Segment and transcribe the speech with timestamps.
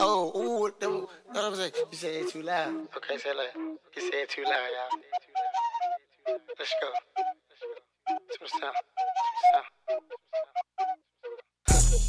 [0.00, 1.72] Oh, ooh, that, what I'm saying?
[1.90, 2.88] You said it too loud.
[2.96, 6.36] Okay, say it like, you said it too loud, y'all.
[6.58, 6.88] Let's go.
[8.08, 8.74] To the sound.
[8.74, 9.64] To the sound.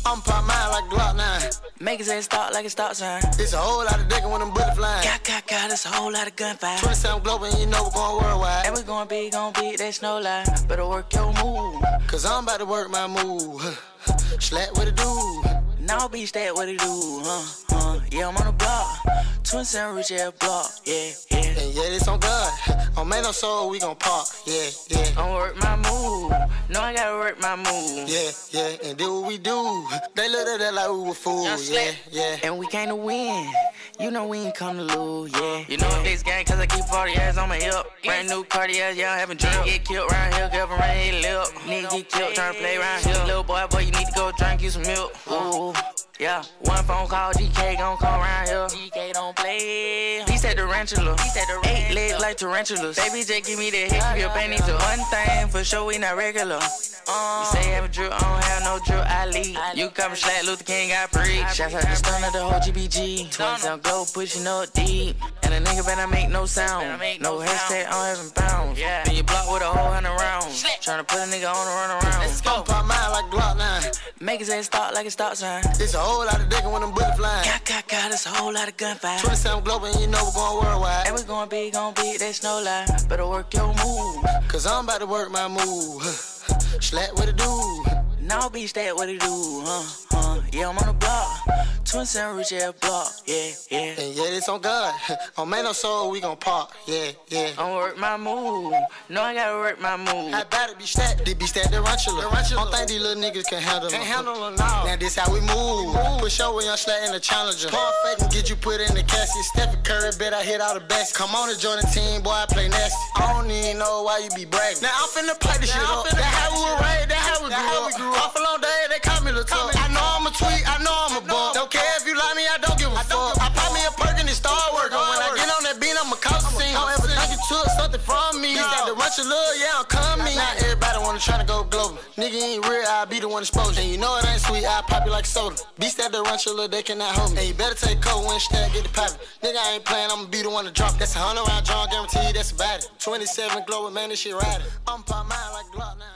[0.07, 1.49] I'm pop mine like Glock 9.
[1.79, 3.23] Make it say start like a stop sign.
[3.39, 5.03] It's a whole lot of digging when them bullets flying.
[5.03, 6.77] God, God, God, it's a whole lot of gunfire.
[6.77, 8.65] 27 global and you know we're going worldwide.
[8.67, 10.45] And we going big, gon' big, that's no lie.
[10.67, 11.83] Better work your move.
[12.07, 13.61] Cause I'm about to work my move.
[14.39, 15.54] Slap with a dude.
[15.85, 17.45] Now beach that what it do, huh?
[17.69, 17.99] huh?
[18.11, 19.05] Yeah, I'm on the block.
[19.43, 21.37] Twin Rich Air block, yeah, yeah.
[21.37, 22.54] And yeah, this on God.
[22.97, 24.27] On man no soul, we gon' park.
[24.45, 25.05] Yeah, yeah.
[25.17, 26.31] I'm work my move.
[26.69, 28.07] No, I gotta work my move.
[28.07, 29.85] Yeah, yeah, and do what we do.
[30.15, 31.69] They look at that like we were fools.
[31.69, 32.37] Yeah, yeah.
[32.43, 33.51] And we came to win.
[33.99, 35.65] You know we ain't come to lose, yeah.
[35.67, 37.85] You know this gang, cause I keep 40 ass on my hip.
[38.03, 39.65] Brand new Cartier, yeah, I haven't drink.
[39.65, 41.47] Get killed round here, give a rain lip.
[41.67, 43.23] Nigga get killed, trying to play round here.
[43.25, 45.13] Little boy, boy, you need to go drink you some milk.
[45.29, 45.73] Ooh.
[46.17, 48.67] Yeah, one phone call, GK gon' come around here.
[48.67, 50.23] GK don't play.
[50.25, 51.13] He said tarantula.
[51.21, 51.75] He said tarantula.
[51.75, 52.95] Eight legs like tarantulas.
[52.95, 55.97] Baby, just give me the hit, keep your panties to one thing for sure, we
[55.97, 56.59] not regular.
[57.07, 59.57] Uh, you say have a drill, I don't have no drill, I lead.
[59.77, 61.53] You come slack, Luther King, I preach.
[61.53, 63.29] Shouts out to Stunner, the whole GBG.
[63.31, 65.17] Twins sound glow, pushing up deep.
[65.43, 66.99] And a nigga better make no sound.
[67.21, 68.79] No hashtag on heaven pounds.
[68.79, 70.63] Then you block with a whole hundred rounds.
[70.81, 72.19] Tryna put a nigga on the run around.
[72.21, 73.91] Let's I'm pop mine like Glock 9.
[74.21, 75.61] Make it say start like a stop sign.
[75.77, 77.43] It's a whole lot of digging when them bullets flying.
[77.43, 79.19] God, God, God, it's a whole lot of gunfire.
[79.19, 81.07] 27 global and you know we're going worldwide.
[81.07, 82.85] And we going big, gon' big, that's no lie.
[83.09, 84.23] Better work your move.
[84.47, 86.01] Cause I'm about to work my move.
[86.79, 88.21] Slap with a dude.
[88.21, 89.83] Now beach that what it do, huh?
[90.11, 90.41] huh?
[90.53, 91.74] Yeah, I'm on the block.
[91.95, 92.51] Twin Center Rich
[92.81, 93.95] block, yeah, yeah.
[93.95, 94.93] And yeah, this on God.
[95.37, 96.71] On man no soul, we gon' park.
[96.85, 97.51] Yeah, yeah.
[97.57, 98.73] I'm work my move.
[99.07, 100.33] No, I gotta work my move.
[100.33, 102.27] I better be stacked, they be stacked, the ranchula.
[102.51, 103.97] Don't think these little niggas can handle them.
[103.97, 104.83] Can't handle them now.
[104.83, 105.95] Now this how we move.
[106.19, 107.69] Push over young slack in the challenger.
[107.69, 109.45] Paul fake and get you put in the casket.
[109.55, 111.15] Stephen Curry, bet I hit all the best.
[111.15, 112.99] Come on and join the team, boy, I play nasty.
[113.15, 114.83] I don't even know why you be bragging.
[114.83, 116.03] Now I'm finna play this shit up.
[116.11, 118.27] That how we were raised, that how we grew up.
[118.27, 119.71] Off a long day, they call me the talk.
[119.79, 121.55] I know I'm a tweet, I know I'm a bump.
[121.55, 123.39] Don't care if you like me, I don't give a fuck.
[123.39, 124.99] I pop me a perk and it start working.
[124.99, 126.75] When I get on that beat, I'm a cause scene.
[126.75, 128.59] Don't ever think you took something from me.
[128.59, 130.35] It's got the rush of love, yeah, I'm coming.
[130.35, 131.97] Not everybody wanna try to go global.
[132.19, 133.79] Nigga ain't real, I'll be the one exposed.
[133.79, 135.55] And you know it ain't sweet, I'll pop you like soda.
[135.79, 137.39] Beast at the rush of love, they cannot hold me.
[137.39, 139.17] And you better take cold when stack, get the poppin'.
[139.43, 140.97] Nigga, I ain't playing, I'ma be the one to drop.
[140.99, 142.89] That's a hundred round draw, guaranteed, that's about it.
[142.99, 144.67] 27 global, man, this shit riding.
[144.87, 146.07] I'm pop mine like Glock 9.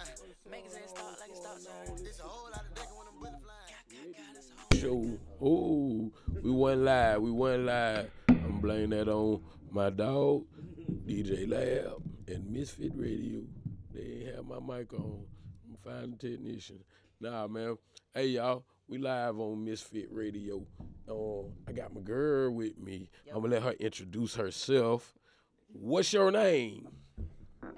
[0.52, 2.06] Make it say start like a stop sign.
[2.06, 5.18] It's a whole lot of digging when them bullets flying.
[5.18, 5.29] show.
[5.42, 6.12] Oh,
[6.42, 7.22] we went live.
[7.22, 8.12] We went live.
[8.28, 9.42] I'm blaming that on
[9.72, 10.44] my dog,
[11.06, 13.44] DJ Lab, and Misfit Radio.
[13.94, 15.24] They ain't have my mic on.
[15.70, 16.80] I'm finding a technician.
[17.22, 17.78] Nah, man.
[18.14, 18.66] Hey, y'all.
[18.90, 20.66] We live on Misfit Radio.
[21.10, 23.10] Um, I got my girl with me.
[23.28, 25.14] I'm gonna let her introduce herself.
[25.72, 26.88] What's your name?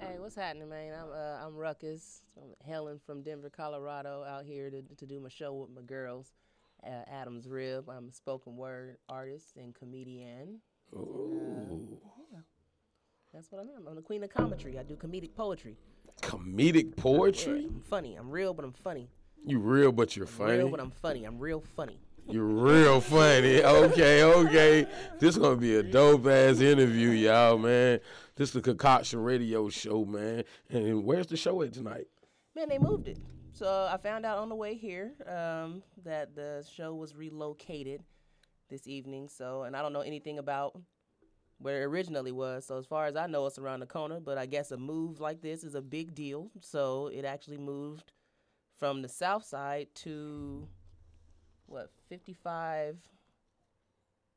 [0.00, 0.94] Hey, what's happening, man?
[0.94, 2.22] I'm uh, I'm Ruckus.
[2.36, 6.32] I'm Helen from Denver, Colorado, out here to to do my show with my girls.
[6.84, 7.88] Uh, Adams Rib.
[7.88, 10.60] I'm a spoken word artist and comedian.
[10.94, 11.98] Ooh,
[13.32, 13.86] That's what I am.
[13.88, 14.78] I'm the queen of comedy.
[14.78, 15.76] I do comedic poetry.
[16.20, 17.66] comedic Yeah, poetry.
[17.70, 18.16] I'm funny.
[18.16, 19.08] I'm real, but I'm funny.
[19.44, 20.58] You real, but you're funny.
[20.58, 21.24] Real, but I'm funny.
[21.24, 21.98] I'm real funny.
[22.28, 23.62] You're real funny.
[23.62, 24.86] Okay, okay.
[25.18, 28.00] This gonna be a dope ass interview, y'all, man.
[28.36, 30.44] This is the Concoction Radio Show, man.
[30.70, 32.06] And where's the show at tonight?
[32.54, 33.18] Man, they moved it.
[33.54, 38.02] So I found out on the way here um, that the show was relocated
[38.70, 39.28] this evening.
[39.28, 40.80] So, and I don't know anything about
[41.58, 42.66] where it originally was.
[42.66, 44.20] So as far as I know, it's around the corner.
[44.20, 46.50] But I guess a move like this is a big deal.
[46.60, 48.12] So it actually moved
[48.78, 50.66] from the south side to
[51.66, 52.96] what 55.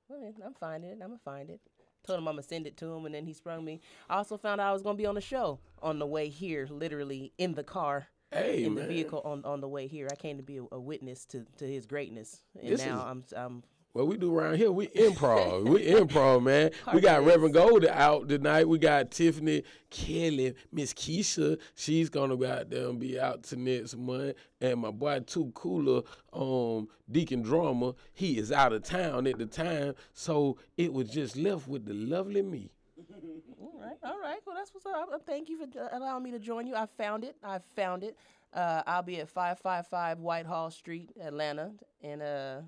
[0.09, 1.00] Well, I'm finding it.
[1.02, 1.62] I'm gonna find it.
[2.06, 3.82] Told him I'm gonna send it to him, and then he sprung me.
[4.08, 6.67] I also found out I was gonna be on the show on the way here,
[6.70, 8.88] literally in the car Hey, in man.
[8.88, 10.08] the vehicle on, on the way here.
[10.12, 13.34] I came to be a, a witness to, to his greatness, and This now is-
[13.34, 13.64] I'm I'm
[13.94, 15.64] What we do around here, we improv.
[15.70, 16.72] we improv, man.
[16.94, 17.28] We got Cartoons.
[17.28, 18.68] Reverend Gold out tonight.
[18.68, 21.58] We got Tiffany Kelly, Miss Keisha.
[21.76, 24.36] She's gonna go out there and be out to next month.
[24.60, 26.02] And my boy Too Cooler,
[26.34, 29.94] um, Deacon Drummer, he is out of town at the time.
[30.14, 32.72] So it was just left with the lovely me.
[33.62, 33.98] All right.
[34.04, 34.40] All right.
[34.46, 35.10] Well, that's what's up.
[35.26, 36.76] Thank you for allowing me to join you.
[36.76, 37.36] I found it.
[37.44, 38.18] I found it.
[38.54, 42.62] Uh, I'll be at five five five Whitehall Street, Atlanta, and uh.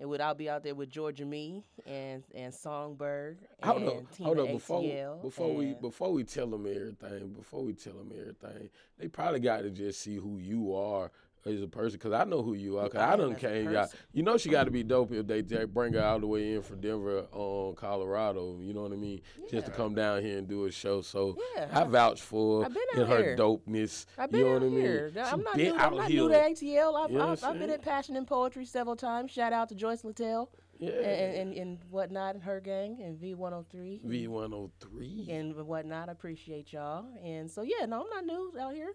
[0.00, 4.16] And would I'll be out there with Georgia Me and and Songbird and Hold up,
[4.16, 4.48] Tina hold up.
[4.52, 9.08] Before ATL before we before we tell them everything, before we tell them everything, they
[9.08, 11.10] probably got to just see who you are
[11.46, 11.98] as a person?
[11.98, 12.88] Because I know who you are.
[12.88, 13.70] Cause I done came.
[13.72, 16.54] Got, you know she got to be dope if they bring her all the way
[16.54, 18.58] in from Denver, um, Colorado.
[18.60, 19.20] You know what I mean?
[19.50, 21.00] Just to come down here and do a show.
[21.02, 23.36] So Yeah, I vouch for I've been and out her here.
[23.36, 24.06] dopeness.
[24.18, 24.80] I've been you know out what I mean?
[24.80, 25.12] here.
[25.24, 26.22] I'm not, new, out I'm not here.
[26.22, 27.04] new to ATL.
[27.04, 29.30] I've, You know I've, I've been at Passion and Poetry several times.
[29.30, 30.90] Shout out to Joyce Littell Yeah.
[30.90, 34.02] and, and, and, whatnot, and her gang, and V103.
[34.04, 35.26] V one hundred three.
[35.30, 36.08] and whatnot.
[36.08, 37.06] I appreciate y'all.
[37.24, 38.94] And so yeah, no, I'm not new out here.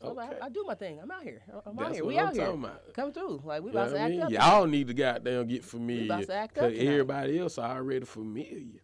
[0.00, 0.38] So Okay.
[0.40, 0.98] I, I do my thing.
[1.02, 1.42] I'm out here.
[1.66, 2.04] I'm out here.
[2.04, 2.46] We I'm out here.
[2.46, 2.94] about.
[2.94, 3.42] Come through.
[3.44, 4.22] Like we You know about to I act mean?
[4.22, 4.30] up.
[4.30, 6.04] Y'all need to goddamn get familiar.
[6.04, 6.86] About to act up tonight.
[6.86, 8.80] everybody else already familiar.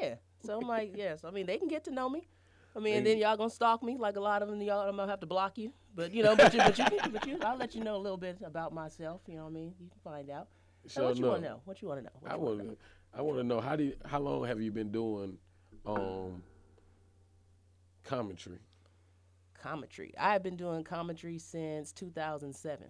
[0.00, 0.14] Yeah.
[0.44, 1.24] So I'm like, yes.
[1.24, 2.28] I mean, they can get to know me.
[2.76, 4.62] I mean, and then y'all gonna stalk me like a lot of them.
[4.62, 5.72] Y'all, I'm gonna have to block you.
[5.94, 8.16] But you know, but you, but you, but you, I'll let you know a little
[8.18, 9.22] bit about myself.
[9.26, 9.74] You know what I mean?
[9.80, 10.46] You can find out.
[10.86, 11.60] So what you want to know?
[11.64, 12.10] What you want to know?
[12.20, 12.76] What I wanna want to.
[13.18, 15.38] I want to know how do you, how long have you been doing
[15.84, 16.42] um
[18.04, 18.60] commentary?
[19.68, 20.14] Commentary.
[20.18, 22.86] I've been doing commentary since 2007.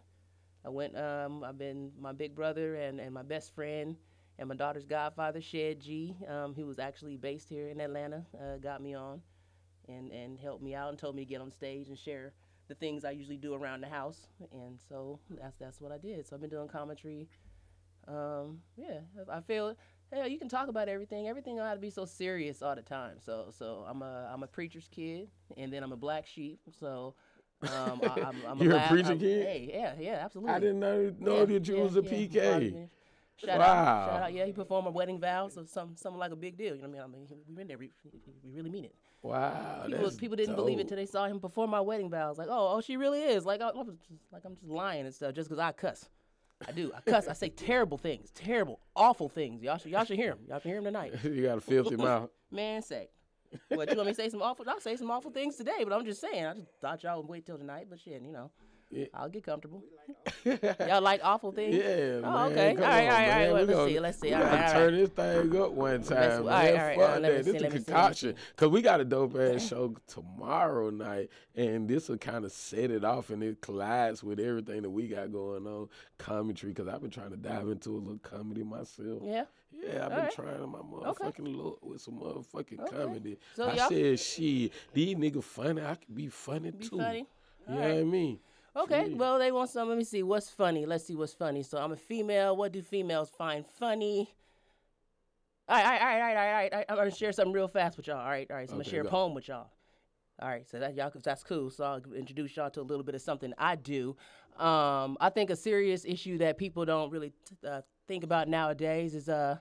[0.64, 0.96] I went.
[0.96, 3.96] Um, I've been my big brother and, and my best friend
[4.38, 8.56] and my daughter's godfather, Shed G, um, who was actually based here in Atlanta, uh,
[8.58, 9.20] got me on
[9.88, 12.32] and and helped me out and told me to get on stage and share
[12.68, 14.28] the things I usually do around the house.
[14.52, 16.26] And so that's that's what I did.
[16.26, 17.28] So I've been doing commentary.
[18.06, 19.76] Um, yeah, I feel.
[20.12, 21.28] Yeah, you can talk about everything.
[21.28, 23.16] Everything don't have to be so serious all the time.
[23.24, 26.60] So, so I'm a I'm a preacher's kid, and then I'm a black sheep.
[26.80, 27.14] So,
[27.62, 29.46] um, I, I'm, I'm You're a laugh- preacher I'm- kid?
[29.46, 30.54] Hey, yeah, yeah, absolutely.
[30.54, 32.10] I didn't know know Yeah, that you yeah, was a yeah.
[32.10, 32.88] PK.
[33.36, 33.64] Shout Wow.
[33.66, 34.32] out, shout out.
[34.32, 36.74] Yeah, he performed a wedding vows, so some something like a big deal.
[36.74, 37.26] You know what I mean?
[37.30, 37.90] I mean, we in there, we,
[38.42, 38.94] we really mean it.
[39.22, 40.88] Wow, People, people didn't believe it dope.
[40.90, 42.38] till they saw him perform my wedding vows.
[42.38, 43.44] Like, oh, oh, she really is.
[43.44, 46.08] Like, I, I was just, like I'm just lying and stuff just because I cuss.
[46.66, 46.92] I do.
[46.94, 47.28] I cuss.
[47.28, 49.62] I say terrible things, terrible, awful things.
[49.62, 50.40] Y'all should, y'all should hear them.
[50.48, 51.14] Y'all can hear them tonight.
[51.22, 52.30] you got a filthy mouth.
[52.50, 53.08] Man, say.
[53.68, 54.68] What you want me to say some awful?
[54.68, 56.44] I'll say some awful things today, but I'm just saying.
[56.44, 58.50] I just thought y'all would wait till tonight, but shit, you know,
[58.90, 59.04] Yeah.
[59.12, 59.82] I'll get comfortable.
[60.44, 61.76] y'all like awful things?
[61.76, 62.52] Yeah, Oh, man.
[62.52, 62.74] okay.
[62.74, 63.28] Come All right, on, all right, all right.
[63.28, 63.52] man.
[63.52, 64.28] Well, We let's gonna- see, let's see.
[64.28, 66.48] We All right, gotta turn this thing up one time, Let's- all man.
[66.48, 66.96] right, all right.
[66.98, 67.44] Fuck let me that.
[67.44, 68.34] see, This let is me see, let me concoction.
[68.56, 72.90] Cause we got a dope ass show tomorrow night, and this will kind of set
[72.90, 76.72] it off, and it collides with everything that we got going on commentary.
[76.72, 79.20] Cause I've been trying to dive into a little comedy myself.
[79.22, 79.44] Yeah.
[79.70, 80.32] Yeah, I've All been right.
[80.32, 82.96] trying my motherfucking look with some motherfucking Okay.
[82.96, 83.38] comedy.
[83.54, 85.82] So I y'all- said, shit, these niggas funny.
[85.82, 86.96] I can be funny Be too.
[86.96, 87.26] funny.
[87.68, 88.40] You All know what I mean?
[88.78, 89.88] Okay, well, they want some.
[89.88, 90.22] Let me see.
[90.22, 90.86] What's funny?
[90.86, 91.64] Let's see what's funny.
[91.64, 92.56] So I'm a female.
[92.56, 94.32] What do females find funny?
[95.68, 96.86] All right, all right, all right, all right, all right.
[96.88, 98.20] I'm gonna share something real fast with y'all.
[98.20, 98.68] All right, all right.
[98.68, 99.08] So I'm gonna share go.
[99.08, 99.70] a poem with y'all.
[100.40, 101.68] All right, so that y'all, that's cool.
[101.70, 104.16] So I'll introduce y'all to a little bit of something I do.
[104.56, 109.16] Um, I think a serious issue that people don't really t- uh, think about nowadays
[109.16, 109.58] is uh,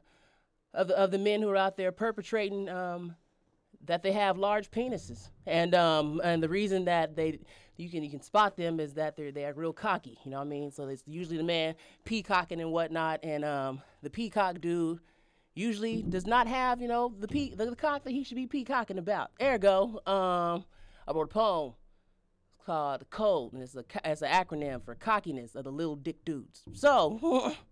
[0.76, 3.16] of the, of the men who are out there perpetrating um,
[3.88, 7.40] that they have large penises, and um, and the reason that they
[7.78, 10.18] you can you can spot them is that they're they're real cocky.
[10.24, 10.72] You know what I mean?
[10.72, 11.76] So it's usually the man
[12.06, 15.00] peacocking and whatnot, and um, the peacock dude
[15.56, 18.98] usually does not have you know the pe- the, cock that he should be peacocking
[18.98, 19.32] about.
[19.42, 20.66] Ergo, um,
[21.08, 21.74] I wrote a poem
[22.66, 26.24] called "The Code," and it's a it's an acronym for cockiness of the little dick
[26.26, 26.64] dudes.
[26.74, 27.56] So.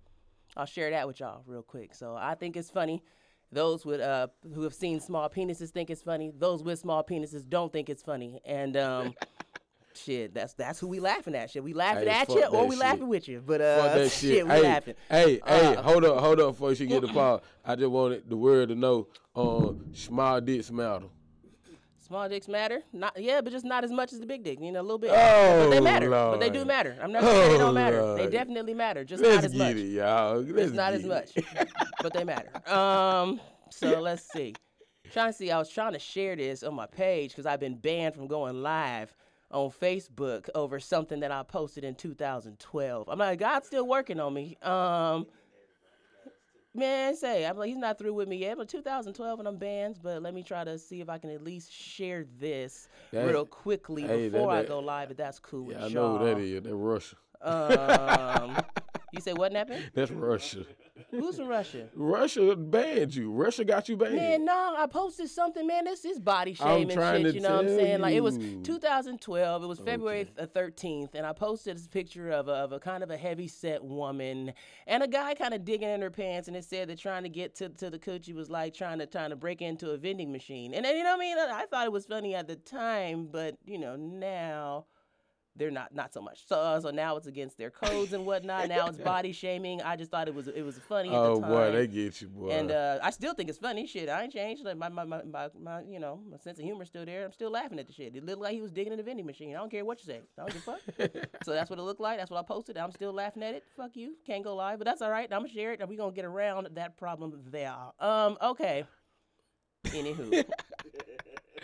[0.58, 1.94] I'll share that with y'all real quick.
[1.94, 3.04] So I think it's funny.
[3.52, 6.32] Those with uh who have seen small penises think it's funny.
[6.38, 8.42] Those with small penises don't think it's funny.
[8.46, 9.14] And um
[9.94, 11.50] shit, that's that's who we laughing at.
[11.52, 12.80] Shit, we laughing Hey, at you or we shit.
[12.80, 13.42] laughing with you.
[13.46, 14.46] But uh that shit, shit.
[14.46, 14.96] we hey, laughing.
[15.10, 17.42] hey, hey, Uh, hold up, hold up before you get the ball.
[17.64, 21.06] I just wanted the world to know um small dicks matter.
[22.06, 22.84] Small dicks matter.
[22.94, 24.60] Not yeah, but just not as much as the big dick.
[24.62, 25.10] You know, a little bit.
[25.12, 26.10] Oh, but they matter.
[26.10, 26.96] But they do matter.
[27.02, 28.16] I'm not saying they Oh, don't matter.
[28.16, 29.04] They definitely matter.
[29.04, 29.76] Just Let's not as much.
[29.76, 30.40] it, y'all.
[30.42, 31.32] Let's It's not as much,
[32.04, 32.52] but they matter.
[32.72, 34.54] Um, so let's see.
[35.12, 35.50] Trying to see.
[35.50, 38.62] I was trying to share this on my page because I've been banned from going
[38.62, 39.16] live
[39.50, 43.10] on Facebook over something that I posted in 2012.
[43.10, 44.58] I'm like, God's still working on me.
[44.62, 45.26] Um,
[46.76, 48.58] man, say I'm like, he's not through with me yet.
[48.58, 50.00] But 2012 and I'm banned.
[50.04, 53.46] But let me try to see if I can at least share this That- real
[53.46, 55.12] quickly hey, that- before I go live.
[55.12, 56.62] If that's cool with Yeah, I know who that is.
[56.64, 57.16] That Russia.
[57.42, 58.58] Um,
[59.12, 59.92] you say what happened?
[59.94, 60.66] That's Russia.
[61.12, 61.90] Who's in Russia?
[61.94, 63.32] Russia banned you.
[63.32, 64.16] Russia got you banned.
[64.16, 65.86] Man, no, I posted something, man.
[65.86, 67.36] This is body shaming shit.
[67.36, 68.02] You know what I'm saying?
[68.02, 69.64] Like it was 2012.
[69.64, 70.32] It was February Okay.
[70.38, 73.18] th- uh, 13th, and I posted this picture of a, of a kind of a
[73.18, 74.54] heavy set woman
[74.88, 77.30] and a guy kind of digging in her pants, and it said that trying to
[77.30, 80.32] get to, to the coochie was like trying to trying to break into a vending
[80.32, 80.74] machine.
[80.74, 81.38] And then you know what I mean?
[81.38, 84.86] I thought it was funny at the time, but you know now.
[85.58, 86.48] They're not not so much.
[86.48, 88.68] So uh, so now it's against their codes and whatnot.
[88.70, 89.82] now it's body shaming.
[89.82, 91.10] I just thought it was it was funny.
[91.10, 91.50] At Oh the time.
[91.52, 92.50] boy, they get you, boy.
[92.50, 93.88] And uh, I still think it's funny.
[93.88, 94.66] Shit, I ain't changed.
[94.66, 97.26] Like my, my, my, my, my, you know, my sense of humor's still there.
[97.26, 98.16] I'm still laughing at the shit.
[98.16, 99.56] It looked like he was digging in a vending machine.
[99.56, 100.22] I don't care what you say.
[100.38, 101.28] I don't give a fuck.
[101.44, 102.18] so that's what it looked like.
[102.18, 102.78] That's what I posted.
[102.78, 103.64] I'm still laughing at it.
[103.78, 104.16] Fuck you.
[104.26, 105.32] Can't go live, but that's all right.
[105.32, 107.74] I'm gonna share it, and we gonna get around that problem there.
[108.00, 108.86] Um, okay.
[109.86, 110.44] Anywho.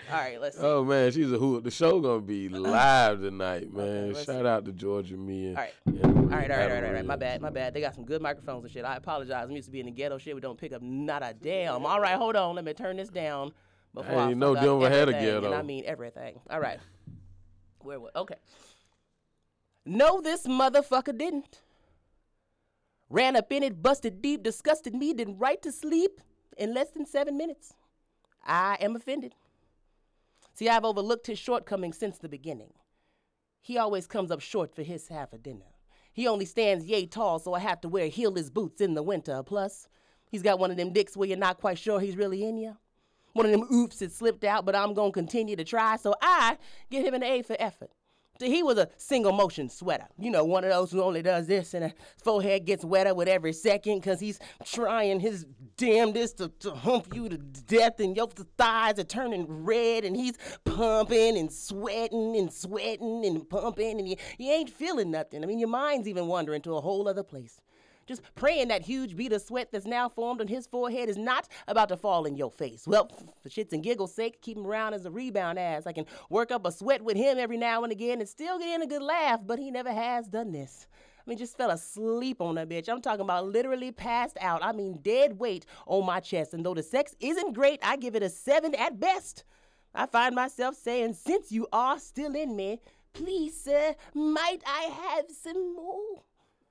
[0.09, 0.63] all right, let's see.
[0.63, 1.63] Oh man, she's a hoot.
[1.63, 4.13] The show gonna be live tonight, man.
[4.13, 5.73] let's Shout out to Georgia Me and, All right.
[5.85, 6.91] and All right, all right, all right, all right.
[6.91, 7.03] Maria.
[7.03, 7.73] My bad, my bad.
[7.73, 8.85] They got some good microphones and shit.
[8.85, 9.45] I apologize.
[9.45, 10.35] I'm used to being in the ghetto shit.
[10.35, 11.85] We don't pick up not a damn.
[11.85, 12.55] All right, hold on.
[12.55, 13.51] Let me turn this down
[13.93, 15.53] before I no fuck up Denver had a everything, And ghetto.
[15.53, 16.39] I mean everything.
[16.49, 16.79] All right.
[17.79, 18.11] Where was?
[18.15, 18.35] Okay.
[19.85, 21.61] No, this motherfucker didn't.
[23.09, 26.21] Ran up in it, busted deep, disgusted me, didn't right to sleep
[26.57, 27.73] in less than seven minutes.
[28.45, 29.35] I am offended.
[30.53, 32.73] See, I've overlooked his shortcomings since the beginning.
[33.61, 35.65] He always comes up short for his half of dinner.
[36.13, 39.43] He only stands yay tall, so I have to wear heelless boots in the winter.
[39.43, 39.87] Plus,
[40.29, 42.75] he's got one of them dicks where you're not quite sure he's really in you.
[43.33, 46.57] One of them oops that slipped out, but I'm gonna continue to try, so I
[46.89, 47.91] give him an A for effort.
[48.47, 50.07] He was a single motion sweater.
[50.17, 51.93] You know, one of those who only does this and his
[52.23, 55.45] forehead gets wetter with every second because he's trying his
[55.77, 60.37] damnedest to, to hump you to death and your thighs are turning red and he's
[60.63, 65.43] pumping and sweating and sweating and pumping and you, you ain't feeling nothing.
[65.43, 67.59] I mean, your mind's even wandering to a whole other place.
[68.07, 71.47] Just praying that huge bead of sweat that's now formed on his forehead is not
[71.67, 72.87] about to fall in your face.
[72.87, 73.09] Well,
[73.41, 75.85] for shits and giggles' sake, keep him around as a rebound ass.
[75.85, 78.75] I can work up a sweat with him every now and again and still get
[78.75, 80.87] in a good laugh, but he never has done this.
[81.19, 82.89] I mean, just fell asleep on that bitch.
[82.89, 84.63] I'm talking about literally passed out.
[84.63, 86.55] I mean, dead weight on my chest.
[86.55, 89.43] And though the sex isn't great, I give it a seven at best.
[89.93, 92.79] I find myself saying, since you are still in me,
[93.13, 96.23] please, sir, might I have some more?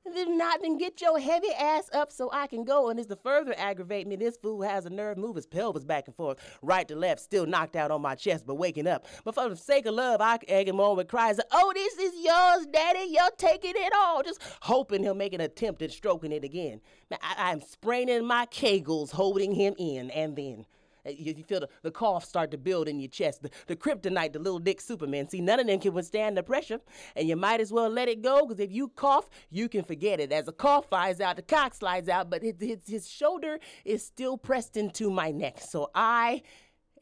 [0.06, 2.88] If not, then get your heavy ass up so I can go.
[2.88, 6.06] And it's to further aggravate me, this fool has a nerve move his pelvis back
[6.06, 9.06] and forth, right to left, still knocked out on my chest, but waking up.
[9.24, 12.14] But for the sake of love, I egg him on with cries, Oh, this is
[12.24, 13.08] yours, daddy.
[13.10, 14.22] You're taking it all.
[14.22, 16.80] Just hoping he'll make an attempt at stroking it again.
[17.12, 20.66] I- I'm spraining my kegels, holding him in, and then.
[21.06, 23.42] Uh, You, you feel the, the cough start to build in your chest.
[23.42, 25.28] The, the kryptonite, the little dick Superman.
[25.28, 26.80] See, none of them can withstand the pressure,
[27.16, 30.20] and you might as well let it go, because if you cough, you can forget
[30.20, 30.32] it.
[30.32, 34.04] As the cough flies out, the cock slides out, but his, his, his shoulder is
[34.04, 35.60] still pressed into my neck.
[35.60, 36.42] So I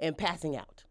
[0.01, 0.85] am passing out.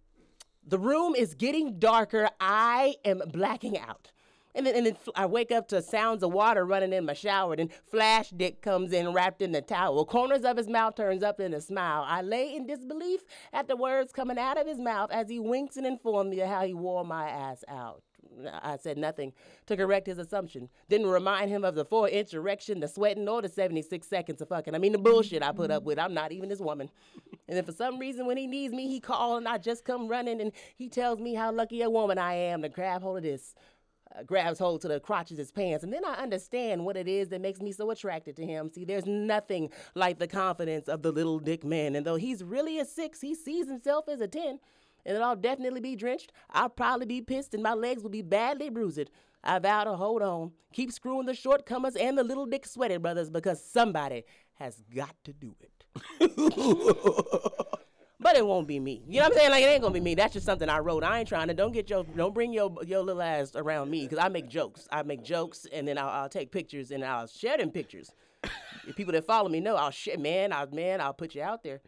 [0.67, 2.29] The room is getting darker.
[2.41, 4.11] I am blacking out.
[4.57, 7.55] And then, and then I wake up to sounds of water running in my shower.
[7.55, 10.03] Then Flash Dick comes in wrapped in the towel.
[10.03, 12.03] Corners of his mouth turns up in a smile.
[12.07, 13.21] I lay in disbelief
[13.53, 16.49] at the words coming out of his mouth as he winks and informed me of
[16.49, 18.01] how he wore my ass out.
[18.63, 19.33] I said nothing
[19.67, 20.69] to correct his assumption.
[20.89, 24.49] Didn't remind him of the four inch erection, the sweating, or the 76 seconds of
[24.49, 24.75] fucking.
[24.75, 25.99] I mean, the bullshit I put up with.
[25.99, 26.89] I'm not even his woman.
[27.47, 30.07] And then for some reason, when he needs me, he calls and I just come
[30.07, 33.23] running and he tells me how lucky a woman I am to grab hold of
[33.23, 33.55] this.
[34.15, 35.83] Uh, grabs hold to the crotch of his pants.
[35.83, 38.69] And then I understand what it is that makes me so attracted to him.
[38.69, 41.95] See, there's nothing like the confidence of the little dick man.
[41.95, 44.59] And though he's really a six, he sees himself as a 10
[45.07, 46.31] and I'll definitely be drenched.
[46.51, 49.09] I'll probably be pissed, and my legs will be badly bruised.
[49.43, 53.29] I vow to hold on, keep screwing the shortcomers and the little dick sweaty brothers
[53.29, 55.71] because somebody has got to do it.
[58.19, 59.03] but it won't be me.
[59.07, 59.51] You know what I'm saying?
[59.51, 60.15] Like it ain't gonna be me.
[60.15, 61.03] That's just something I wrote.
[61.03, 61.53] I ain't trying to.
[61.53, 62.03] Don't get your.
[62.03, 64.87] Don't bring your your little ass around me because I make jokes.
[64.91, 68.11] I make jokes, and then I'll, I'll take pictures and I'll share them pictures.
[68.87, 70.17] If people that follow me know I'll share.
[70.17, 71.81] Man, I man, I'll put you out there.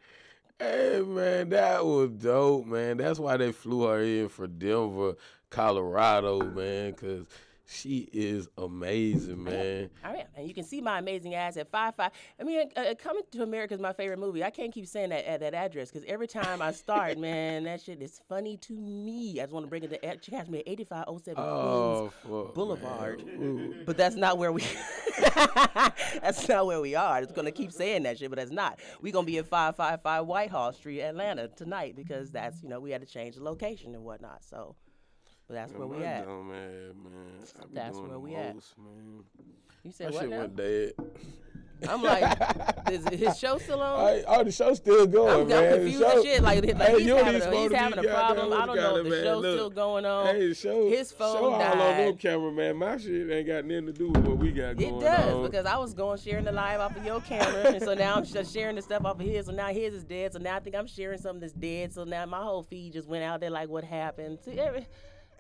[0.60, 2.98] Hey man, that was dope, man.
[2.98, 5.16] That's why they flew her in for Denver,
[5.50, 7.26] Colorado, man, because
[7.70, 9.90] she is amazing, man.
[10.04, 12.12] I am, and you can see my amazing ass at five five.
[12.40, 14.44] I mean, uh, uh, Coming to America is my favorite movie.
[14.44, 17.82] I can't keep saying that at that address because every time I start, man, that
[17.82, 19.40] shit is funny to me.
[19.40, 22.12] I just want to bring it to catch me at eighty five oh seven Oh,
[22.24, 23.24] fuck, Boulevard.
[23.86, 24.64] But that's not where we.
[25.36, 27.22] that's not where we are.
[27.22, 28.80] It's gonna keep saying that shit, but that's not.
[29.02, 32.80] We're gonna be at five five five Whitehall Street, Atlanta tonight because that's you know
[32.80, 34.44] we had to change the location and whatnot.
[34.44, 34.76] So,
[35.50, 36.26] but that's where we at.
[36.26, 37.14] dumb ass, man.
[37.60, 38.54] I be That's doing where we at.
[38.54, 39.24] most, man.
[39.84, 40.38] You My said what shit now?
[40.40, 40.94] went dead.
[41.88, 42.38] I'm like,
[42.92, 44.06] is his show still on?
[44.06, 46.44] I, oh, the show's still going, I'm, I'm confused show- shit.
[46.44, 48.52] Like, like Hey, he's you having, a, he's having a problem.
[48.52, 49.54] I don't know if the it, show's man.
[49.56, 50.26] still going on.
[50.36, 51.98] Hey, show, His phone show all died.
[52.06, 52.76] no camera, man.
[52.76, 55.00] My shit ain't got nothing to do with what we got going on.
[55.02, 55.44] It does on.
[55.46, 58.26] because I was going sharing the live off of your camera, and so now I'm
[58.26, 59.46] just sharing the stuff off of his.
[59.46, 60.34] So now his is dead.
[60.34, 61.94] So now I think I'm sharing something that's dead.
[61.94, 64.40] So now my whole feed just went out there like, what happened?
[64.44, 64.86] See, every,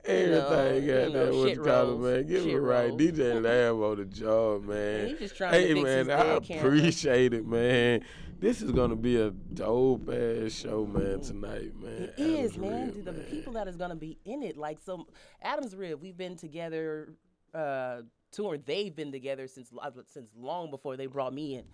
[0.06, 2.27] Everything you got that what shit you call it, rolls, man.
[2.27, 2.89] Give it right.
[2.89, 3.01] rolls.
[3.01, 5.08] DJ Lab on the job, man.
[5.08, 6.65] he just trying to hey fix man, his I dead camera.
[6.68, 8.01] appreciate it, man.
[8.39, 12.10] This is gonna be a dope ass show, man, tonight, man.
[12.18, 12.86] It is, Adam's man.
[12.86, 13.22] Rib, Dude, the man.
[13.24, 15.08] people that is gonna be in it, like so,
[15.41, 16.01] Adam's Rib.
[16.01, 17.10] We've been together,
[17.53, 18.63] uh, touring.
[18.65, 19.72] They've been together since
[20.08, 21.65] since long before they brought me in.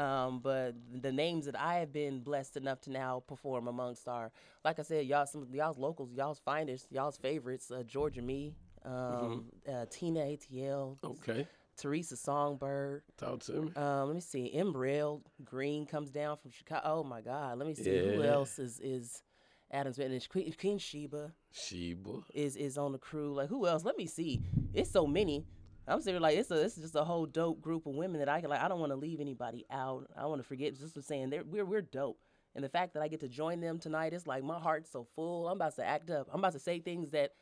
[0.00, 4.32] Um, but the names that I have been blessed enough to now perform amongst are,
[4.64, 8.54] like I said, y'all some y'all's locals, y'all's finest, y'all's favorites, uh, Georgia Me,
[8.84, 13.02] um, uh, Tina ATL, Okay, Teresa Songbird.
[13.18, 13.72] talk to me.
[13.76, 14.50] Um, let me see.
[14.54, 16.80] Embrel Green comes down from Chicago.
[16.84, 17.58] Oh my God.
[17.58, 19.22] Let me see who else is is
[19.70, 22.20] Adams and Queen, Queen Sheba Sheba.
[22.32, 23.34] is is on the crew.
[23.34, 23.84] Like who else?
[23.84, 24.40] Let me see.
[24.72, 25.44] It's so many.
[25.88, 28.40] I'm sitting like it's a it's just a whole dope group of women that I
[28.40, 28.62] can like.
[28.62, 30.08] I don't want to leave anybody out.
[30.16, 30.78] I want to forget.
[30.78, 32.18] Just saying they're we're we're dope.
[32.54, 35.06] And the fact that I get to join them tonight, it's like my heart's so
[35.14, 35.48] full.
[35.48, 36.28] I'm about to act up.
[36.32, 37.32] I'm about to say things that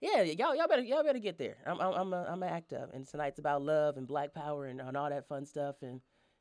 [0.00, 1.56] yeah, y'all, y'all better, y'all better get there.
[1.64, 4.66] I'm, I'm, I'm, a, I'm a act up, and tonight's about love and Black Power
[4.66, 5.76] and, and all that fun stuff.
[5.82, 6.00] And,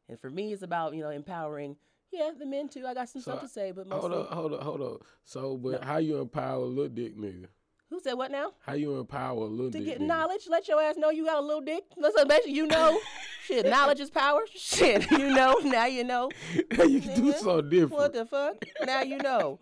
[0.09, 1.77] and for me, it's about you know empowering.
[2.11, 2.85] Yeah, the men too.
[2.85, 4.23] I got some So, stuff to say, but Hold mostly.
[4.23, 5.01] up, hold up, hold up.
[5.23, 7.45] So, but how you empower a little dick nigga?
[7.93, 8.53] Who said what now?
[8.65, 10.07] How you empower a little To dick get nigga?
[10.07, 11.83] knowledge, let your ass know you got a little dick.
[11.95, 12.99] Let's bet you know.
[13.45, 14.41] Shit, knowledge is power.
[14.51, 15.59] Shit, you know.
[15.63, 16.31] Now you know.
[16.71, 17.91] you can do something different.
[17.91, 18.55] What the fuck?
[18.83, 19.59] Now you know.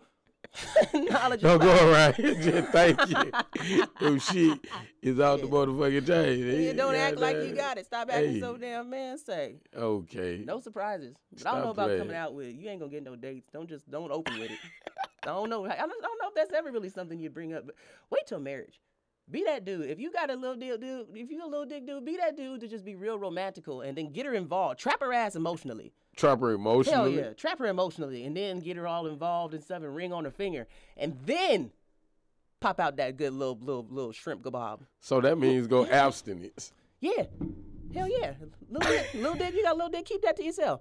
[0.94, 1.76] knowledge Don't power.
[1.76, 3.32] go around here just you.
[4.00, 4.58] if shit
[5.02, 6.38] is out the motherfucking chain.
[6.62, 7.84] You don't act like you got it.
[7.84, 8.40] Stop acting Hey.
[8.40, 9.56] so damn man say.
[9.76, 10.42] Okay.
[10.46, 11.14] No surprises.
[11.36, 12.00] But I don't know about playing.
[12.00, 12.54] coming out with.
[12.54, 13.48] You ain't gonna get no dates.
[13.52, 14.58] Don't just don't open with it.
[15.22, 15.64] I don't know.
[15.64, 17.66] I don't, I don't know if that's ever really something you bring up.
[17.66, 17.76] But
[18.10, 18.80] wait till marriage.
[19.30, 19.88] Be that dude.
[19.88, 21.06] If you got a little deal, dude.
[21.14, 23.96] If you a little dick dude, be that dude to just be real romantical and
[23.96, 24.80] then get her involved.
[24.80, 25.92] Trap her ass emotionally.
[26.16, 27.14] Trap her emotionally.
[27.14, 30.12] Hell yeah, trap her emotionally, and then get her all involved and stuff, and ring
[30.12, 31.70] on her finger, and then
[32.60, 34.80] pop out that good little little little shrimp kebab.
[35.00, 36.72] So that means go abstinence.
[37.00, 37.24] Yeah.
[37.94, 38.34] Hell yeah.
[38.70, 40.80] Little dick, little dick, you got a little dick, keep that to yourself.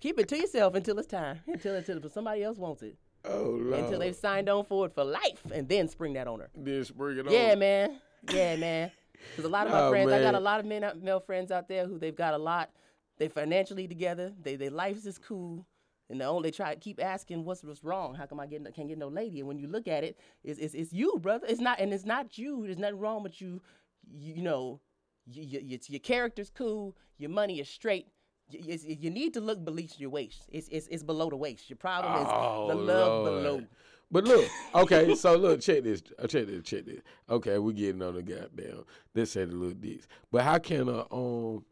[0.00, 1.40] Keep it to yourself until it's time.
[1.46, 2.96] Until until somebody else wants it.
[3.28, 3.80] Oh Lord.
[3.84, 6.48] Until they've signed on for it for life and then spring that on her.
[6.56, 7.32] then spring it on.
[7.32, 7.98] Yeah, man.
[8.32, 8.90] Yeah, man.
[9.30, 11.20] Because a lot of my Oh, friends, I got a lot of men, out- male
[11.20, 12.70] friends out there who they've got a lot.
[13.18, 14.32] They financially together.
[14.42, 15.66] They their lives is cool.
[16.08, 18.14] And the only they try to keep asking what's what's wrong.
[18.14, 19.40] How come I get no- can't get no lady?
[19.40, 21.46] And when you look at it, it's it's, it's you, brother.
[21.48, 22.62] It's not, and it's not you.
[22.64, 23.60] There's nothing wrong with you.
[24.08, 24.80] You, you know,
[25.26, 26.96] you, you, your character's cool.
[27.18, 28.06] Your money is straight.
[28.50, 30.46] You, it's- you need to look beneath your waist.
[30.52, 31.68] It's, it's it's below the waist.
[31.68, 33.42] Your problem is Oh, the love Lord.
[33.42, 33.66] below.
[34.08, 37.00] But look, okay, so look, check this, uh, check this, check this.
[37.28, 38.84] Okay, we're getting on the goddamn.
[39.14, 40.06] This said the little dicks.
[40.30, 41.64] But how can a um,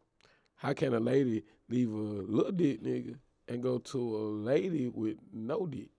[0.56, 5.16] how can a lady leave a little dick nigga and go to a lady with
[5.32, 5.90] no dick?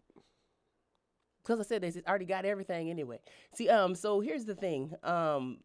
[1.41, 3.19] Because I said they already got everything anyway.
[3.53, 4.93] See, um, so here's the thing.
[5.03, 5.59] Um,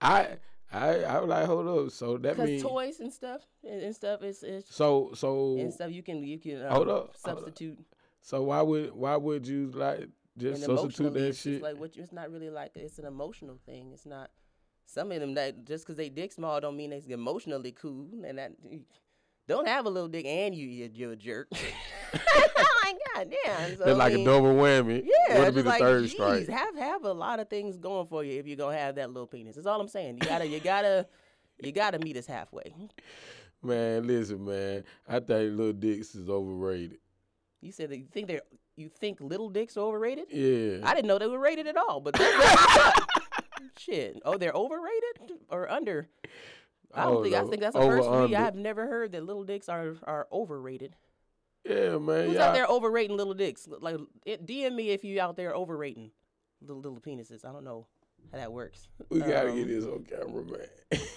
[0.00, 0.38] I
[0.72, 1.90] I I was like, hold up.
[1.92, 5.90] So that means toys and stuff and, and stuff is, is so so and stuff
[5.90, 7.16] you can you can um, Hold up, hold up.
[7.16, 7.78] substitute
[8.20, 11.62] so why would why would you like just substitute that It's shit?
[11.62, 13.90] like what it's not really like it's an emotional thing.
[13.92, 14.30] It's not
[14.84, 18.38] some of them that just because they dick small don't mean they emotionally cool and
[18.38, 18.52] that
[19.48, 21.48] don't have a little dick and you you're, you're a jerk.
[22.12, 25.04] like God damn, so, I like a mean, double whammy.
[25.04, 26.48] Yeah, What'd be the like, third geez, strike?
[26.48, 29.26] Have have a lot of things going for you if you're gonna have that little
[29.26, 29.56] penis.
[29.56, 30.18] That's all I'm saying.
[30.22, 31.06] You gotta you gotta
[31.62, 32.74] you gotta meet us halfway.
[33.62, 34.84] Man, listen, man.
[35.08, 36.98] I think little dicks is overrated.
[37.60, 38.42] You said that you think they're
[38.76, 40.26] you think little dicks are overrated?
[40.30, 40.86] Yeah.
[40.86, 42.38] I didn't know they were rated at all, but they're
[43.78, 44.20] shit.
[44.24, 46.08] Oh, they're overrated or under?
[46.94, 47.34] I don't Oh, think.
[47.34, 48.34] I think that's a Over, first for me.
[48.34, 50.96] I have never heard that little dicks are are overrated.
[51.64, 52.26] yeah, man.
[52.26, 52.46] Who's yeah.
[52.48, 53.68] out there overrating little dicks?
[53.80, 56.10] Like, it, DM me if you out there overrating
[56.60, 57.44] little little penises.
[57.44, 57.86] I don't know
[58.32, 58.88] how that works.
[59.10, 61.00] We gotta Um, get this on camera, man.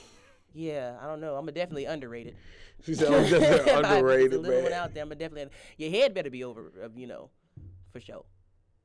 [0.51, 1.35] Yeah, I don't know.
[1.35, 2.35] I'm definitely underrated.
[2.83, 5.09] she said, "I'm just If I- if there's underrated, a little one out there, I'm
[5.09, 5.51] definitely.
[5.77, 6.71] Your head better be over.
[6.83, 7.29] uh, You know,
[7.91, 8.25] for sure.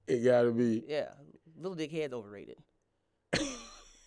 [0.07, 0.85] It gotta be.
[0.87, 1.09] Yeah,
[1.57, 2.59] little dick head's overrated.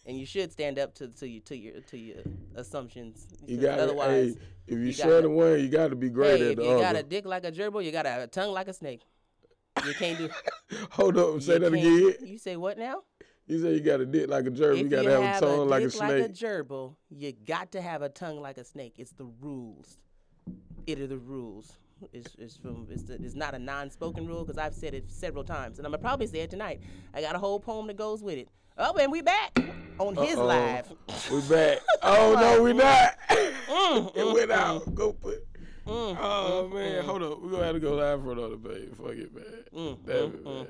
[0.08, 2.18] and you should stand up to to your to your to your
[2.56, 3.28] assumptions.
[3.46, 3.84] You gotta.
[3.84, 4.36] otherwise.
[4.36, 6.64] hey, if you you share the one, you gotta be great hey, at if the
[6.64, 7.00] you got other.
[7.00, 9.02] a dick like a gerbil, you got a tongue like a snake.
[9.86, 10.30] You can't do.
[10.92, 12.16] Hold up, say that again.
[12.26, 13.04] You say what now?
[13.46, 14.78] You say you got a dick like a gerbil.
[14.78, 16.10] if You gotta have, a tongue like a snake.
[16.10, 18.96] like a gerbil, you got to have a tongue like a snake.
[18.98, 20.00] It's the rules.
[20.86, 21.74] It are the rules.
[22.14, 25.44] It's, it's from it's, the, it's not a non-spoken rule because I've said it several
[25.44, 26.82] times, and I'm gonna probably say it tonight.
[27.14, 28.50] I got a whole poem that goes with it.
[28.78, 29.58] Oh, and we back
[30.00, 30.46] on his Uh-oh.
[30.46, 30.88] live.
[31.32, 31.80] we back.
[32.04, 33.16] Oh no, we not.
[33.30, 34.94] Mm, it mm, went mm, out.
[34.96, 35.46] Go put.
[35.86, 37.06] mm, Oh man, mm.
[37.06, 37.42] hold up.
[37.42, 38.90] We gonna have to go live for another page.
[38.96, 39.98] Fuck it, man.
[40.06, 40.68] Damn it, man.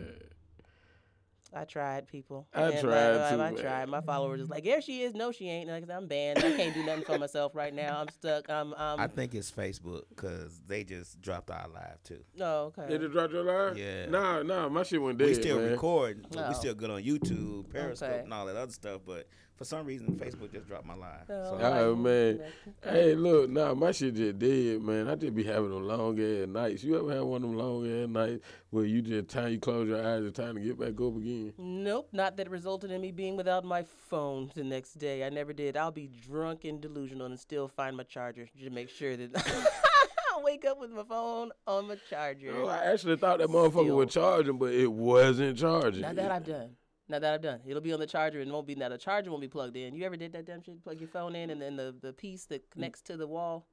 [1.54, 2.48] I tried, people.
[2.54, 3.56] I And, tried like, too, I, man.
[3.56, 3.90] tried.
[3.90, 5.70] My followers is like, "There she is." No, she ain't.
[5.70, 6.40] Like, I'm banned.
[6.40, 8.00] I can't do nothing for myself right now.
[8.02, 8.50] I'm stuck.
[8.50, 8.74] I'm.
[8.74, 12.20] Um, I think it's Facebook because they just dropped our live too.
[12.36, 12.88] no, okay.
[12.90, 13.78] Did it drop your line?
[13.78, 14.08] Yeah.
[14.08, 15.28] Nah, nah, my shit went dead.
[15.28, 15.72] we still man.
[15.72, 16.26] record.
[16.34, 16.48] so Oh.
[16.50, 18.20] We still good on YouTube, Periscope, Okay.
[18.24, 19.02] and all that other stuff.
[19.06, 19.28] But
[19.58, 21.28] for some reason, Facebook just dropped my live.
[21.28, 22.42] No, oh, So Oh like, man.
[22.84, 25.08] Hey, look, nah, my shit just dead, man.
[25.08, 26.84] I just be having them long ass nights.
[26.84, 29.88] You ever have one of them long ass nights where you just time you close
[29.88, 31.54] your eyes, it's time to get back up again?
[31.58, 35.26] Nope, not that it resulted in me being without my phone the next day.
[35.26, 35.76] I never did.
[35.76, 40.44] I'll be drunk and delusional and still find my charger to make sure that I
[40.44, 42.54] wake up with my phone on my charger.
[42.56, 46.02] Oh, I actually thought that motherfucker was charging, but it wasn't charging.
[46.02, 46.76] Now that I've done.
[47.10, 47.62] Now that I've done.
[47.66, 49.78] It'll be on the charger and it won't be now the charger won't be plugged
[49.78, 49.96] in.
[49.96, 50.84] You ever did that damn shit?
[50.84, 53.66] Plug your phone in and then the, the piece that connects to the wall.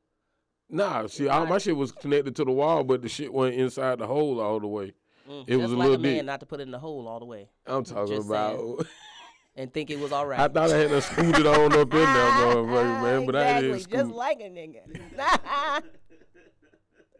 [0.70, 3.98] Nah, see, all my shit was connected to the wall, but the shit went inside
[3.98, 4.94] the hole all the way.
[5.28, 6.24] Mm, It was a like little a man deep.
[6.26, 8.86] not to put it in the hole all the way I'm talking Just about.
[9.56, 10.38] and think it was all right.
[10.40, 13.58] I thought I had to scoot it on up in there, motherfucker, man, but I
[13.58, 15.82] exactly, didn't just like a nigga.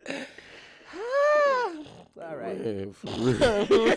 [2.23, 2.59] all right.
[2.65, 3.95] Man, for real.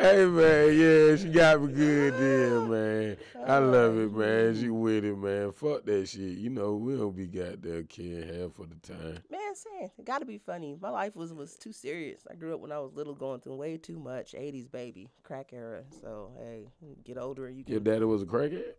[0.00, 3.16] Hey man, yeah, she got me good then, man.
[3.46, 4.54] I love it, man.
[4.54, 5.50] She with it, man.
[5.52, 6.38] Fuck that shit.
[6.38, 9.18] You know, we don't be goddamn caring half of the time.
[9.30, 10.76] Man, saying it got to be funny.
[10.80, 12.22] My life was was too serious.
[12.30, 14.32] I grew up when I was little, going through way too much.
[14.34, 15.82] '80s baby, crack era.
[16.00, 16.68] So hey,
[17.04, 17.92] get older and you Your can.
[17.92, 18.74] daddy was a crackhead?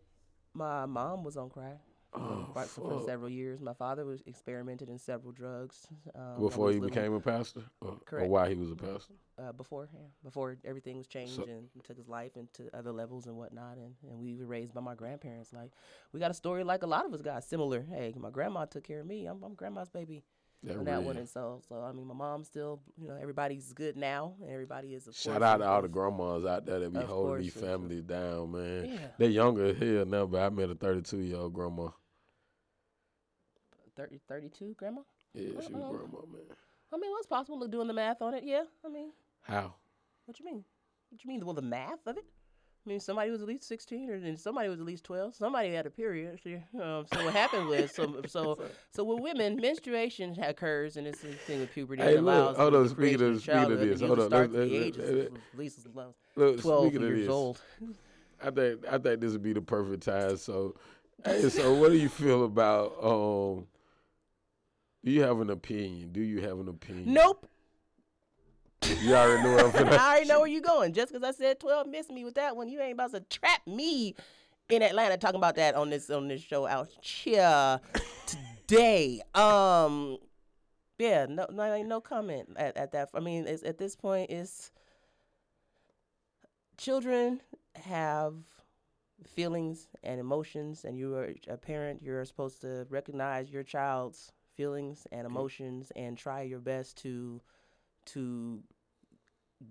[0.54, 1.80] My mom was on crack.
[2.12, 3.62] Oh, right for, for several years.
[3.62, 5.88] My father was experimented in several drugs.
[6.16, 7.62] Um, Before he became a pastor?
[7.82, 9.14] Or, or why he was a pastor?
[9.38, 12.92] uh, before, yeah, before everything was changed So- and he took his life into other
[12.92, 15.54] levels and whatnot, and, and we were raised by my grandparents.
[15.54, 15.72] Like
[16.12, 17.86] we got a story like a lot of us got similar.
[17.90, 19.28] Hey, my grandma took care of me.
[19.28, 20.24] I'm, I'm grandma's baby
[20.64, 23.72] That on that one, and so so I mean, my mom's still, you know, everybody's
[23.72, 25.08] good now, and everybody is.
[25.08, 28.52] Of Shout out to all the grandmas out there that be holding these families down,
[28.52, 28.86] man.
[28.86, 31.90] Yeah, They're younger as hell now, but I met a 32 year old grandma.
[33.96, 35.02] 30, 32, grandma.
[35.34, 36.42] Yeah, she was grandma, man.
[36.92, 37.60] I mean, what's possible?
[37.62, 38.64] To doing the math on it, yeah.
[38.86, 39.76] I mean, How?
[40.26, 40.66] what you mean?
[41.10, 41.46] What you mean?
[41.46, 42.26] Well, the math of it.
[42.86, 45.36] I mean, somebody was at least sixteen, or then somebody was at least twelve.
[45.36, 46.40] Somebody had a period.
[46.44, 48.58] So, um, so what happened was, so so
[48.92, 52.02] so with women, menstruation occurs, and it's a thing with puberty.
[52.02, 54.64] Hey, look, allows hold the on, speaking of- speaking of this, hold on, starts let-
[54.64, 55.88] at the age of at least
[56.36, 57.62] Look, twelve years this, old.
[58.42, 60.38] I think I think this would be the perfect time.
[60.38, 60.76] So,
[61.26, 62.96] hey, so what do you feel about?
[63.04, 63.68] Um,
[65.04, 66.12] do you have an opinion?
[66.12, 67.14] Do you have an opinion?
[67.14, 67.46] Nope.
[69.02, 69.48] You already
[69.78, 70.94] I'm I already know where you going.
[70.94, 72.70] Just because I said twelve, missed me with that one.
[72.70, 74.16] You ain't about to trap me
[74.68, 77.80] in Atlanta talking about that on this on this show out here
[78.26, 79.22] today.
[79.36, 80.18] Um,
[80.98, 83.10] yeah, no, no, no comment at, at that.
[83.14, 84.72] I mean, it's, at this point, it's
[86.78, 87.42] children
[87.76, 88.34] have
[89.36, 92.02] feelings and emotions, and you are a parent.
[92.02, 97.40] You're supposed to recognize your child's feelings and emotions and try your best to
[98.06, 98.64] to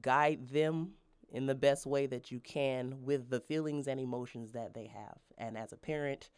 [0.02, 0.92] guide them
[1.30, 5.18] in the best way that you can with the feelings and emotions that they have.
[5.36, 6.30] And as a parent,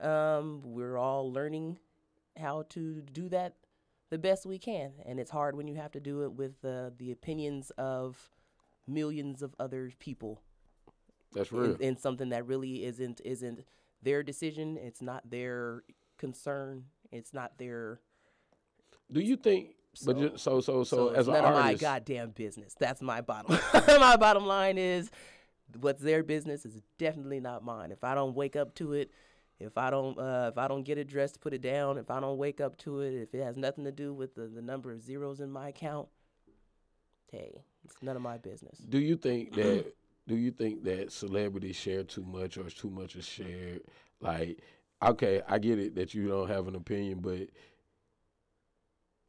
[0.00, 1.78] um, we're all learning
[2.38, 3.54] how to do that
[4.10, 4.92] the best we can.
[5.06, 8.30] And it's hard when you have to do it with the the opinions of
[8.86, 10.42] millions of other people
[11.32, 11.74] That's real.
[11.74, 13.64] in, in something that really isn't isn't
[14.02, 14.76] their decision.
[14.76, 15.84] It's not their
[16.18, 16.84] concern.
[17.12, 18.00] It's not their
[19.12, 19.74] Do you think?
[20.04, 22.74] But So- just, so so so, so as none of my goddamn business.
[22.78, 23.58] That's my bottom.
[24.00, 25.10] my bottom line is,
[25.80, 27.90] what's their business is definitely not mine.
[27.92, 29.10] If I don't wake up to it,
[29.58, 31.98] if I don't, uh, if I don't get it dressed, put it down.
[31.98, 34.46] If I don't wake up to it, if it has nothing to do with the,
[34.46, 36.08] the number of zeros in my account,
[37.30, 38.78] hey, it's none of my business.
[38.78, 39.92] do you think that?
[40.26, 43.82] do you think that celebrities share too much, or too much is shared?
[44.20, 44.60] Like,
[45.02, 47.48] okay, I get it that you don't have an opinion, but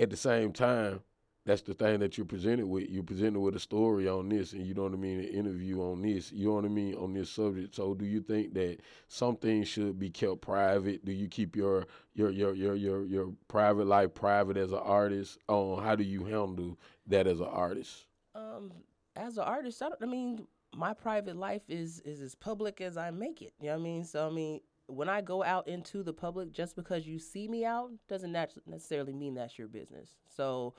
[0.02, 1.02] at the same time,
[1.46, 2.90] that's the thing that you're presented with.
[2.90, 5.82] You're presented with a story on this, and you know what I mean, an interview
[5.82, 6.32] on this.
[6.32, 7.76] You know what I mean on this subject.
[7.76, 11.06] So, do you think that some things should be kept private?
[11.06, 15.38] Do you keep your your your your your, your private life private as an artist?
[15.50, 18.06] Um, how do you handle that as an artist?
[18.36, 18.72] Um,
[19.16, 23.12] as an artist, I, I mean, my private life is is as public as I
[23.12, 23.54] make it.
[23.60, 24.04] You know what I mean?
[24.04, 27.66] So I mean, when I go out into the public, just because you see me
[27.66, 28.32] out doesn't
[28.66, 30.10] necessarily mean that's your business.
[30.36, 30.76] So,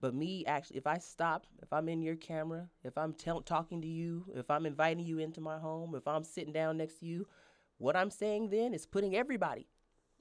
[0.00, 3.80] but me actually, if I stop, if I'm in your camera, if I'm tell talking
[3.82, 7.06] to you, if I'm inviting you into my home, if I'm sitting down next to
[7.06, 7.26] you,
[7.78, 9.68] what I'm saying then is putting everybody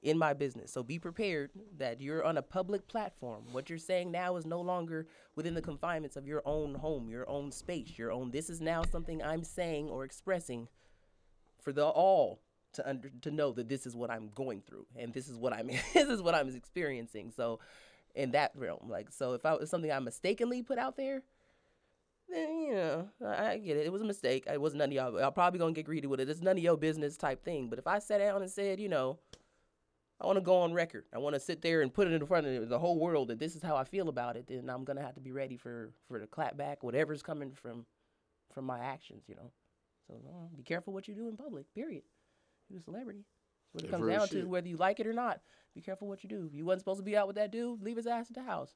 [0.04, 0.72] in my business.
[0.72, 3.46] So be prepared that you're on a public platform.
[3.52, 7.30] What you're saying now is no longer within the confinements of your own home, your
[7.30, 8.32] own space, your own.
[8.32, 10.68] This is now something I'm saying or expressing
[11.62, 12.42] for the all
[12.74, 15.54] to under to know that this is what I'm going through and this is what
[15.54, 17.32] I'm this is what I'm experiencing.
[17.36, 17.60] So
[18.16, 21.24] in that realm, like so if I was something I mistakenly put out there,
[22.30, 23.86] then you know I, get it.
[23.86, 24.46] It was a mistake.
[24.52, 25.18] It was none of y'all.
[25.18, 26.30] I'm probably gonna get greedy with it.
[26.30, 27.70] It's none of your business type thing.
[27.70, 29.20] But if I sat down and said, you know,
[30.22, 31.06] I want to go on record.
[31.14, 33.40] I want to sit there and put it in front of the whole world that
[33.40, 34.48] this is how I feel about it.
[34.48, 37.86] Then I'm gonna have to be ready for for the clap back, whatever's coming from
[38.54, 39.24] from my actions.
[39.28, 39.52] You know,
[40.08, 41.74] so uh, be careful what you do in public.
[41.74, 42.04] Period.
[42.72, 43.26] You're a celebrity.
[43.74, 44.42] What it comes down shit.
[44.42, 45.40] to, whether you like it or not.
[45.74, 46.46] Be careful what you do.
[46.46, 48.44] If you wasn't supposed to be out with that dude, leave his ass at the
[48.44, 48.74] house.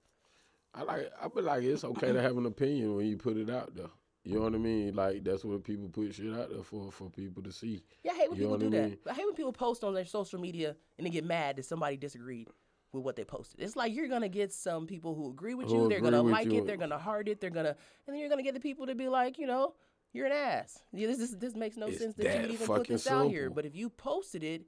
[0.74, 1.12] I like.
[1.22, 3.88] I feel like it's okay to have an opinion when you put it out there.
[4.24, 4.96] You know what I mean?
[4.96, 7.84] Like that's what people put shit out there for, for people to see.
[8.04, 8.98] Yeah, I hate when You people do I that.
[9.12, 11.96] I hate when people post on their social media and they get mad that somebody
[11.96, 12.48] disagreed
[12.92, 13.62] with what they posted.
[13.62, 15.90] It's like you're gonna get some people who agree with Who you.
[15.90, 16.60] They're gonna like you.
[16.60, 16.66] it.
[16.66, 17.40] They're gonna heart it.
[17.40, 17.76] They're gonna,
[18.08, 19.76] and then you're gonna get the people to be like, you know,
[20.16, 20.80] you're an ass.
[20.94, 23.06] Yeah, this is, this makes no It's sense that, that you would even put this
[23.06, 23.50] out here.
[23.50, 24.64] But if you posted it,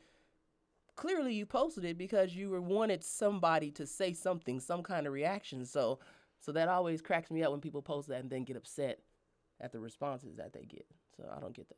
[0.97, 5.13] clearly you posted it because you were wanted somebody to say something, some kind of
[5.13, 5.65] reaction.
[5.65, 5.99] So,
[6.41, 8.99] so that always cracks me up when people post that and then get upset
[9.61, 10.85] at the responses that they get.
[11.15, 11.77] So I don't get that.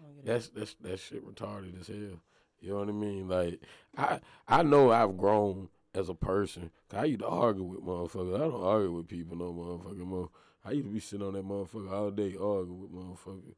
[0.00, 0.26] Don't get it.
[0.26, 2.20] That's that's that shit retarded as hell.
[2.60, 3.28] You know what I mean?
[3.28, 3.60] Like
[3.98, 6.70] I I know I've grown as a person.
[6.94, 8.36] I used to argue with motherfuckers.
[8.36, 10.30] I don't argue with people no motherfucking more.
[10.64, 13.54] I used to be sitting on that motherfucker all day arguing with motherfuckers,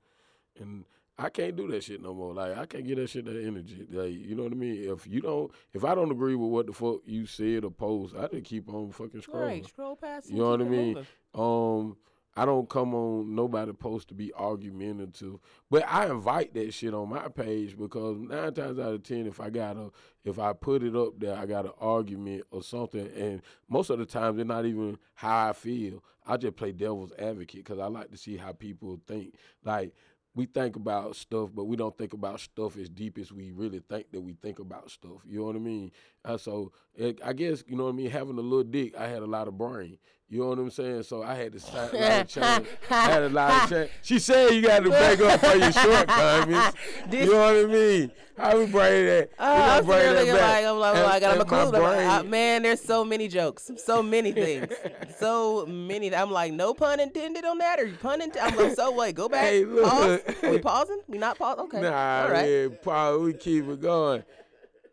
[0.61, 0.85] and
[1.19, 2.35] I can't do that shit no more.
[2.35, 3.87] Like I can't get that shit that energy.
[3.91, 4.91] Like you know what I mean?
[4.91, 8.15] If you don't, if I don't agree with what the fuck you said or post,
[8.17, 9.47] I just keep on fucking scrolling.
[9.47, 10.31] Right, scroll past.
[10.31, 11.07] You know what I mean?
[11.35, 11.97] Um,
[12.37, 15.39] I don't come on nobody post to be argumentative,
[15.71, 19.41] but I invite that shit on my page because nine times out of ten, if
[19.41, 19.91] I got a,
[20.25, 23.99] if I put it up there, I got an argument or something, and most of
[23.99, 26.03] the time they're not even how I feel.
[26.27, 29.35] I just play devil's advocate because I like to see how people think.
[29.65, 29.93] Like
[30.35, 33.81] we think about stuff, but we don't think about stuff as deep as we really
[33.89, 35.23] think that we think about stuff.
[35.25, 35.93] You know what I mean?
[36.25, 38.11] Uh, so it, I guess you know what I mean.
[38.11, 39.99] Having a little dick, I had a lot of brain.
[40.31, 41.03] You know what I'm saying?
[41.05, 42.67] So I had to start a lot of change.
[42.91, 43.91] I had a lot of change.
[44.03, 46.73] She said you got to back up for your shortcomings.
[47.13, 48.11] you know what I mean?
[48.37, 49.29] How we bring that?
[49.39, 50.63] we Uh, I'm really that back.
[50.63, 51.73] like, I'm like, well, And- I got and my clues.
[51.73, 54.73] my I'm like, uh, brain- man, there's so many jokes, so many things,
[55.19, 56.13] so many.
[56.15, 58.43] I'm like, no pun intended on that, or pun intended.
[58.55, 59.15] I'm like, so what?
[59.15, 59.45] go back.
[59.45, 59.85] Hey, look.
[59.85, 60.21] Pause.
[60.43, 61.01] Are we pausing?
[61.07, 61.65] We not pausing?
[61.67, 61.83] Okay.
[61.83, 62.47] Nah, All right.
[62.47, 64.25] man, Paul, we keep it going.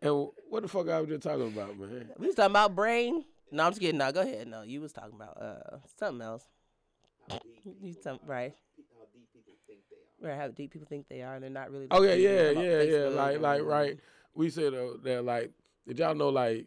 [0.02, 2.10] And what the fuck I was just talking about, man?
[2.18, 3.24] We was talking about brain.
[3.50, 3.96] No, I'm just kidding.
[3.96, 4.46] No, go ahead.
[4.48, 6.44] No, you was talking about uh something else.
[7.80, 8.54] You some, right.
[10.20, 11.86] Right, how deep people think they are, and they're not really.
[11.90, 12.24] Oh yeah, deep.
[12.26, 13.08] We're yeah, talking yeah, yeah.
[13.08, 13.98] Like, like, right.
[14.34, 15.52] We said uh, that, like,
[15.88, 16.66] did y'all know, like,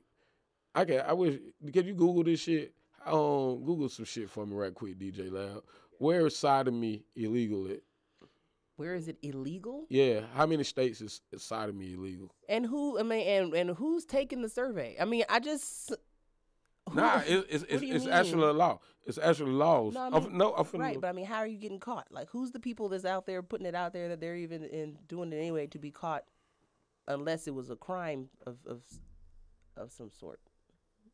[0.74, 1.38] I can, I wish,
[1.72, 2.74] can you Google this shit?
[3.06, 5.62] Um, Google some shit for me right quick, DJ Loud.
[6.00, 7.82] Where is side sodomy illegal at?
[8.78, 9.86] Where is it illegal?
[9.90, 12.32] Yeah, how many states is, is sodomy illegal?
[12.50, 13.00] And who?
[13.00, 14.96] I mean, and and who's taking the survey?
[15.00, 15.90] I mean, I just.
[15.90, 15.96] who-
[16.94, 18.10] Nah, it, it's it's, it's mean?
[18.14, 18.80] actually a law.
[19.08, 19.94] It's actually laws.
[19.96, 22.08] No, I mean- no, I'm Right, but I mean, how are you getting caught?
[22.12, 24.98] Like, who's the people that's out there putting it out there that they're even in
[25.08, 26.26] doing it anyway to be caught,
[27.08, 28.82] unless it was a crime of of
[29.78, 30.40] of some sort.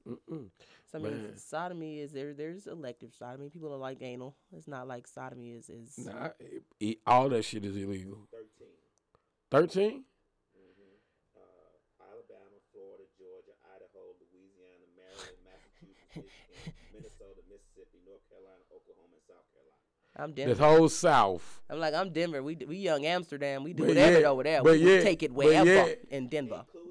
[0.08, 0.50] Mm-mm.
[0.92, 1.38] So I mean, Man.
[1.38, 2.34] sodomy is there.
[2.34, 3.50] There's elective sodomy.
[3.50, 4.36] People don't like anal.
[4.56, 5.98] It's not like sodomy is is.
[6.06, 8.28] Nah, it- it- all that shit is illegal.
[9.50, 10.04] Thirteen.
[10.56, 10.96] Mm-hmm.
[11.36, 19.26] Uh, Alabama, Florida, Georgia, Idaho, Louisiana, Maryland, Massachusetts, Michigan, Minnesota, Mississippi, North Carolina, Oklahoma, and
[19.28, 19.80] South Carolina.
[20.16, 20.64] I'm The Denver.
[20.64, 21.62] whole South.
[21.70, 22.42] I'm like I'm Denver.
[22.44, 23.64] We we young Amsterdam.
[23.64, 24.64] We do But whatever yet- over there.
[24.64, 26.64] but We will yet- take it but wherever yet- in Denver.
[26.68, 26.91] Including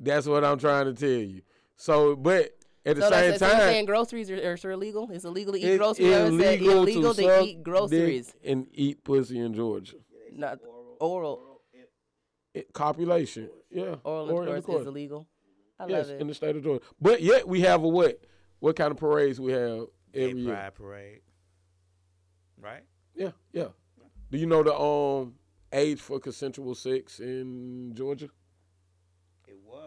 [0.00, 1.42] That's what I'm trying to tell you.
[1.76, 2.50] So, but
[2.86, 5.08] at the So, same that's, so saying groceries are, are, are illegal?
[5.10, 6.14] It's illegal to eat it's groceries.
[6.14, 8.34] I would say illegal, illegal to, to, eat groceries.
[8.44, 9.96] and eat pussy in Georgia.
[10.32, 10.58] Not
[11.00, 11.60] oral.
[12.52, 14.80] It, copulation, yeah, Oral or intercourse intercourse.
[14.82, 15.26] is illegal.
[15.78, 16.20] I Yes, love it.
[16.20, 16.84] in the state of Georgia.
[17.00, 18.20] But yet we have a what?
[18.60, 20.54] What kind of parades we have Gay every year?
[20.54, 21.20] Pride Parade.
[22.60, 22.84] Right?
[23.16, 23.68] Yeah, yeah.
[24.30, 25.34] Do you know the um
[25.72, 28.28] age for consensual sex in Georgia?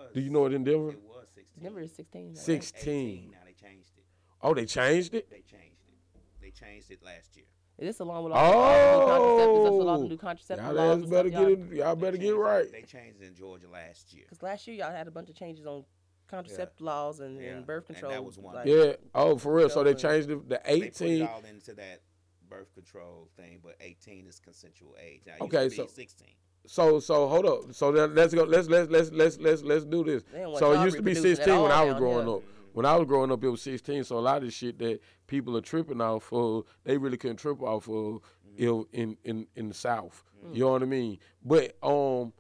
[0.07, 0.13] It was.
[0.15, 0.89] Do you know it in Denver?
[0.91, 1.63] It was 16.
[1.63, 2.27] Denver is 16.
[2.29, 2.37] right?
[2.37, 2.73] Six.
[2.77, 2.83] 18.
[2.83, 3.31] 16.
[3.31, 4.03] Now they changed it.
[4.41, 5.29] Oh, they changed it.
[5.29, 6.21] They changed it.
[6.41, 7.45] They changed it last year.
[7.77, 9.67] Is this along with all the all the new contraceptives?
[9.67, 11.75] That's what all the Oh, new contraceptive y'all laws better stuff, get y'all- it.
[11.77, 12.71] Y'all better get it- right.
[12.71, 14.23] They changed it in Georgia last year.
[14.27, 15.85] Because last year y'all had a bunch of changes on
[16.27, 18.11] contraceptive laws and, Yeah, and birth control.
[18.11, 18.25] and that control.
[18.25, 18.55] was one.
[18.55, 18.95] like- Yeah.
[19.13, 19.69] Oh, for real.
[19.69, 21.27] So they changed the, the They put it 18.
[21.27, 22.01] all into that
[22.49, 25.21] birth control thing, but 18 is consensual age.
[25.27, 26.29] Now, it used Okay, to be so- 16.
[26.67, 27.73] So so hold up.
[27.73, 28.43] So then let's go.
[28.43, 30.23] Let's let's let's let's let's let's do this.
[30.32, 32.36] They don't So it used to be 16 when I was growing here.
[32.38, 32.43] up.
[32.73, 34.03] When I was growing up, it was 16.
[34.03, 37.38] So a lot of the shit that people are tripping off of, they really couldn't
[37.38, 38.21] trip off of
[38.60, 38.63] Mm-hmm.
[38.63, 40.23] in in in, in the South.
[40.51, 41.17] You know what I mean?
[41.43, 42.32] But um,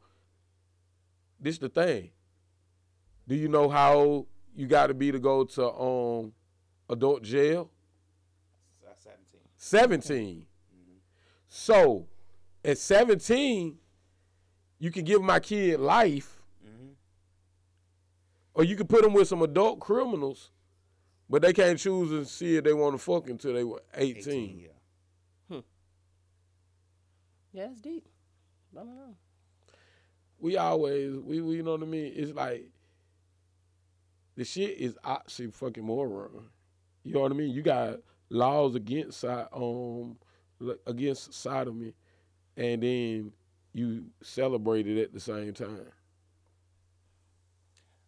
[1.39, 2.11] this is the thing.
[3.27, 6.33] Do you know how you got to be to go to um
[6.89, 7.69] adult jail?
[8.83, 8.93] Uh,
[9.57, 10.01] 17.
[10.01, 10.45] 17.
[11.49, 12.07] So
[12.63, 13.77] at 17,
[14.79, 16.41] you can give my kid life,
[18.53, 20.51] or you can put them with some adult criminals,
[21.29, 24.17] but they can't choose and see if they want to fuck until they were 18.
[24.33, 25.59] 18, yeah.
[27.53, 28.07] Yeah, it's deep.
[28.75, 29.15] I don't know.
[30.39, 32.13] We always, we, we, you know what I mean?
[32.15, 32.69] It's like,
[34.35, 36.29] the shit is oxy fucking moron.
[37.03, 37.49] You know what I mean?
[37.49, 37.97] You got
[38.29, 40.17] laws against so- um
[40.85, 41.93] against sodomy,
[42.55, 43.31] and then
[43.77, 45.85] you celebrate it at the same time.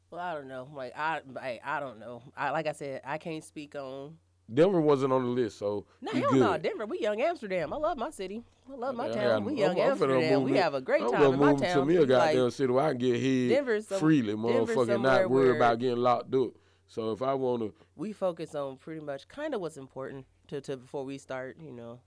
[0.09, 0.67] Well, I don't know.
[0.73, 2.23] Like I, I, I don't know.
[2.35, 4.15] I like I said, I can't speak on.
[4.51, 6.39] Denver wasn't on the list, so No, hell good.
[6.39, 6.87] no, Denver.
[6.87, 7.71] We young Amsterdam.
[7.71, 8.43] I love my city.
[8.67, 9.25] I love my Yeah, town.
[9.31, 10.39] I'm- we I'm- young I'm Amsterdam.
[10.41, 11.77] move We have a great I'm time in my town.
[11.77, 15.01] to me a It's like, goddamn city where I can get Denver's some- freely, motherfucking
[15.03, 16.53] not where- about getting locked up.
[16.87, 20.59] So if I want to, we focus on pretty much kind of what's important to,
[20.61, 21.99] to before we start, you know,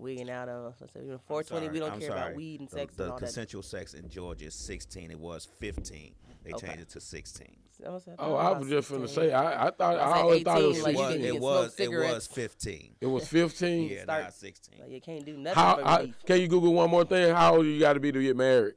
[0.00, 1.68] wigging out of let's say you know, 420.
[1.72, 2.20] we don't I'm care sorry.
[2.20, 3.24] about weed and the, sex the and all that.
[3.26, 5.10] consensual sex in Georgia is 16.
[5.10, 6.14] It was 15.
[6.42, 6.66] They Okay.
[6.68, 7.46] changed it to 16.
[7.82, 10.14] I I oh, I about was just going to say, I, I thought, I I
[10.14, 11.20] say always thought it 18, was like, you was, 16.
[11.22, 12.94] you it was it was 15.
[13.00, 13.88] It was 15.
[13.88, 14.80] Yeah, Start- not 16.
[14.80, 16.14] Like, you can't do nothing How, for how relief.
[16.26, 17.34] can you Google one more thing?
[17.34, 18.74] How old you got to be to get married?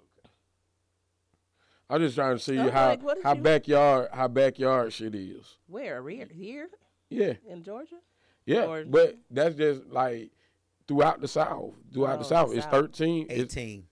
[0.00, 0.28] Okay.
[1.88, 5.14] I'm just trying to see I'm how like, what how you- backyard how backyard shit
[5.14, 5.56] is.
[5.68, 6.28] Where here?
[6.32, 6.68] Here
[7.10, 7.96] Yeah, in Georgia?
[8.44, 10.30] yeah, Or- but that's just like
[10.88, 11.74] throughout the South.
[11.92, 12.72] Throughout Oh, the South, the it's South.
[12.72, 13.26] 13.
[13.30, 13.84] It's 18.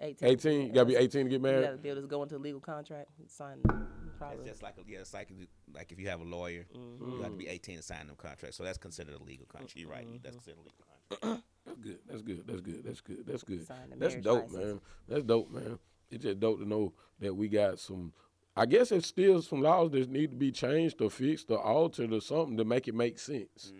[0.00, 0.28] 18.
[0.28, 0.66] 18.
[0.66, 1.54] You gotta be 18 to get married.
[1.56, 1.64] You married.
[1.66, 3.60] gotta be able to go into a legal contract and sign.
[3.62, 3.86] them,
[4.20, 7.20] That's just like yeah, it's like if you- like if you have a lawyer, you
[7.22, 8.56] have to be 18 to sign them contracts.
[8.56, 9.76] So that's considered a legal contract.
[9.76, 10.06] You're right.
[10.06, 10.16] Mm-hmm.
[10.22, 10.84] That's considered a legal
[11.20, 11.44] contract.
[11.66, 11.98] That's good.
[12.06, 12.46] That's good.
[12.46, 12.84] That's good.
[12.84, 13.26] That's good.
[13.26, 13.66] That's good.
[13.98, 14.64] That's dope, license.
[14.64, 14.80] man.
[15.08, 15.78] That's dope, man.
[16.10, 18.12] It's just dope to know that we got some.
[18.56, 22.12] I guess it's still some laws that need to be changed or fixed or altered
[22.12, 23.72] or something to make it make sense.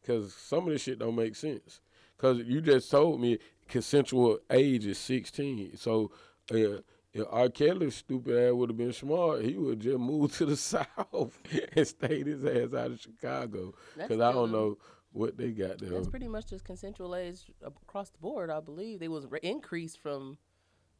[0.00, 1.80] Because some of this shit don't make sense.
[2.24, 5.76] Because you just told me consensual age is 16.
[5.76, 6.10] So
[6.50, 6.78] uh,
[7.12, 7.50] if R.
[7.50, 11.38] Kelly's stupid ass would have been smart, he would just move to the South
[11.76, 13.74] and stayed his ass out of Chicago.
[13.94, 14.78] Because I don't know
[15.12, 15.90] what they got there.
[15.90, 18.48] That's pretty much just consensual age across the board.
[18.48, 20.38] I believe they was re- increased from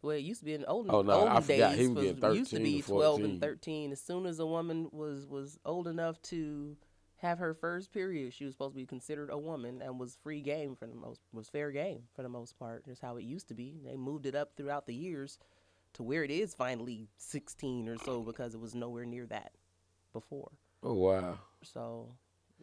[0.02, 1.70] way it used to be in olden, Oh, no, I olden forgot.
[1.70, 1.78] days.
[1.78, 3.24] He was getting it used to be 12 14.
[3.24, 3.92] and 13.
[3.92, 6.76] As soon as a woman was was old enough to
[7.24, 10.40] have her first period, she was supposed to be considered a woman and was free
[10.40, 12.84] game for the most was fair game for the most part.
[12.84, 13.80] Just how it used to be.
[13.84, 15.38] They moved it up throughout the years
[15.94, 19.52] to where it is finally 16 or so because it was nowhere near that
[20.12, 20.50] before.
[20.82, 21.38] Oh, wow.
[21.62, 22.08] So,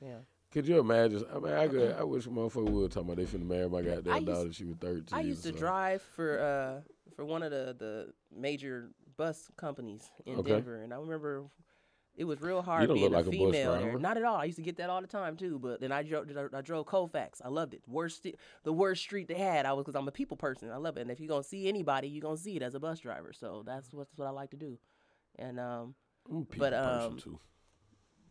[0.02, 0.17] yeah.
[0.52, 1.24] Could you imagine?
[1.34, 4.13] I mean, I could, I wish motherfucker would talk about they finna marry my goddamn
[4.15, 4.54] used- daughter.
[4.54, 5.17] She was thirteen.
[5.17, 6.82] I used to drive for uh
[7.15, 10.52] for one of the the major bus companies in Okay.
[10.52, 11.45] Denver, and I remember
[12.22, 13.98] it was real hard being like a a female there.
[13.98, 14.36] Not at all.
[14.36, 15.58] I used to get that all the time too.
[15.58, 17.42] But then I drove I drove Colfax.
[17.44, 17.82] I loved it.
[17.88, 18.28] Worst
[18.64, 19.66] the worst street they had.
[19.66, 20.70] I was because I'm a people person.
[20.70, 21.02] I love it.
[21.02, 23.34] And if you're gonna see anybody, you're gonna see it as a bus driver.
[23.34, 24.78] So that's what, that's what I like to do.
[25.40, 25.96] And um
[26.30, 27.40] a but, um, too.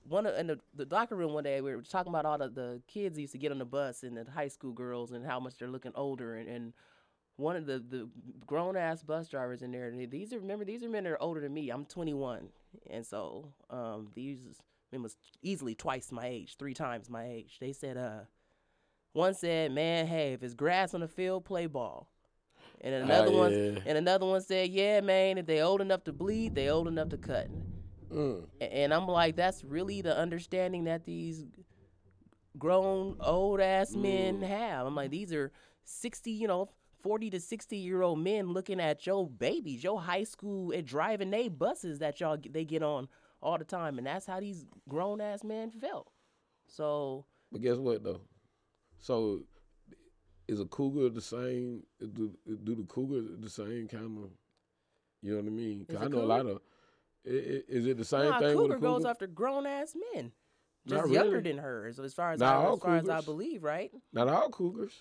[0.08, 2.48] one of, in the, the locker room one day we were talking about all the,
[2.48, 5.40] the kids used to get on the bus and the high school girls and how
[5.40, 6.72] much they're looking older and, and
[7.36, 8.08] one of the, the
[8.46, 11.22] grown ass bus drivers in there and these are remember these are men that are
[11.22, 12.48] older than me i'm 21
[12.90, 14.40] and so um, these
[14.92, 18.20] men was easily twice my age three times my age they said uh
[19.12, 22.08] one said man hey if it's grass on the field play ball
[22.80, 23.78] and Ah, another one yeah.
[23.86, 27.08] and another one said yeah man if they old enough to bleed they old enough
[27.10, 27.48] to cut
[28.12, 28.44] Mm.
[28.60, 31.44] And I'm like, that's really the understanding that these
[32.58, 34.84] grown old ass men have.
[34.84, 35.52] I'm like, these are
[35.84, 36.70] 60, you know,
[37.02, 41.30] 40 to 60 year old men looking at your babies, your high school, and driving
[41.30, 43.08] they buses that y'all they get on
[43.42, 46.10] all the time, and that's how these grown ass men felt.
[46.66, 48.20] So But guess what though?
[48.98, 49.42] So
[50.46, 51.82] is a cougar the same?
[52.00, 52.32] Do,
[52.64, 54.30] do the cougar the same kind of?
[55.22, 55.84] You know what I mean?
[55.86, 56.60] 'Cause I know a lot of.
[57.24, 58.86] Is it the same nah, thing cougar cougar?
[58.86, 60.32] goes after grown ass men,
[60.86, 61.42] just younger really.
[61.42, 63.92] than hers, as far as Not I, as far as I believe, right?
[64.12, 64.94] Not all cougars.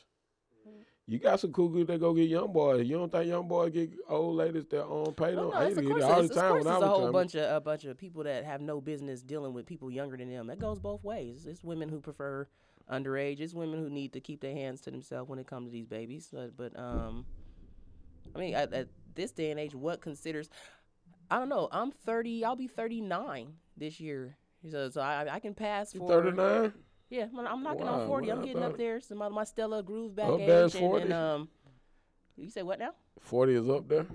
[1.08, 2.88] You got some cougars that go get young boys.
[2.88, 5.50] You don't think young boys get old ladies that um pay them?
[5.50, 6.66] Well, no, I it's, used to of get it all it's, the of time course
[6.66, 7.12] when I was a whole coming.
[7.14, 10.30] bunch of a bunch of people that have no business dealing with people younger than
[10.30, 10.48] them.
[10.48, 11.46] That goes both ways.
[11.48, 12.48] It's women who prefer
[12.92, 13.40] underage.
[13.40, 15.88] It's women who need to keep their hands to themselves when it comes to these
[15.88, 16.30] babies.
[16.32, 17.26] But, but um,
[18.36, 20.50] I mean, at, at this day and age, what considers?
[21.32, 21.70] I don't know.
[21.72, 22.44] I'm 30.
[22.46, 24.36] I'll be 39 this year.
[24.70, 26.74] So, so I, I can pass You for 39?
[27.10, 28.30] Yeah, I'm- I'm knocking Wow, on 40.
[28.32, 29.00] I'm getting up there.
[29.00, 30.50] So my, my Stella groove back Up age.
[30.50, 31.04] And, is 40?
[31.06, 31.50] and, um,
[32.38, 32.94] you say what now?
[33.20, 34.06] 40 is up there?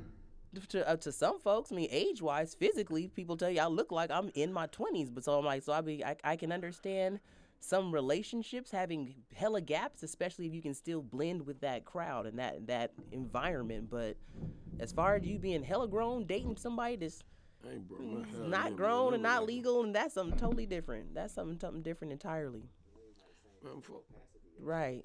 [0.68, 3.90] To, uh, to some folks, I mean, age wise, physically, people tell you I look
[3.90, 5.10] like I'm in my 20s.
[5.12, 7.18] But so I'm like, so I be, I, I can understand
[7.58, 12.38] some relationships having hella gaps, especially if you can still blend with that crowd and
[12.38, 13.90] that that environment.
[13.90, 14.16] But
[14.78, 17.24] as far as you being hella grown, dating somebody that's
[17.66, 18.46] I ain't broke my hair.
[18.48, 21.14] not grown and not legal, and that's something totally different.
[21.14, 22.62] That's something something different entirely.
[24.60, 25.02] Right.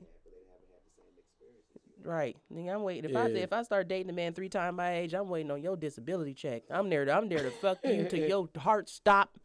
[2.03, 2.37] Right.
[2.53, 3.09] Nigga, I'm waiting.
[3.09, 5.61] If I if I start dating a man three times my age, I'm waiting on
[5.61, 6.63] your disability check.
[6.69, 7.05] I'm there.
[7.05, 9.37] To, I'm there to fuck you till your heart stop.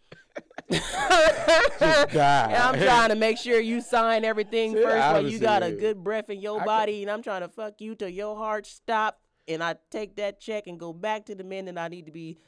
[0.71, 6.03] I'm trying to make sure you sign everything See, first while you got a good
[6.03, 9.21] breath in your I body, and I'm trying to fuck you till your heart stop.
[9.47, 12.13] And I take that check and go back to the men that I need to
[12.13, 12.39] be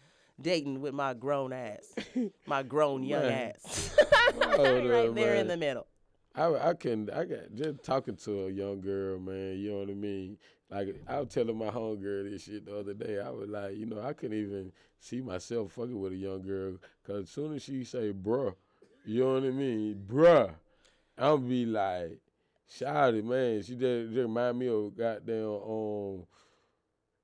[0.40, 1.94] dating with my grown ass,
[2.46, 3.52] my grown young Man.
[3.54, 3.96] ass,
[4.36, 5.86] right there in the middle.
[6.36, 9.58] I I couldn't I got just talking to a young girl, man.
[9.58, 10.36] You know what I mean?
[10.70, 13.20] Like I was telling my homegirl this shit the other day.
[13.20, 16.76] I was like, you know, I couldn't even see myself fucking with a young girl
[17.02, 18.54] because as soon as she say bruh,
[19.04, 20.52] you know what I mean, bruh,
[21.16, 22.20] I'm be like,
[22.70, 23.62] shouty man.
[23.62, 26.26] She just, just remind me of goddamn um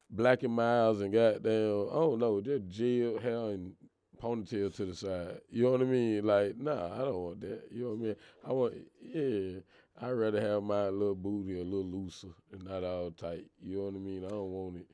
[0.08, 3.74] Black and Milds and goddamn I don't know, just jail hell and
[4.22, 5.40] ponytail to the side.
[5.50, 6.24] You know what I mean?
[6.24, 7.62] Like, nah, I don't want that.
[7.70, 8.16] You know what I mean?
[8.46, 9.60] I want, yeah.
[10.00, 13.46] I'd rather have my little booty a little looser and not all tight.
[13.62, 14.24] You know what I mean?
[14.24, 14.86] I don't want it.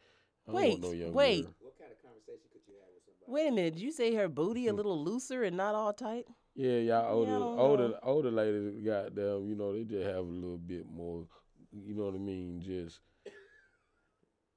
[0.47, 1.43] I don't Wait, want no young wait.
[1.45, 1.55] girl.
[1.61, 3.33] What kind of conversation could you have with somebody?
[3.33, 3.75] Wait a minute.
[3.75, 6.27] Did you say her booty a little looser and not all tight?
[6.55, 7.99] Yeah, y'all older, I don't older, know.
[8.03, 11.25] older ladies, goddamn, you know, they just have a little bit more,
[11.73, 12.61] you know what I mean?
[12.61, 12.99] Just,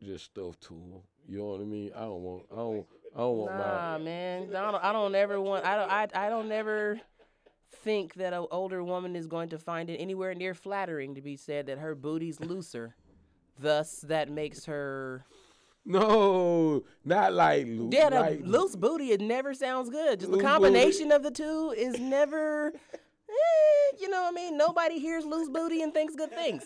[0.04, 1.02] just stuff to them.
[1.28, 1.92] You know what I mean?
[1.96, 2.86] I don't want, I don't,
[3.16, 4.04] Oh, don't Nah, my.
[4.04, 4.56] man.
[4.56, 4.84] I don't.
[4.84, 5.66] I don't ever want.
[5.66, 5.92] I don't.
[5.92, 6.08] I.
[6.28, 7.00] I don't ever
[7.84, 11.36] think that an older woman is going to find it anywhere near flattering to be
[11.36, 12.96] said that her booty's looser.
[13.60, 15.26] Thus, that makes her.
[15.86, 17.94] No, not like loose.
[17.94, 19.12] Yeah, like, loose booty.
[19.12, 20.20] It never sounds good.
[20.20, 22.74] Just the combination of the two is never.
[23.42, 24.58] Eh, you know what I mean?
[24.58, 26.64] Nobody hears loose booty and thinks good things.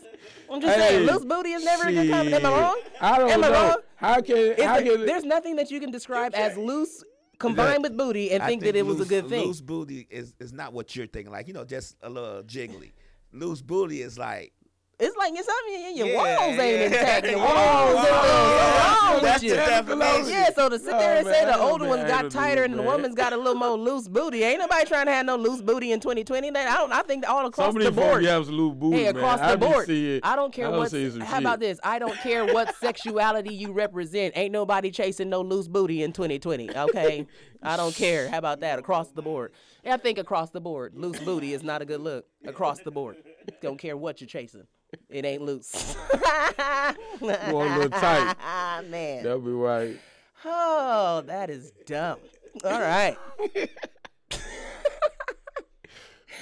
[0.51, 2.45] I'm just saying, loose booty is never a good combination.
[2.45, 2.61] Am I shit.
[2.61, 2.79] wrong?
[3.01, 3.53] I don't Am I know.
[3.69, 3.77] wrong?
[3.95, 7.03] How can, how there- can, there's nothing that you can describe as loose
[7.39, 9.45] combined with booty and I think, that it was a good thing.
[9.47, 11.31] Loose booty is, is not what you're thinking.
[11.31, 12.91] Like, you know, just a little jiggly.
[13.33, 14.53] Loose booty is like
[14.97, 16.85] It's like it's something in your Yeah, walls ain't yeah.
[16.85, 17.27] intact.
[17.35, 19.55] Oh, oh, oh, the Yeah, walls walls, are wrong that's with you.
[19.57, 20.29] definition.
[20.29, 22.31] Yeah, so to sit No, there and man, say the don't older be ones got
[22.31, 22.85] tighter and the man.
[22.85, 24.43] woman's got a little more loose booty.
[24.43, 26.49] Ain't nobody trying to have no loose booty in 2020.
[26.51, 26.93] That I don't.
[26.93, 28.21] I think all across some of the these folks board.
[28.21, 29.47] be absolute booty, Hey, across man.
[29.47, 29.85] the I be board.
[29.87, 30.91] seeing- I don't care I what.
[30.91, 31.77] see some How about this?
[31.83, 34.37] I don't care what sexuality you represent.
[34.37, 36.75] Ain't nobody chasing no loose booty in 2020.
[36.75, 37.27] Okay,
[37.61, 38.29] I don't care.
[38.29, 38.79] How about that?
[38.79, 39.51] Across the board.
[39.85, 42.25] I think across the board, loose booty is not a good look.
[42.47, 43.17] Across the board,
[43.61, 44.63] don't care what you're chasing.
[45.09, 45.95] It ain't loose.
[46.13, 48.35] A little tight.
[48.39, 49.23] Ah, man.
[49.23, 49.97] That'll be right.
[50.43, 52.19] Oh, that is dumb.
[52.63, 53.17] All right.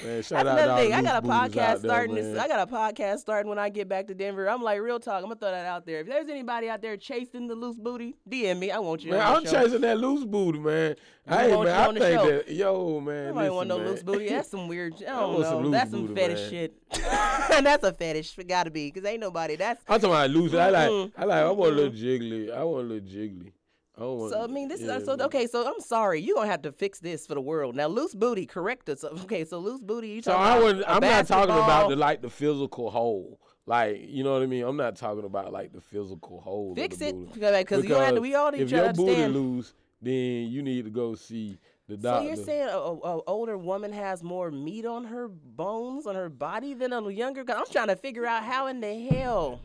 [0.04, 0.94] Man, shout That's out another thing.
[0.94, 2.16] I got a podcast out there, starting.
[2.16, 4.50] This, I got a podcast starting when I get back to Denver.
[4.50, 5.18] I'm like, real talk.
[5.18, 6.02] I'm gonna throw that out there.
[6.02, 8.72] If there's anybody out there chasing the loose booty, DM me.
[8.72, 9.12] I want you.
[9.12, 9.64] Man, on I'm the show.
[9.64, 10.96] chasing that loose booty, man.
[11.26, 12.32] We Hey, man, I think show.
[12.32, 13.28] that, yo, man.
[13.28, 14.30] Nobody want no listen, loose booty.
[14.30, 14.94] That's some weird.
[15.08, 15.60] I I don't some know.
[15.62, 16.50] loose That's some booty, fetish man.
[16.50, 16.74] shit.
[17.64, 18.38] that's a fetish.
[18.38, 19.56] It gotta be, cause ain't nobody.
[19.56, 20.54] That's I'm talking about loose.
[20.54, 22.54] I like, I like, I want a little jiggly.
[22.54, 23.52] I want a little jiggly.
[23.98, 24.30] I.
[24.32, 25.48] So I mean, this yeah, is so okay.
[25.48, 27.88] So I'm sorry, you gonna have to fix this for the world now.
[27.88, 29.04] Loose booty, correct us.
[29.24, 30.10] Okay, so loose booty.
[30.10, 33.40] You So talking I a I'm not talking about the like the physical whole.
[33.66, 34.64] Like you know what I mean.
[34.64, 36.72] I'm not talking about like the physical whole.
[36.72, 37.40] of fix it booty.
[37.40, 38.22] because you don't have to.
[38.22, 39.34] We all need if to your understand.
[39.34, 42.22] booty loose, then you need to go see the doctor.
[42.22, 46.16] So you're saying a, a, a older woman has more meat on her bones on
[46.16, 47.44] her body than a younger?
[47.44, 47.54] guy?
[47.54, 49.62] I'm trying to figure out how in the hell.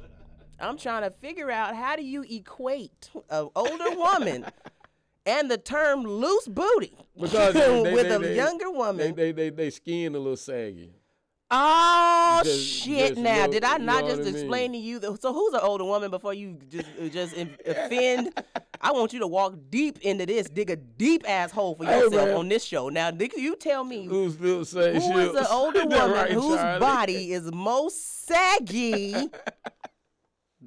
[0.60, 4.46] I'm trying to figure out how do you equate an older woman
[5.26, 8.96] and the term loose booty because they, they, with they, a they- younger woman?
[8.96, 10.92] They they they, they skin a little saggy.
[11.50, 13.08] Oh Just- shit!
[13.14, 14.98] just now, look- did I not just what I explain to you?
[14.98, 17.34] The, so who's an older woman before you just uh, just
[17.66, 18.38] offend?
[18.82, 22.36] I want you to walk deep into this, dig a deep asshole for yourself man.
[22.36, 22.90] on this show.
[22.90, 24.92] Now, you tell me who Who's still
[25.32, 26.80] the older woman right, whose Charlie?
[26.80, 29.14] body is most saggy?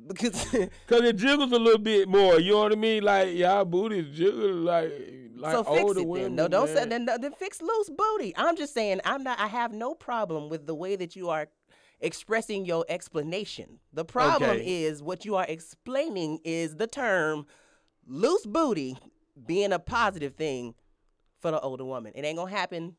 [0.07, 0.33] Because
[0.87, 2.39] Cause it jiggles a little bit more.
[2.39, 3.03] You know what I mean?
[3.03, 4.91] Like y'all booties jiggle like
[5.35, 6.35] like so fix older it women.
[6.35, 6.35] then.
[6.35, 8.33] No, don't say then, then fix loose booty.
[8.37, 9.39] I'm just saying I'm not.
[9.39, 11.47] I have no problem with the way that you are
[11.99, 13.79] expressing your explanation.
[13.93, 14.83] The problem Okay.
[14.83, 17.45] is what you are explaining is the term
[18.07, 18.97] loose booty
[19.45, 20.73] being a positive thing
[21.39, 22.13] for the older woman.
[22.15, 22.95] It ain't gonna happen.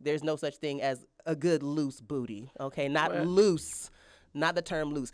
[0.00, 2.50] There's no such thing as a good loose booty.
[2.58, 3.90] Okay, not loose,
[4.32, 5.12] not the term loose.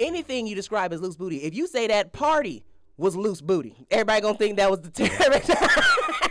[0.00, 1.36] Anything you describe as loose booty.
[1.42, 2.64] If you say that party
[2.96, 5.10] was loose booty, everybody gonna think that was the term.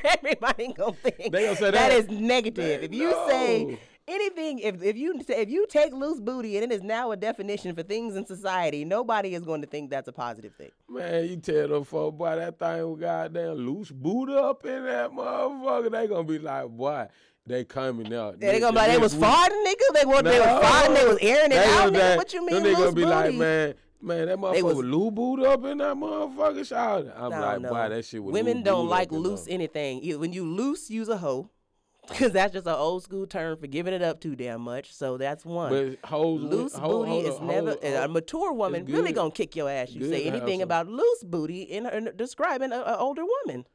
[0.19, 1.91] everybody gonna think They gonna say that that.
[1.91, 2.83] is negative.
[2.83, 6.75] If you say anything, if if you say if you take loose booty and it
[6.75, 10.11] is now a definition for things in society, nobody is going to think that's a
[10.13, 10.71] positive thing.
[10.89, 15.11] Man, you tell them folk, boy, that thing was goddamn loose booty up in that
[15.11, 15.91] motherfucker.
[15.91, 17.07] They gonna be like, boy,
[17.45, 18.39] they coming out.
[18.39, 19.93] They gonna be like they was week- farting, nigga.
[19.93, 20.95] They was they was farting.
[20.95, 22.17] They was airing it out, nigga.
[22.17, 23.05] What you mean they loose gonna be booty?
[23.15, 27.07] like, man, man, that motherfucker was- was lube up in that motherfucker shout.
[27.15, 27.89] I'm No, like, no.
[27.89, 29.53] that shit was Women don't like loose there.
[29.55, 30.19] anything.
[30.19, 31.49] When you loose, use a hoe.
[32.17, 34.91] Cause that's just an old school term for giving it up too damn much.
[34.95, 35.69] So that's one.
[36.01, 39.55] But hoes, loose ho- booty hold is up, never a mature woman really gonna kick
[39.55, 39.91] your ass.
[39.91, 43.65] You good say anything about loose booty in, in describing an older woman.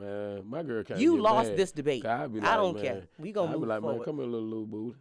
[0.00, 1.58] Man, my girl can't You lost mad.
[1.58, 2.06] this debate.
[2.06, 3.02] I, be I don't man, care.
[3.18, 4.04] We gonna I be move like, man, forward.
[4.04, 4.98] come here, little little booty.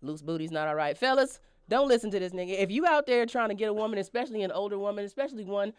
[0.00, 0.98] Loose booty's not all right.
[0.98, 1.38] Fellas,
[1.68, 2.58] don't listen to this nigga.
[2.58, 5.72] If you out there trying to get a woman, especially an older woman, especially one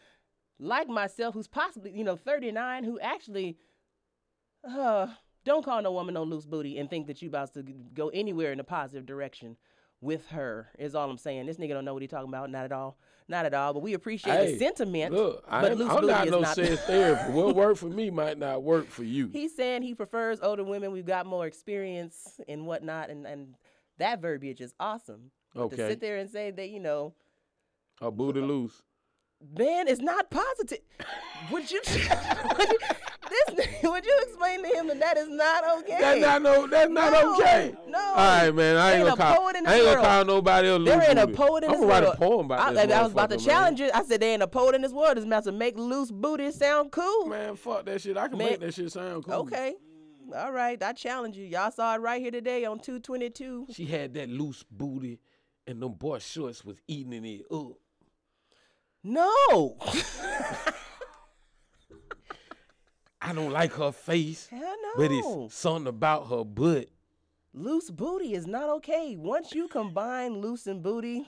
[0.60, 3.58] like myself who's possibly, you know, 39, who actually
[4.66, 5.08] uh
[5.44, 7.64] don't call no woman no loose booty and think that you about to
[7.94, 9.58] go anywhere in a positive direction
[10.04, 11.46] with her is all I'm saying.
[11.46, 12.50] This nigga don't know what he talking about.
[12.50, 12.98] Not at all.
[13.28, 13.74] Not at all.
[13.74, 15.14] But we appreciate Hey, the sentiment.
[15.14, 16.56] Look, I loose I'm not no not.
[16.56, 17.32] sex therapy.
[17.32, 19.30] What worked for me might not work for you.
[19.32, 20.92] He's saying he prefers older women.
[20.92, 23.56] We've got more experience and whatnot, and and
[23.98, 25.32] that verbiage is awesome.
[25.56, 27.14] But To sit there and say that you know,
[28.02, 28.82] A booty loose.
[29.58, 30.80] man, it's not positive.
[31.52, 31.82] would you?
[33.50, 35.98] would you this, would you explain to him that that is not okay?
[36.00, 36.68] That's not no.
[36.68, 37.74] That's not No, okay.
[37.88, 38.00] no.
[38.00, 38.78] All right, man.
[38.78, 39.48] I ain't ain't gonna call.
[39.48, 41.84] I ain't this gonna call nobody else There ain't a poet in this world.
[41.84, 42.16] I'm gonna write world.
[42.16, 42.96] a poem about I, this.
[42.96, 43.92] I was about to challenge you.
[43.94, 46.52] I said there ain't a poet in this world that's about to make loose booty
[46.52, 47.28] sound cool.
[47.28, 48.18] Man, fuck that shit.
[48.18, 48.50] I can Man.
[48.50, 49.34] make that shit sound cool.
[49.34, 49.76] Okay.
[50.36, 51.46] All right, I challenge you.
[51.46, 53.68] Y'all saw it right here today on 222.
[53.72, 55.20] She had that loose booty,
[55.68, 57.74] and them boy shorts was eating it up.
[59.04, 59.78] No.
[63.26, 64.92] I don't like her face, Hell no.
[64.98, 66.90] but it's something about her butt.
[67.54, 69.16] loose booty is not okay.
[69.18, 71.26] Once you combine loose and booty,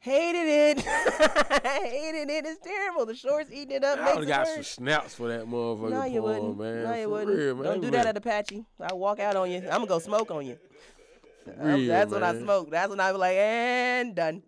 [0.00, 0.80] hated it.
[0.84, 2.44] hated it.
[2.46, 3.06] It's terrible.
[3.06, 6.20] The shorts eating it up I woulda got some snaps for that motherfucker No, you
[6.20, 6.58] porn, wouldn't.
[6.58, 6.82] man.
[6.84, 7.38] no, you For wouldn't.
[7.38, 7.64] real, man.
[7.64, 8.64] Don't do that at Apache.
[8.80, 9.58] I'll walk out on you.
[9.58, 10.58] I'm gonna go smoke on you.
[11.58, 12.70] Real, that's when I smoke.
[12.70, 14.42] That's when I was like, and done.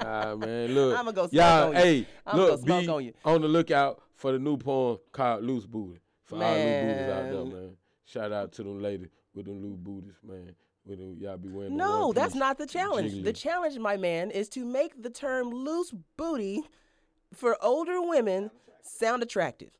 [0.00, 0.98] Ah man, look.
[0.98, 1.78] I'ma go smoke y'all, on you.
[1.78, 3.12] hey, go look, smoke be on you.
[3.24, 5.98] on the lookout for the new poem called Loose Booty.
[6.24, 7.52] For all loose booties out there, Man.
[7.52, 7.70] man.
[8.04, 10.54] Shout out to them ladies with them loose booties, man.
[10.84, 13.22] With them, y'all be wearing No, that's not the challenge.
[13.22, 16.62] The challenge, my man, is to make the term loose booty
[17.34, 18.50] for older women
[18.82, 19.70] sound attractive.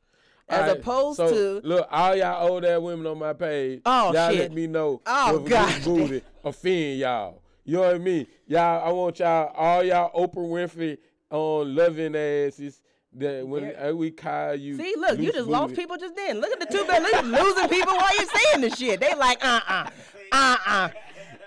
[0.48, 3.82] As Alright, opposed so, to look, all y'all old ass women on my page.
[3.84, 4.38] Oh, y'all shit.
[4.40, 5.82] let me know Oh, if God.
[5.84, 7.42] booty offend y'all.
[7.64, 8.26] You know what I mean?
[8.48, 10.98] Y'all, I want y'all, all y'all Oprah Winfrey
[11.30, 12.79] on loving asses.
[13.14, 16.40] That when uh, we call you, See, look, you just lost people just then.
[16.40, 19.00] Look at the two men losing people while you're saying this shit.
[19.00, 19.90] They like, uh uh,
[20.32, 20.88] uh uh,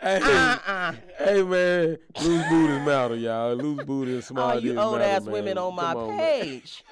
[0.02, 0.94] Hey, uh uh.
[1.18, 3.56] hey man, loose booties matter, y'all.
[3.56, 5.32] Loose booty and small All you old matter, ass man.
[5.32, 6.84] women on my on, page.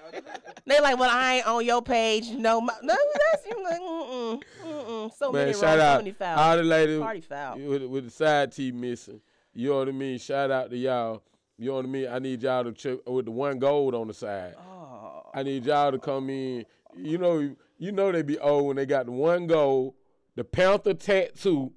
[0.66, 2.30] they like, well, I ain't on your page.
[2.30, 2.96] No, my, no,
[3.34, 6.64] that's you like, mm mm, mm So Man, many shout wrong, so many all the
[6.64, 7.58] ladies Party foul.
[7.60, 9.20] with, with the side teeth missing.
[9.54, 10.18] You know what I mean?
[10.18, 11.22] Shout out to y'all.
[11.62, 12.08] You know what I mean?
[12.10, 14.56] I need y'all to check with the one gold on the side.
[14.58, 15.30] Oh.
[15.32, 16.66] I need y'all to come in.
[16.98, 19.94] You know, you know they be old when they got the one gold,
[20.36, 21.72] the Panther tattoo,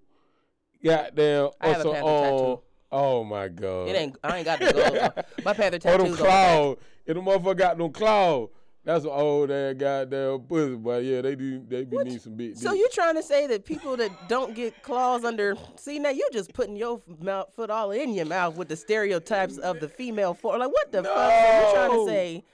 [0.82, 1.50] goddamn.
[1.60, 2.34] I have a Panther on- tattoo.
[2.44, 2.62] Oh,
[2.92, 3.88] oh my god.
[3.88, 4.16] It ain't.
[4.24, 5.24] I ain't got the gold.
[5.44, 6.56] My panther Or them tattoos on the back.
[6.56, 6.76] claws.
[7.04, 8.48] If the motherfucker got them claws,
[8.84, 10.76] that's an old ass goddamn pussy.
[10.76, 11.64] But yeah, they do.
[11.66, 12.56] They be need some big.
[12.56, 12.78] So dick.
[12.80, 15.54] you trying to say that people that don't get claws under?
[15.76, 19.58] See now you just putting your mouth foot all in your mouth with the stereotypes
[19.58, 20.60] of the female form.
[20.60, 21.14] Like what the fuck?
[21.14, 22.44] So you trying to say?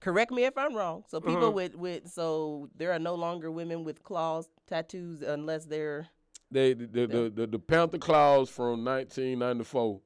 [0.00, 1.04] Correct me if I'm wrong.
[1.08, 1.50] So people Uh-huh.
[1.52, 6.08] with with so there are no longer women with claws tattoos unless they're
[6.50, 10.00] They the the, the, the, the Panther claws from 1994.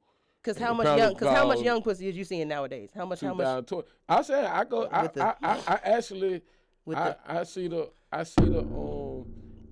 [0.46, 2.90] Because how much young because how much young pussy is you seeing nowadays?
[2.94, 3.72] How much how much
[4.08, 4.88] I said I go.
[4.90, 6.42] I, the- I, I, I actually.
[6.84, 7.90] With I, the- I see the.
[8.12, 8.60] I see the.
[8.60, 9.26] Um.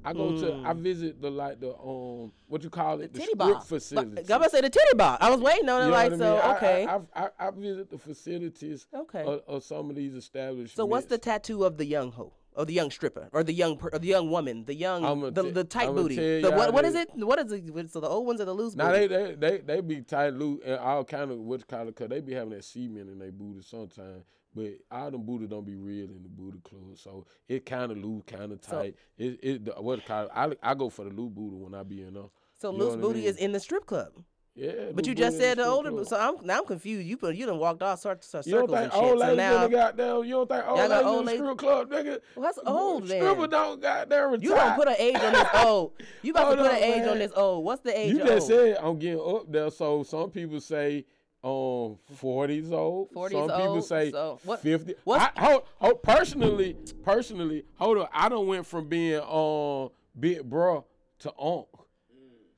[0.06, 0.52] I go to.
[0.66, 0.80] I Mm.
[0.80, 2.32] visit the like the um.
[2.48, 3.12] What you call it?
[3.12, 3.60] The, titty strip bar?
[3.62, 4.20] facility.
[4.20, 5.16] I'm gonna say the titty bar.
[5.20, 6.34] I was waiting on it You like I so.
[6.34, 6.42] mean?
[6.42, 6.86] I- Okay.
[6.86, 9.22] I, I, I, I visit the facilities Okay.
[9.22, 10.74] of, of some of these establishments.
[10.74, 12.32] so what's the tattoo of the young hoe?
[12.54, 15.30] Or the young stripper, or the young per, or the young woman, the young I'ma
[15.30, 16.40] the, te- the tight I'ma booty.
[16.42, 17.08] The, what what is it?
[17.14, 17.90] What is it?
[17.90, 19.06] So the old ones are the loose Now booty.
[19.08, 22.08] they, they they they be tight loose and all kind of what kind of cause
[22.08, 24.24] they be having that semen in their booty sometimes.
[24.56, 27.98] But all them booty don't be real in the booty club, so it kind of
[27.98, 28.94] loose, kind of So- tight.
[29.18, 30.28] it it the- what kind?
[30.34, 32.22] I I go for the loose booty when I be in there.
[32.60, 33.28] so you loose what I booty mean?
[33.30, 34.12] is in the strip club.
[34.56, 36.04] Yeah, But you just said the older.
[36.04, 37.06] So I'm now I'm confused.
[37.08, 39.02] You put you done walked all sorts of You don't circles and think shit.
[39.02, 40.24] old So ladies now in the goddamn?
[40.24, 42.20] You don't think old ladies old in the strip club, nigga?
[42.36, 43.20] Well, that's old then.
[43.22, 44.38] Stripper don't goddamn retire.
[44.44, 45.92] you don't put an age on this old.
[46.22, 47.08] You about to put on, an age man.
[47.08, 47.64] on this old.
[47.64, 48.42] What's the age You just old?
[48.44, 51.04] said I'm getting up there, so some people say
[51.42, 53.12] um 40s old.
[53.12, 54.94] 40s some people old, say so what- 50.
[55.02, 58.08] what's- I, hold, hold, personally, personally, hold on.
[58.12, 60.84] I don't went from being um big bro
[61.18, 61.66] to unk.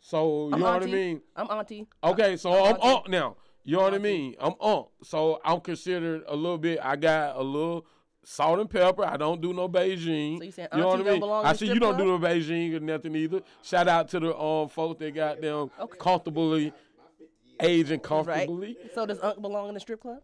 [0.06, 1.20] So you I'm know what I mean?
[1.34, 1.88] I'm auntie.
[2.04, 2.88] Okay, so I'm auntie.
[2.88, 3.36] unk now.
[3.64, 4.36] You know what I mean?
[4.38, 4.86] I'm unk.
[5.02, 6.78] So I'm considered a little bit.
[6.80, 7.84] I got a little
[8.22, 9.04] salt and pepper.
[9.04, 10.38] I don't do no Beijing.
[10.38, 11.20] So you saying you know auntie what I don't mean?
[11.20, 12.20] belong in I see you strip don't do club?
[12.22, 13.40] no Beijing or nothing either.
[13.62, 16.72] Shout out to the um folks that got them comfortably
[17.60, 18.76] aging comfortably.
[18.80, 18.92] Right.
[18.94, 20.18] So does Unc belong in the strip club?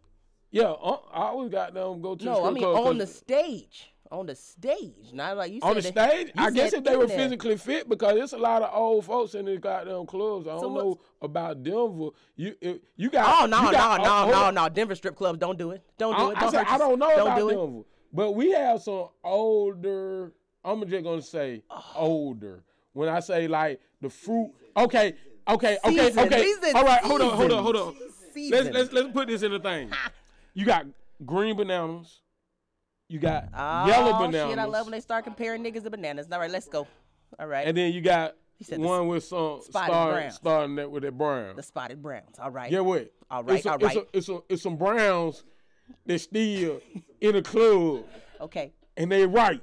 [0.52, 3.06] Yeah, I always got them go to the No, I mean club on 'cause- the
[3.08, 3.91] stage.
[4.12, 5.68] On the stage, not like you said.
[5.70, 6.26] on the stage.
[6.26, 7.16] you I guess if they were there.
[7.16, 10.46] physically fit, because there's a lot of old folks in these goddamn clubs.
[10.46, 12.10] I So don't know about Denver.
[12.36, 14.68] You if, you got Oh no no got, no oh, no no.
[14.68, 15.82] Denver strip clubs don't do it.
[15.96, 16.38] Don't do I, it.
[16.40, 17.26] Don't said, hurt I don't know yourself.
[17.26, 17.66] about Don't do it.
[17.66, 17.82] Denver,
[18.12, 20.34] but we have some older.
[20.62, 21.62] I'm just gonna say
[21.96, 22.64] older.
[22.92, 25.14] When I say like the fruit, okay,
[25.48, 26.32] okay, okay, Seasoned.
[26.32, 26.52] okay.
[26.74, 27.96] Are All right, hold on, hold on, hold on.
[28.36, 29.90] Let's let's let's put this in the thing.
[30.52, 30.84] You got
[31.24, 32.20] green bananas.
[33.08, 34.50] You got Oh, yellow bananas.
[34.50, 34.58] shit!
[34.58, 36.26] I love when they start comparing niggas to bananas.
[36.32, 36.86] All right, let's go.
[37.38, 38.36] All right, and then you got
[38.70, 41.56] one with some spotted start, starting that with that brown.
[41.56, 42.38] the spotted browns.
[42.38, 42.70] All right.
[42.70, 43.12] Yeah, what?
[43.30, 45.42] All right, it's a, all it's a- It's, a, it's some browns
[46.06, 46.80] that still
[47.20, 48.04] in the club
[48.40, 48.72] Okay.
[48.96, 49.60] and they right.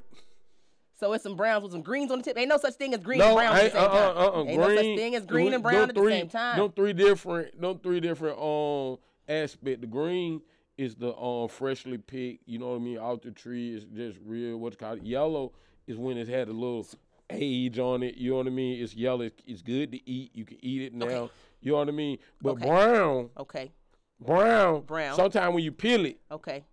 [0.99, 2.37] So it's some browns with some greens on the tip.
[2.37, 4.17] Ain't no such thing as green No, and browns at the same uh, time.
[4.17, 6.29] uh, uh, Ain't green, no such thing as green and brown at the three, same
[6.29, 6.57] time.
[6.57, 9.79] No three different, No three different um aspect.
[9.81, 10.41] The green
[10.79, 13.75] is the um freshly picked, you know what I mean, out the tree.
[13.75, 14.57] It's just real.
[14.57, 15.51] What's called yellow
[15.87, 16.87] is when it's had a little
[17.29, 18.15] age on it.
[18.15, 18.81] You know what I mean?
[18.81, 19.21] It's yellow.
[19.21, 20.31] It's, it's good to eat.
[20.33, 21.05] You can eat it now.
[21.05, 21.33] Okay.
[21.61, 22.17] You know what I mean?
[22.41, 22.65] But Okay.
[22.67, 23.71] brown, Okay.
[24.21, 25.15] brown, Brown.
[25.15, 26.63] Sometimes when you peel it, Okay.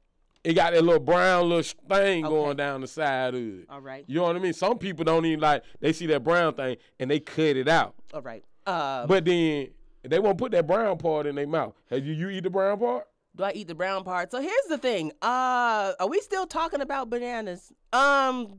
[0.45, 2.33] it got that little brown little thing Okay.
[2.35, 3.67] going down the side of it.
[3.69, 4.05] All right.
[4.07, 4.53] You know what I mean?
[4.53, 7.97] Some people don't even like they see that brown thing and they cut it out.
[8.15, 8.45] All right.
[8.69, 9.71] Um, But then
[10.05, 11.75] they won't put that brown part in their mouth.
[11.91, 13.09] Have you you eat the brown part?
[13.37, 14.30] Do I eat the brown part?
[14.30, 15.12] So here's the thing.
[15.22, 17.72] Uh, are we still talking about bananas?
[17.93, 18.59] Um,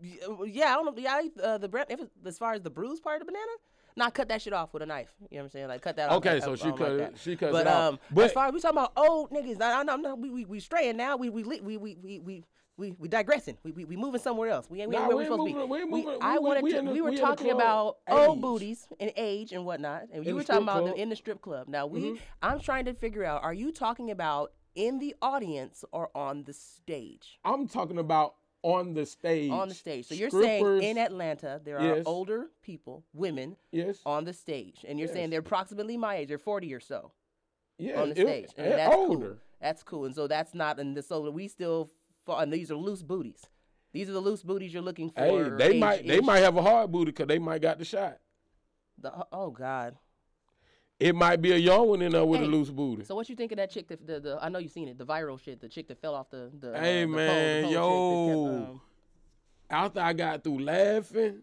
[0.00, 0.94] yeah, I don't know.
[0.96, 1.86] Yeah, I eat uh, the brown.
[1.88, 3.52] If it's, as far as the bruised part of the banana,
[3.96, 5.14] not cut that shit off with a knife.
[5.30, 5.68] You know what I'm saying?
[5.68, 6.16] Like cut that off.
[6.18, 7.92] Okay, so she cut like it- she cuts but, it off.
[7.92, 10.30] Um, But- as far as we talking about old niggas, I, I know, no, we
[10.30, 11.16] we we straying now.
[11.16, 12.44] We we we we we we.
[12.82, 13.56] We, we digressing.
[13.62, 14.68] We, we we moving somewhere else.
[14.68, 15.52] We ain't, we ain't where we supposed to be.
[15.70, 16.78] we ain't We- moving- I wanted we to.
[16.80, 20.42] in we were we talking about old booties and age and whatnot, and you were
[20.42, 21.68] talking about them in the strip club.
[21.68, 22.18] Now we, Mhm.
[22.42, 26.52] I'm trying to figure out: Are you talking about in the audience or on the
[26.52, 27.38] stage?
[27.44, 29.52] I'm talking about on the stage.
[29.52, 30.06] On the stage.
[30.06, 32.02] So you're Strippers- saying in Atlanta there are Yes.
[32.04, 34.00] older people, women, Yes.
[34.04, 37.12] on the stage, and you're saying they're approximately my age, they're 40 or so
[37.78, 38.02] Yeah.
[38.02, 39.28] on the it- stage, and it that's older.
[39.28, 39.38] cool.
[39.60, 41.92] That's cool, and so that's not in the so we still
[42.24, 43.42] fall, and these are loose booties.
[43.92, 45.20] These are the loose booties you're looking for.
[45.22, 46.26] Hey, they might they age-ish.
[46.26, 48.18] might have a hard booty because they might got the shot.
[49.00, 49.96] The, oh God.
[51.00, 53.04] It might be a young one in there with Hey, a loose booty.
[53.04, 53.88] So what you think of that chick?
[53.88, 56.14] That, the, the I know you've seen it, the viral shit, the chick that fell
[56.14, 56.72] off the the.
[56.74, 58.46] uh, Hey, the pole, the man, pole chick that yo.
[58.54, 58.80] kept, um,
[59.68, 61.42] after I got through laughing,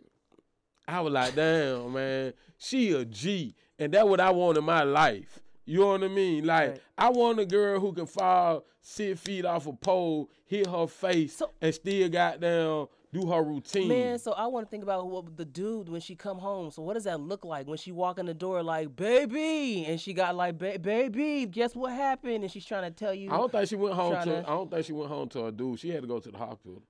[0.87, 3.53] I was like, damn, man, she a G.
[3.77, 5.39] And that's what I want in my life.
[5.69, 6.45] You know what I mean?
[6.47, 6.81] Like, Right.
[6.97, 11.35] I want a girl who can fall six feet off a pole, hit her face,
[11.37, 13.87] So- and still got down, do her routine.
[13.87, 16.71] Man, so I want to think about what the dude when she come home.
[16.71, 20.01] So what does that look like when she walk in the door like baby, and
[20.01, 22.43] she got like ba- baby, guess what happened?
[22.43, 23.29] And she's trying to tell you.
[23.31, 24.17] I don't think she went home to.
[24.27, 25.79] Tryna- I don't think she went home to her dude.
[25.79, 26.81] She had to go to the hospital.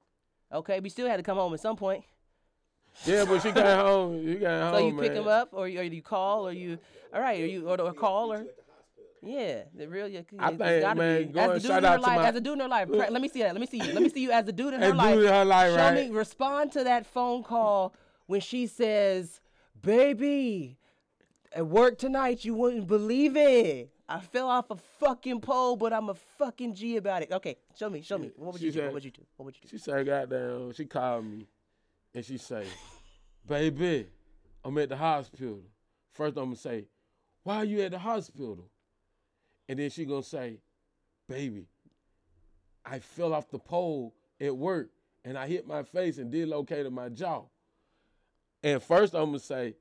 [0.54, 2.06] Okay, we still had to come home at some point.
[3.06, 4.22] Yeah, but she got home.
[4.26, 4.96] You got So home.
[4.96, 5.22] you pick man.
[5.24, 6.78] him up, or you, or you call, or you,
[7.14, 8.46] all right, or you or, or call, or
[9.22, 10.08] yeah, the real.
[10.08, 11.34] Yeah, I think, gotta man, be.
[11.34, 12.60] go as the dude shout in her out to life, my- as a dude in
[12.60, 12.88] her life.
[12.90, 13.54] let me see that.
[13.54, 13.94] Let me see you.
[13.94, 15.16] Let me see you as a dude in her life.
[15.16, 15.94] dude in her life, Show right?
[16.10, 16.16] me.
[16.16, 17.94] Respond to that phone call
[18.28, 19.42] when she says,
[19.82, 20.78] "Baby,
[21.54, 26.10] at work tonight, you wouldn't believe it." I fell off a fucking pole, but I'm
[26.10, 27.32] a fucking G about it.
[27.32, 28.32] Okay, show me, show me.
[28.36, 28.80] What would She you do?
[28.80, 29.22] said- What would you do?
[29.38, 29.68] What would you do?
[29.70, 31.46] She said, goddamn, she called me
[32.16, 32.66] and she say,
[33.48, 34.08] baby,
[34.66, 35.60] I'm at the hospital.
[36.14, 36.88] First I'm gonna say,
[37.44, 38.66] why are you at the hospital?
[39.70, 40.58] And then she gonna say,
[41.30, 41.68] baby,
[42.84, 44.90] I fell off the pole at work
[45.24, 47.44] and I hit my face and dislocated my jaw.
[48.64, 49.76] And first I'm gonna say,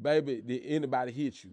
[0.00, 1.52] baby, did anybody hit you?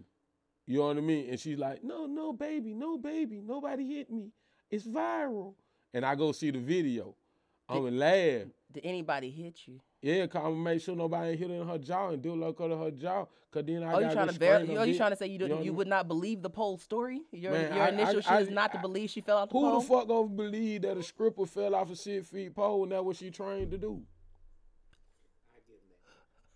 [0.66, 1.30] You know what I mean?
[1.30, 4.32] And she's like, no, no, baby, no, baby, nobody hit me.
[4.68, 5.54] It's viral.
[5.94, 7.14] And I go see the video.
[7.68, 8.48] I'm gonna laugh.
[8.72, 9.80] Did anybody hit you?
[10.02, 12.90] Yeah, cause I'm make sure nobody hit in her jaw and do like her her
[12.90, 13.26] jaw.
[13.50, 15.48] Cause then I Oh, you trying to ver- oh, you trying to say you, know
[15.48, 17.20] what I you would not believe the pole story?
[17.32, 19.50] Your Man, your I- initial I- shit I- is not to believe she fell out
[19.50, 19.74] the Who pole.
[19.74, 22.92] Who the fuck gonna believe that a stripper fell off a six feet pole and
[22.92, 24.00] that's what she trained to do?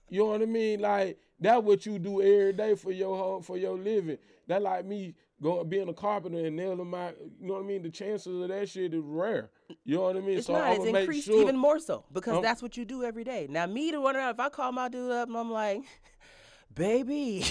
[0.09, 0.80] You know what I mean?
[0.80, 4.18] Like that's what you do every day for your home, for your living.
[4.47, 5.14] That like me
[5.45, 7.11] going being a carpenter and nailing my.
[7.40, 7.82] You know what I mean?
[7.82, 9.51] The chances of that shit is rare.
[9.84, 10.38] You know what I mean?
[10.38, 10.62] It's so not.
[10.64, 11.40] I'm It's increased sure.
[11.40, 13.47] even more so because Um, that's what you do every day.
[13.49, 15.82] Now, me to run around, if I call my dude up and I'm like,
[16.74, 17.45] baby,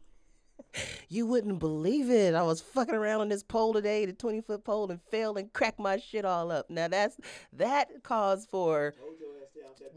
[1.08, 2.34] you wouldn't believe it.
[2.34, 5.52] I was fucking around on this pole today, the 20 foot pole, and fell and
[5.52, 6.70] cracked my shit all up.
[6.70, 7.16] Now, that's
[7.52, 8.94] that cause for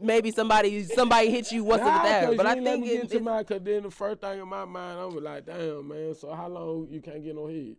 [0.00, 2.36] maybe somebody somebody hit you once Nah, with that.
[2.36, 3.44] But I ain't let think me it, get to it- my.
[3.44, 6.14] Cause then the first thing in my mind, I'm like, damn man.
[6.14, 7.76] So how long you can't get no head?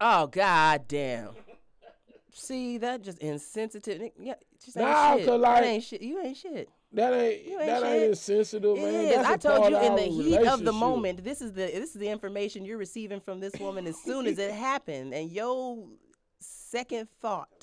[0.00, 1.30] oh god damn.
[2.32, 4.10] See that just insensitive.
[4.20, 5.40] Yeah, just ain't Nah, shit.
[5.40, 6.02] like- ain't shit.
[6.02, 6.68] You ain't shit.
[6.92, 7.88] That ain't, ain't that shit.
[7.92, 8.94] ain't insensitive, man.
[8.94, 9.14] is.
[9.16, 11.24] That's I told you in the heat of the moment.
[11.24, 14.38] This is the this is the information you're receiving from this woman as soon as
[14.38, 15.86] it happened, and your
[16.40, 17.55] second thought,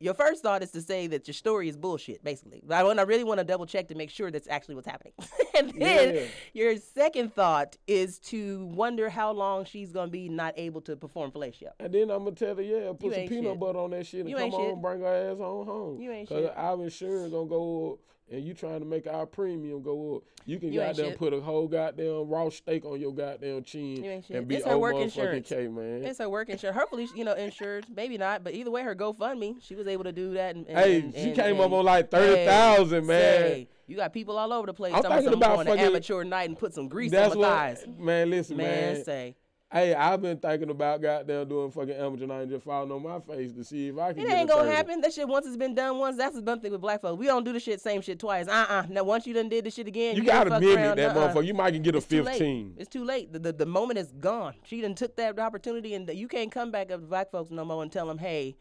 [0.00, 2.62] your first thought is to say that your story is bullshit, basically.
[2.66, 4.86] But I want I really want to double check to make sure that's actually what's
[4.88, 5.12] happening.
[5.56, 6.22] and then Yeah.
[6.54, 11.30] your second thought is to wonder how long she's gonna be not able to perform
[11.30, 11.68] fellatio.
[11.78, 13.60] And then I'm gonna tell her, yeah, put You some peanut shit.
[13.60, 14.72] butter on that shit and You come on shit.
[14.72, 16.00] and bring her ass on home.
[16.00, 16.52] You ain't shit.
[16.56, 17.98] our insurance gonna go up
[18.30, 20.22] and you trying to make our premium go up.
[20.46, 24.46] You can You goddamn put a whole goddamn raw steak on your goddamn chin and
[24.48, 25.48] be It's her work insurance.
[25.48, 26.04] K, man.
[26.04, 26.78] It's her work insurance.
[26.78, 27.86] Hopefully, you know, insured.
[27.94, 30.54] Maybe not, but either way, her GoFundMe, she was able to do that.
[30.56, 33.16] And, and- Hey, and- she and- came up on like 30,000, man.
[33.40, 34.94] say, you got people all over the place.
[34.94, 37.36] I'm thinking about about going to fucking- amateur night and put some grease on my
[37.36, 37.84] what, thighs.
[37.98, 38.30] man.
[38.30, 39.04] Listen, Man, man.
[39.04, 39.34] say
[39.72, 43.20] Hey, I've been thinking about goddamn doing fucking amateur night and just falling on my
[43.20, 44.24] face to see if I can.
[44.24, 45.00] it ain't a gonna happen.
[45.00, 46.16] That shit once it's been done once.
[46.16, 47.20] That's the dumb thing with black folks.
[47.20, 48.48] We don't do the shit same shit twice.
[48.48, 51.16] Uh uh Now once you done did the shit again, You you, gotta mimic that
[51.16, 51.32] uh-uh.
[51.32, 51.46] motherfucker.
[51.46, 52.32] You might can get a It's too late.
[52.38, 52.74] 15.
[52.78, 53.32] It's too late.
[53.32, 54.54] The, the the moment is gone.
[54.64, 57.64] She done took that opportunity, and you can't come back up to black folks no
[57.64, 58.56] more and tell them, hey.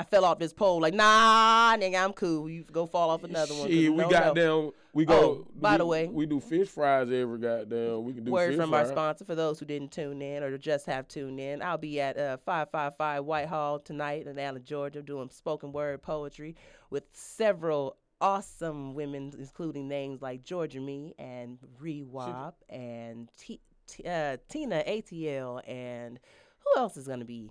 [0.00, 0.80] I fell off this pole.
[0.80, 2.48] Like, nah, nigga, I'm cool.
[2.48, 3.68] You go fall off another one.
[3.68, 4.08] Shit, we no, no.
[4.08, 5.20] goddamn, we go.
[5.20, 8.04] Oh, by we- the way- we do fish fries every goddamn.
[8.04, 8.30] We can do.
[8.32, 11.60] Word from our sponsor for those who didn't tune in or just have tuned in.
[11.60, 16.56] I'll be at uh, 555 Whitehall tonight in Atlanta, Georgia, doing spoken word poetry
[16.88, 24.04] with several awesome women, including names like Georgia Me and Ree Wop and T- T-
[24.08, 26.18] uh, Tina ATL and
[26.60, 27.50] who else is going to be?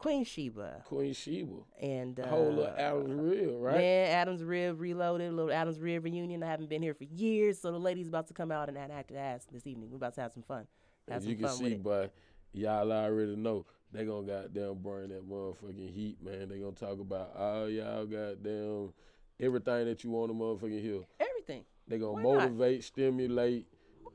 [0.00, 1.56] Queen Sheba Queen Sheba.
[1.80, 3.76] and uh, The whole little Adam's real, right?
[3.76, 6.42] Man, Adams Rib Reloaded, a little Adams Rib reunion.
[6.42, 9.12] I haven't been here for years, so the lady's about to come out and act
[9.12, 9.90] ass this evening.
[9.90, 10.66] We're about to have some fun.
[11.06, 12.14] Have As some you can see, but
[12.52, 16.48] y'all already know they gonna goddamn burn that motherfucking heat, man.
[16.48, 18.94] They gonna talk about all y'all goddamn
[19.38, 21.00] everything that you want to motherfucking hear.
[21.20, 21.64] Everything.
[21.86, 22.52] They gonna Why not?
[22.52, 23.66] motivate, stimulate,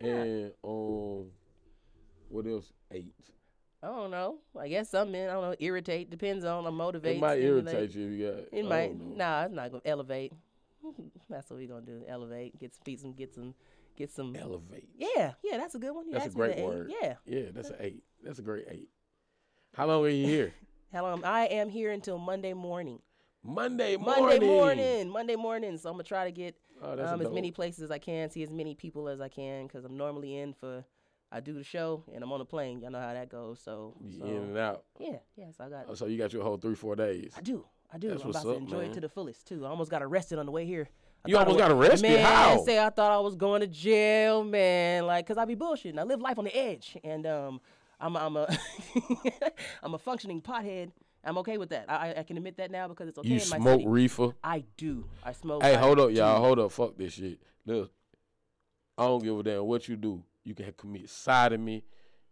[0.01, 0.09] not?
[0.09, 1.25] and um,
[2.29, 2.73] what else?
[2.91, 3.13] Eight.
[3.84, 4.39] I don't know.
[4.59, 6.09] I guess some men, I don't know, irritate.
[6.09, 7.17] Depends on, or motivate.
[7.17, 7.73] It might stimulate.
[7.73, 8.39] irritate you if you got.
[8.51, 8.99] It I might.
[8.99, 10.34] Nah, it's not gonna elevate.
[11.30, 12.03] That's what we're gonna do.
[12.07, 12.59] Elevate.
[12.59, 13.53] Get some, get some, get some,
[13.95, 14.36] get some.
[14.36, 14.89] Elevate.
[14.97, 16.07] Yeah, yeah, that's a good one.
[16.07, 16.65] You That's a great the eight.
[16.65, 16.91] word.
[17.01, 17.15] Yeah.
[17.26, 18.03] Yeah, that's an eight.
[18.23, 18.89] That's a great eight.
[19.76, 20.53] How long are you here?
[20.93, 21.23] How long?
[21.23, 22.99] I am here until Monday morning.
[23.43, 24.26] Monday morning.
[24.26, 25.09] Monday morning.
[25.09, 25.78] Monday morning.
[25.78, 28.43] So I'm gonna try to get Oh, um, as many places as I can, see
[28.43, 30.84] as many people as I can, because I'm normally in for.
[31.36, 32.79] I do the show and I'm on the plane.
[32.81, 33.59] Y'all know how that goes.
[33.59, 34.83] So, You so in and out.
[34.99, 35.86] yeah, yes, I got.
[35.89, 37.33] Oh, so you got your whole three, four days.
[37.38, 37.65] I do.
[37.91, 38.07] I do.
[38.09, 39.65] That's I'm what's about to up, enjoy it to the fullest too.
[39.65, 40.88] I almost got arrested on the way here.
[41.25, 42.01] I You almost wa- got arrested?
[42.09, 42.63] Man, How?
[42.63, 45.05] say I thought I was going to jail, man.
[45.07, 45.99] Like, cause I be bullshitting.
[45.99, 47.59] I live life on the edge, and um,
[47.99, 48.57] I'm a, I'm a
[49.83, 50.91] I'm a functioning pothead.
[51.23, 51.86] I'm okay with that.
[51.89, 54.29] I, I- can admit that now because it's okay you in my smoke reefer.
[54.43, 55.05] I do.
[55.23, 55.63] I smoke.
[55.63, 56.39] Hey, hold up, y'all.
[56.41, 56.71] Hold up.
[56.71, 57.39] Fuck this shit.
[57.65, 57.91] Look,
[58.97, 60.23] I don't give a damn what you do.
[60.46, 61.84] You can commit sodomy.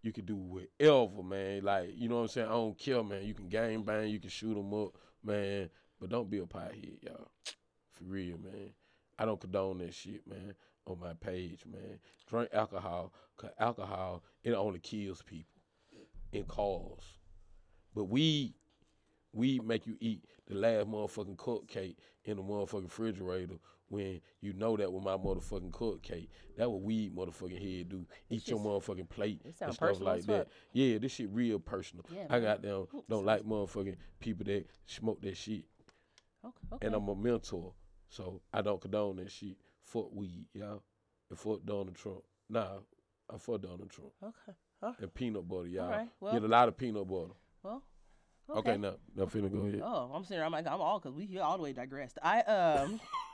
[0.02, 1.64] You can do whatever, man.
[1.64, 2.48] Like, you know what I'm saying?
[2.48, 3.24] I don't care, man.
[3.24, 4.08] You can gang bang.
[4.08, 5.70] You can shoot them up, man.
[6.00, 7.32] But don't be a pothead, y'all.
[7.92, 8.72] For real, man.
[9.18, 10.56] I don't condone that shit, man,
[10.88, 12.00] on my page, man.
[12.28, 15.62] Drink alcohol, because alcohol, it only kills people
[16.32, 17.04] in cars.
[17.94, 18.56] But weed,
[19.32, 23.56] weed make you eat the last motherfucking cupcake in the motherfucking refrigerator
[23.90, 26.30] when you know that with my motherfucking cooked cake.
[26.58, 28.06] That what weed motherfucking head do.
[28.30, 30.48] Eat your motherfucking plate and stuff like that.
[30.72, 32.06] Yeah, this shit real personal.
[32.14, 35.64] Yeah, I got them don't like motherfucking people that smoke that shit.
[36.46, 36.54] Okay.
[36.74, 36.88] okay.
[36.88, 37.74] And I'm a mentor.
[38.10, 39.58] So I don't condone that shit.
[39.86, 40.84] Fuck weed, y'all.
[41.30, 42.22] And fuck Donald Trump.
[42.50, 42.80] Nah,
[43.34, 44.12] I fuck Donald Trump.
[44.22, 44.58] okay.
[44.82, 44.92] Huh?
[45.00, 45.90] And peanut butter, y'all.
[45.90, 47.32] right, well- Get a lot of peanut butter.
[47.64, 47.84] Well.
[48.50, 49.82] Okay, now, now finna go ahead.
[49.84, 50.44] Oh, I'm sitting.
[50.44, 52.18] I'm like, I'm all because we here all the way digressed.
[52.22, 53.00] I um,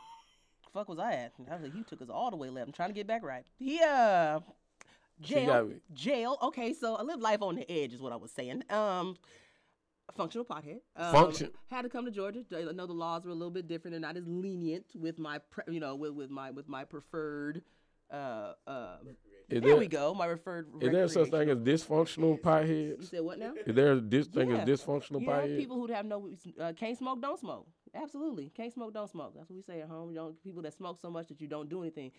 [0.73, 1.33] fuck was I at?
[1.49, 2.67] I was like, you took us all the way left.
[2.67, 3.45] I'm trying to get back right.
[3.57, 4.39] He uh,
[5.21, 6.37] jail, jail.
[6.41, 8.63] Okay, so I live life on the edge is what I was saying.
[8.69, 9.17] Um,
[10.15, 10.79] functional pothead.
[10.95, 12.43] Um, Function- Had to come to Georgia.
[12.55, 13.93] I know the laws were a little bit different.
[13.93, 17.61] They're not as lenient with my, pre- you know, with, with my with my preferred.
[18.11, 18.95] Uh, uh,
[19.49, 20.15] Is there there, we go.
[20.15, 20.67] My referred.
[20.81, 23.09] is there such a thing as dysfunctional You potheads?
[23.11, 23.53] said what now?
[23.67, 24.57] Is there this thing Yeah.
[24.63, 25.57] as dysfunctional You know, pothead?
[25.57, 26.27] people who have no
[26.59, 27.67] uh, can't smoke, don't smoke.
[27.95, 29.33] Absolutely, can't smoke, don't smoke.
[29.35, 30.09] That's what we say at home.
[30.11, 32.11] You don't people that smoke so much that you don't do anything.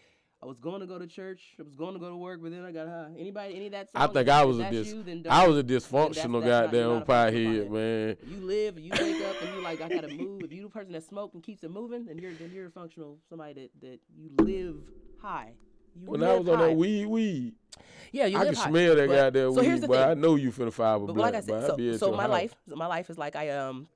[0.42, 1.54] I was going to go to church.
[1.58, 3.10] I was going to go to work, but then I got high.
[3.18, 3.90] Anybody, any of that?
[3.94, 8.16] I think I was a dis- you, I was a dysfunctional goddamn pothead, man.
[8.26, 10.42] You live, you wake up, and you like, I gotta move.
[10.42, 12.70] If you're the person that smoke and keeps it moving, then you're then you're a
[12.70, 14.76] functional somebody that that you live
[15.20, 15.52] high.
[15.94, 16.68] You When I was on high.
[16.68, 17.54] that weed, weed,
[18.10, 18.70] yeah, you I can high.
[18.70, 20.08] smell that But- goddamn so weed, the but.
[20.08, 21.66] I know you finna five a But blunt, like I said,
[21.98, 22.30] so, so my house.
[22.30, 23.88] life, so my life is like I um.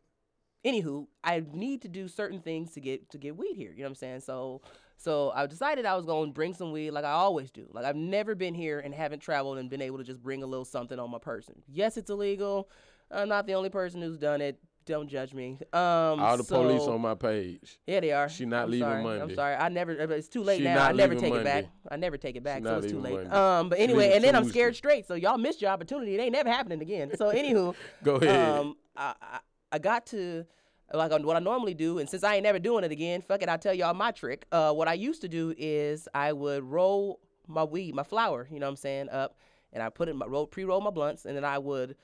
[0.64, 3.70] Anywho, I need to do certain things to get to get weed here.
[3.70, 4.20] You know what I'm saying?
[4.20, 4.62] So,
[4.96, 7.66] so I decided I was going to bring some weed, like I always do.
[7.72, 10.46] Like I've never been here and haven't traveled and been able to just bring a
[10.46, 11.62] little something on my person.
[11.68, 12.70] Yes, it's illegal.
[13.10, 14.58] I'm not the only person who's done it.
[14.86, 15.58] Don't judge me.
[15.72, 17.78] Um, All the police on my page.
[17.86, 18.28] yeah, they are.
[18.28, 19.02] She not I'm leaving sorry.
[19.02, 19.22] Monday.
[19.22, 19.54] I'm sorry.
[19.56, 19.92] I never.
[19.92, 20.86] It's too late She now.
[20.86, 21.66] I never take it back.
[21.90, 22.62] I never take it back.
[22.62, 23.14] So it's too late.
[23.14, 23.30] Monday.
[23.30, 25.06] Um, but anyway, and then I'm scared straight.
[25.06, 26.14] So y'all missed your opportunity.
[26.14, 27.16] It ain't never happening again.
[27.16, 28.58] So anywho, Go ahead.
[28.58, 29.38] um, I, I
[29.74, 30.46] I got to
[30.92, 33.48] like what I normally do, and since I ain't never doing it again, fuck it.
[33.48, 34.46] I'll tell y'all my trick.
[34.52, 37.18] Uh, what I used to do is I would roll
[37.48, 38.46] my weed, my flower.
[38.52, 39.08] You know what I'm saying?
[39.08, 39.36] Up,
[39.72, 41.96] and I put it in my roll, pre-roll my blunts, and then I would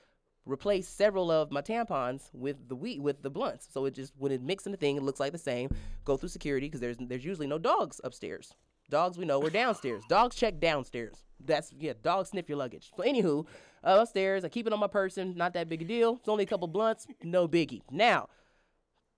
[0.45, 3.69] replace several of my tampons with the weed with the blunts.
[3.71, 5.69] So it just when it mixes in the thing, it looks like the same.
[6.03, 8.53] Go through security because there's there's usually no dogs upstairs.
[8.89, 10.03] Dogs we know we're downstairs.
[10.09, 11.23] Dogs check downstairs.
[11.39, 11.93] That's yeah.
[12.03, 12.91] Dogs sniff your luggage.
[12.97, 13.45] So anywho,
[13.83, 15.35] uh, upstairs I keep it on my person.
[15.35, 16.17] Not that big a deal.
[16.19, 17.07] It's only a couple blunts.
[17.23, 17.81] No biggie.
[17.91, 18.27] Now.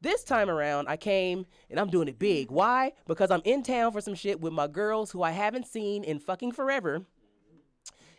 [0.02, 2.52] This time around, I came and I'm doing it big.
[2.52, 2.92] Why?
[3.08, 6.20] Because I'm in town for some shit with my girls who I haven't seen in
[6.20, 7.06] fucking forever.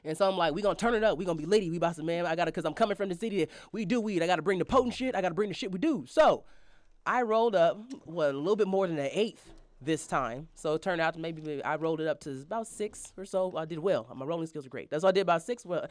[0.02, 1.18] And so I'm like, we gonna turn it up.
[1.18, 1.68] We gonna be litty.
[1.68, 2.24] We about to, man.
[2.24, 3.46] I gotta, cause I'm coming from the city.
[3.72, 4.22] We do weed.
[4.22, 5.14] I gotta bring the potent shit.
[5.14, 6.06] I gotta bring the shit we do.
[6.08, 6.44] So
[7.04, 10.48] I rolled up, what, a little bit more than an eighth this time.
[10.54, 13.56] So it turned out maybe, maybe I rolled it up to about six or so.
[13.56, 14.06] I did well.
[14.14, 14.90] My rolling skills are great.
[14.90, 15.64] That's what I did about six.
[15.66, 15.86] Well,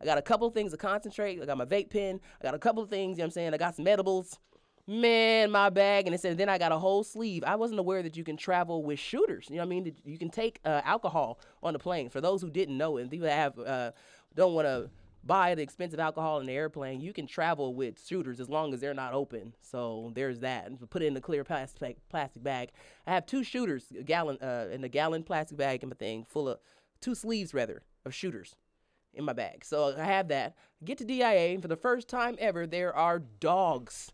[0.00, 1.40] I got a couple things to concentrate.
[1.40, 2.20] I got my vape pen.
[2.40, 3.54] I got a couple of things, you know what I'm saying?
[3.54, 4.38] I got some edibles.
[4.86, 6.06] Man, my bag.
[6.06, 7.44] And it said, then I got a whole sleeve.
[7.44, 9.46] I wasn't aware that you can travel with shooters.
[9.50, 9.94] You know what I mean?
[10.04, 12.08] You can take uh, alcohol on the plane.
[12.08, 13.92] For those who didn't know, and people that have, uh,
[14.34, 14.90] don't want to
[15.24, 18.80] buy the expensive alcohol in the airplane, you can travel with shooters as long as
[18.80, 19.54] they're not open.
[19.60, 20.70] So there's that.
[20.90, 22.70] Put it in a clear plastic plastic bag.
[23.06, 26.24] I have two shooters, a gallon, uh, in a gallon plastic bag in my thing,
[26.28, 26.58] full of
[27.00, 28.56] two sleeves rather of shooters
[29.14, 29.64] in my bag.
[29.64, 30.56] So I have that.
[30.84, 34.12] Get to DIA, and for the first time ever, there are dogs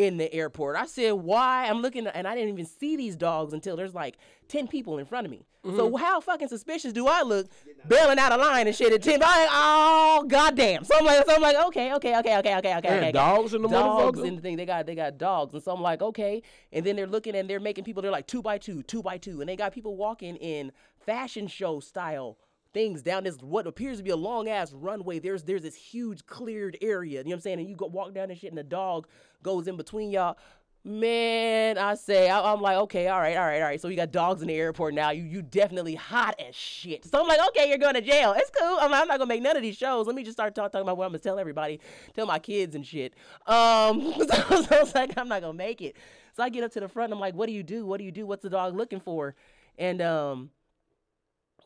[0.00, 0.76] in the airport.
[0.76, 1.66] I said, why?
[1.66, 4.16] I'm looking, and I didn't even see these dogs until there's like
[4.48, 5.44] 10 people in front of me.
[5.62, 5.96] So mm-hmm.
[6.02, 7.46] how fucking suspicious do I look
[7.86, 9.14] bailing out of line and shit at 10?
[9.16, 10.84] I'm like, oh, goddamn.
[10.84, 12.96] So I'm like, so I'm like, okay, okay, okay, okay, okay, okay.
[12.96, 13.12] Okay.
[13.12, 14.26] dogs in the dogs motherfucker?
[14.26, 14.56] in the thing.
[14.56, 16.42] They got they got dogs, and so I'm like, okay.
[16.72, 18.00] And then they're looking and they're making people.
[18.00, 20.72] They're like two by two, two by two, and they got people walking in
[21.04, 22.38] fashion show style
[22.72, 25.18] things down this what appears to be a long ass runway.
[25.18, 27.18] There's there's this huge cleared area.
[27.18, 27.60] You know what I'm saying?
[27.60, 29.06] And you go walk down this shit, and the dog
[29.42, 30.36] goes in between y'all.
[30.82, 33.78] Man, I say, I, I'm like, okay, all right, all right, all right.
[33.78, 35.10] So you got dogs in the airport now.
[35.10, 37.04] You you definitely hot as shit.
[37.04, 38.32] So I'm like, okay, you're going to jail.
[38.34, 38.78] It's cool.
[38.80, 40.06] I'm, I'm not gonna make none of these shows.
[40.06, 41.80] Let me just start talk, talking about what I'm gonna tell everybody,
[42.14, 43.14] tell my kids and shit.
[43.46, 45.96] Um, so, so I was like, I'm not gonna make it.
[46.32, 47.12] So I get up to the front.
[47.12, 47.84] I'm like, what do you do?
[47.84, 48.24] What do you do?
[48.24, 49.34] What's the dog looking for?
[49.76, 50.50] And um,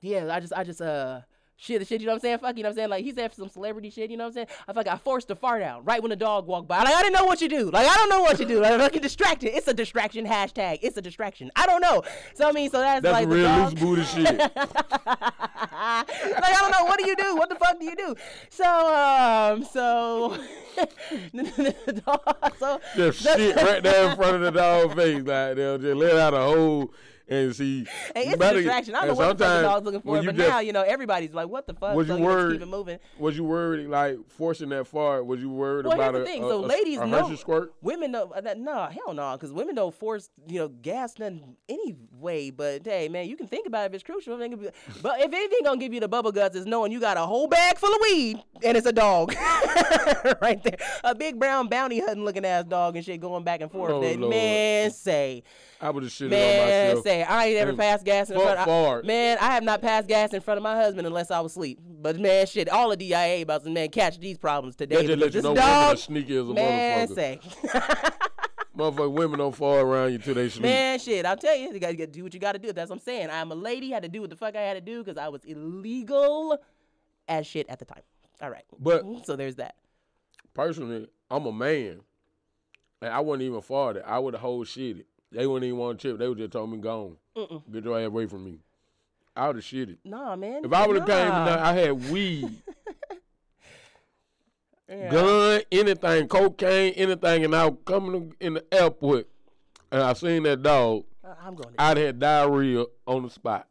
[0.04, 1.20] yeah, I just I just uh
[1.56, 2.38] shit the shit, you know what I'm saying?
[2.38, 2.90] Fuck, you know what I'm saying?
[2.90, 4.46] Like he said some celebrity shit, you know what I'm saying?
[4.68, 6.78] I fuck I forced the fart out right when the dog walked by.
[6.78, 7.70] Like I didn't know what you do.
[7.70, 8.60] Like I don't know what you do.
[8.60, 9.56] Like I'm fucking distracted.
[9.56, 10.80] It's a distraction hashtag.
[10.82, 11.50] It's a distraction.
[11.56, 12.02] I don't know.
[12.34, 14.38] So I mean, so that's, That's like the real loose booty shit.
[14.38, 14.50] like
[15.78, 16.84] I don't know.
[16.84, 17.36] What do you do?
[17.36, 18.14] What the fuck do you do?
[18.50, 20.36] So um so
[21.32, 25.22] the dog so Just shit right there in front of the dog face.
[25.22, 26.92] Like they'll just let out a whole
[27.28, 27.86] and see.
[28.14, 28.94] Hey, it's a distraction.
[28.94, 31.32] I know what the fuck sometimes dog's looking for, but just- now you know everybody's
[31.32, 32.52] like, "What the fuck?" Was so you worried?
[32.54, 32.98] keep it moving.
[33.18, 35.24] Was you worried like forcing that far?
[35.24, 36.44] Was you worried Well, about here's the thing.
[36.44, 37.72] a, so a, ladies a know squirt?
[37.82, 41.56] women know uh, that no hell no because women don't force you know gas nothing
[41.68, 42.50] anyway.
[42.50, 44.40] But hey man, you can think about it if it's crucial.
[44.40, 44.68] It can be-
[45.02, 47.46] But if anything gonna give you the bubble guts is knowing you got a whole
[47.48, 49.34] bag full of weed and it's a dog
[50.40, 53.70] right there, a big brown bounty hunting looking ass dog and shit going back and
[53.70, 53.92] forth.
[53.92, 55.42] Oh, That- man, say
[55.80, 57.04] I would have shitted on man, myself.
[57.04, 58.58] say I ain't ever passed gas in front.
[58.58, 61.52] Of, man, I have not passed gas in front of my husband unless I was
[61.52, 61.80] asleep.
[61.84, 64.96] But man, shit, all of DIA about to man catch these problems today.
[64.96, 67.14] That just let you know women dog, are sneaky as a man, motherfucker.
[67.14, 67.40] say.
[68.76, 70.64] Motherfucker, women don't fall around you till they sleep.
[70.64, 72.72] Man, shit, I'll tell you, you gotta, do what you gotta do.
[72.72, 73.30] That's what I'm saying.
[73.30, 75.28] I'm a lady, had to do what the fuck I had to do because I
[75.28, 76.58] was illegal
[77.28, 78.02] as shit at the time.
[78.42, 78.64] All right.
[78.78, 79.76] But So there's that.
[80.54, 82.00] personally, I'm a man,
[83.00, 84.04] and I wouldn't even fought it.
[84.04, 85.04] I would have whole shitted.
[85.34, 86.18] They wouldn't even want to chip.
[86.18, 87.16] They would just told me, "Gone,
[87.70, 88.58] get your ass away from me."
[89.36, 89.98] I would have shitted.
[90.04, 90.64] Nah, man.
[90.64, 91.46] If I would have came, nah.
[91.48, 92.48] and I had weed,
[94.88, 95.10] Yeah.
[95.10, 99.26] gun, anything, cocaine, anything, and I was coming in the airport,
[99.90, 101.04] and I seen that dog.
[101.24, 103.66] Uh, I'm going I'd had diarrhea on the spot.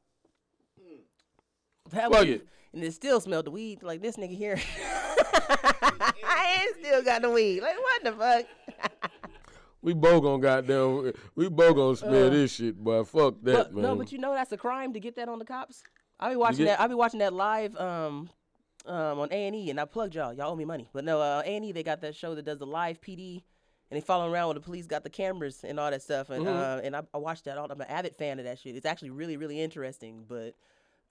[1.91, 2.47] That Fuck was- it.
[2.73, 4.59] And it still smelled the weed like this nigga here.
[4.89, 7.61] I ain't still got the weed.
[7.61, 9.11] Like what the fuck?
[9.83, 13.63] We both gonna goddamn, we both gonna smell this shit, but fuck that, Uh.
[13.65, 13.81] But, man.
[13.83, 15.83] no, but you know that's a crime to get that on the cops.
[16.19, 16.79] I be watching get- that.
[16.79, 18.29] I be watching that live um,
[18.85, 20.33] um, on A and E, and I plugged y'all.
[20.33, 22.45] Y'all owe me money, but no, uh, A and E they got that show that
[22.45, 23.43] does the live PD,
[23.91, 26.45] and they following around with the police got the cameras and all that stuff, and
[26.45, 26.57] Mm-hmm.
[26.57, 27.57] uh, and I, I watched that.
[27.57, 28.77] All, I'm an avid fan of that shit.
[28.77, 30.55] It's actually really really interesting, but.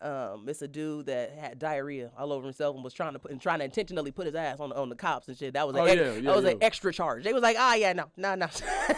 [0.03, 3.31] Um, it's a dude that had diarrhea all over himself and was trying to put
[3.31, 5.55] and trying to intentionally put his ass on the, on the cops and shit.
[5.55, 7.23] That was an Oh, ex- yeah, yeah, that was an extra charge.
[7.25, 8.47] They was like, ah, yeah, no, no, no.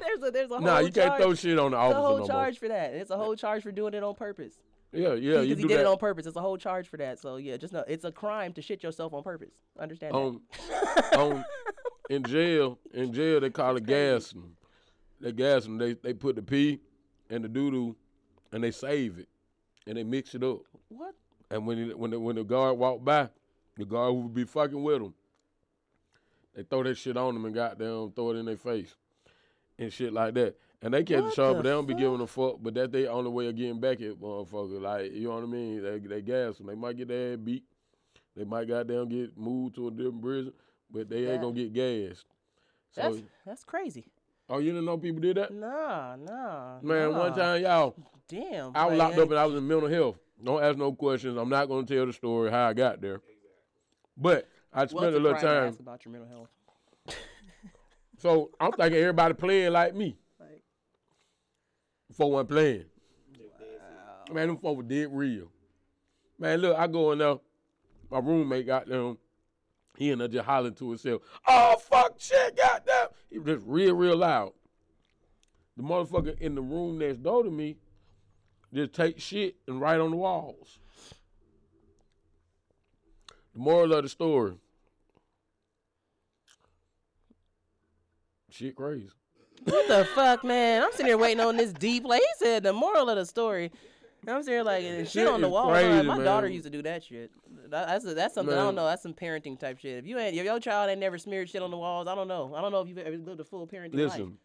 [0.00, 1.22] there's a there's a nah, whole you can't charge.
[1.22, 2.94] throw shit on the It's a whole no charge for that.
[2.94, 4.54] It's a whole charge for doing it on purpose.
[4.92, 5.80] Yeah, yeah, Because you he did that.
[5.80, 6.26] it on purpose.
[6.26, 7.18] It's a whole charge for that.
[7.18, 9.54] So yeah, just know it's a crime to shit yourself on purpose.
[9.78, 10.40] Understand on,
[11.16, 11.44] on
[12.10, 14.52] in jail, in jail they call it gassing.
[15.20, 15.78] They gas them.
[15.78, 16.80] They they put the pee
[17.30, 17.96] and the doo doo,
[18.52, 19.28] and they save it,
[19.86, 20.60] and they mix it up.
[20.88, 21.14] What?
[21.50, 23.28] And when it, when the, when the guard walked by,
[23.76, 25.14] the guard would be fucking with them,
[26.54, 28.94] they throw that shit on them and goddamn throw it in their face,
[29.78, 30.56] and shit like that.
[30.82, 32.56] And they catch the the but they don't be giving a fuck.
[32.60, 34.80] But that's their only way of getting back at motherfucker.
[34.80, 35.82] Like you know what I mean?
[35.82, 36.66] They they gas them.
[36.66, 37.64] They might get their ass beat.
[38.36, 40.52] They might goddamn get moved to a different prison,
[40.90, 42.26] but they ain't gonna get gassed.
[42.90, 44.04] So, That's that's crazy.
[44.48, 45.52] Oh, you didn't know people did that?
[45.52, 46.80] Nah, nah.
[46.82, 47.94] Man, one time, y'all,
[48.28, 48.72] Damn.
[48.74, 50.16] I was like, locked up and I was in mental health.
[50.42, 51.36] Don't ask no questions.
[51.36, 53.20] I'm not gonna tell the story how I got there.
[54.16, 55.68] But I spent it's a little crime to time.
[55.68, 56.48] ask about your mental health.
[58.16, 60.16] So I'm thinking everybody playing like me.
[60.40, 60.62] Like-
[62.16, 62.84] For one playing.
[63.38, 64.32] Wow.
[64.32, 65.48] Man, them folks were dead real.
[66.38, 67.36] Man, look, I go in there.
[68.10, 69.18] My roommate got them.
[69.96, 71.22] He in there just hollering to himself.
[71.46, 73.08] Oh fuck shit, goddamn.
[73.30, 74.52] He was just real, real loud.
[75.76, 77.76] The motherfucker in the room next door to me
[78.72, 80.78] just take shit and write on the walls.
[83.54, 84.54] The moral of the story.
[88.50, 89.10] Shit crazy.
[89.64, 90.82] What the fuck, man?
[90.82, 92.04] I'm sitting here waiting on this deep.
[92.04, 93.70] Like he said, the moral of the story.
[94.22, 95.70] And I'm sitting here like shit, Shit on the wall.
[95.70, 97.30] crazy, my daughter used to do that shit.
[97.70, 98.86] That- that's that's something I don't know.
[98.86, 99.98] That's some parenting type shit.
[99.98, 102.28] If you ain't, if your child ain't never smeared shit on the walls, I don't
[102.28, 102.54] know.
[102.54, 104.12] I don't know if you've ever lived a full parenting life.
[104.12, 104.38] Listen,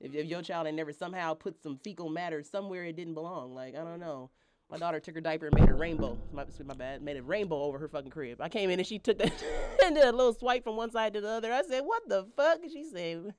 [0.00, 3.54] If, if your child ain't never somehow put some fecal matter somewhere it didn't belong,
[3.54, 4.30] like I don't know.
[4.70, 6.18] My daughter took her diaper and made a rainbow.
[6.32, 7.02] My, my bad.
[7.02, 8.40] Made a rainbow over her fucking crib.
[8.40, 9.32] I came in and she took that
[9.84, 11.52] and did a little swipe from one side to the other.
[11.52, 13.34] I said, "What the fuck?" She said,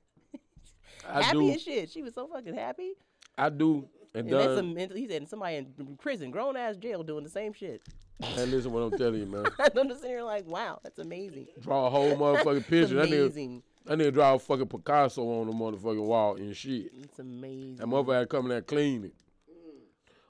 [1.08, 2.92] I "Happy do, as shit." She was so fucking happy.
[3.36, 4.76] I do, and And that's some.
[4.96, 7.82] He said somebody in prison, grown ass jail, doing the same shit.
[8.20, 9.46] And listen, what I'm telling you, man.
[9.58, 11.48] I'm just sitting here like, wow, that's amazing.
[11.60, 12.94] Draw a whole motherfucking picture.
[12.94, 13.62] That nigga, amazing.
[13.84, 16.92] that nigga draw a fucking Picasso on the motherfucking wall and shit.
[17.02, 17.76] It's amazing.
[17.76, 19.14] That motherfucker had to come in there clean it.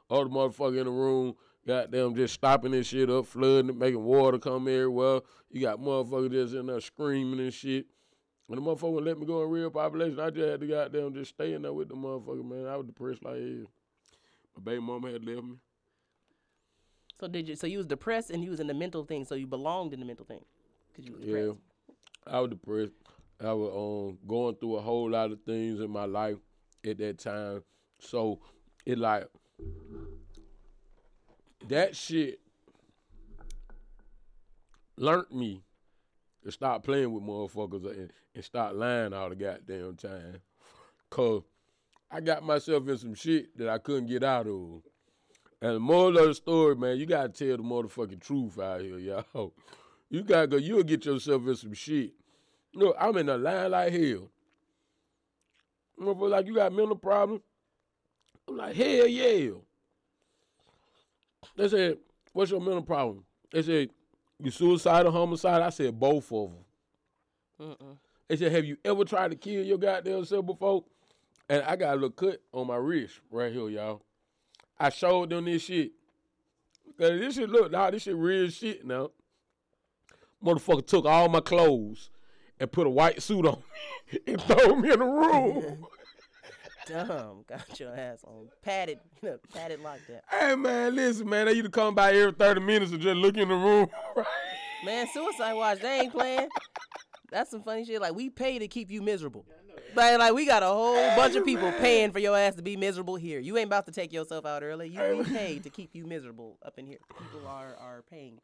[0.09, 1.35] All the motherfucker in the room,
[1.67, 5.21] goddamn, just stopping this shit up, flooding it, making water come everywhere.
[5.51, 7.87] You got motherfuckers just in there screaming and shit.
[8.47, 11.35] When the motherfucker let me go in real population, I just had to goddamn just
[11.35, 12.67] stay in there with the motherfucker, man.
[12.67, 13.67] I was depressed like hell.
[14.57, 15.57] My baby mama had left me.
[17.19, 17.57] So did you?
[17.57, 19.25] So you was depressed and you was in the mental thing.
[19.25, 20.45] So you belonged in the mental thing
[20.89, 21.53] because you was Yeah.
[22.27, 22.93] I was depressed.
[23.43, 26.37] I was um, going through a whole lot of things in my life
[26.85, 27.63] at that time.
[28.01, 28.41] So
[28.85, 29.27] it like
[31.69, 32.41] that shit
[34.97, 35.63] learned me
[36.45, 40.41] to stop playing with motherfuckers and, and start lying all the goddamn time.
[41.11, 41.43] Cause
[42.11, 44.83] I got myself in some shit that I couldn't get out of.
[45.63, 48.99] And the moral of the story, man, you gotta tell the motherfucking truth out here,
[48.99, 49.53] y'all.
[50.09, 52.13] You gotta go, you'll get yourself in some shit.
[52.73, 54.31] Look, I'm in a line like hell.
[56.01, 57.43] Motherfucker, like you got mental problem.
[58.47, 59.51] I'm like, hell yeah.
[61.57, 61.99] They said,
[62.33, 63.25] what's your mental problem?
[63.51, 63.91] They said,
[64.39, 65.63] you suicidal, homicide?
[65.63, 66.65] I said, both of them.
[67.61, 67.97] Mm-mm.
[68.29, 70.85] They said, have you ever tried to kill your goddamn self before?
[71.49, 74.03] And I got a little cut on my wrist right here, y'all.
[74.79, 75.93] I showed them this shit.
[76.99, 79.11] Cause this shit look, nah, this shit real shit now.
[80.43, 82.11] Motherfucker took all my clothes
[82.59, 83.63] and put a white suit on
[84.13, 85.87] me and throw me in the room.
[86.87, 87.45] Dumb.
[87.49, 89.01] Got your ass on padded,
[89.53, 90.23] padded like that.
[90.31, 93.37] hey man, listen, man, they used to come by every 30 minutes and just look
[93.37, 93.89] in the room.
[94.85, 96.49] Man, Suicide Watch, they ain't playing.
[97.31, 98.01] That's some funny shit.
[98.01, 99.45] Like we pay to keep you miserable.
[99.95, 102.77] Like, like we got a whole bunch of people paying for your ass to be
[102.77, 103.41] miserable here.
[103.41, 104.89] You ain't about to take yourself out early.
[104.89, 106.99] You ain't paid to keep you miserable up in here.
[107.19, 108.39] People are are paying.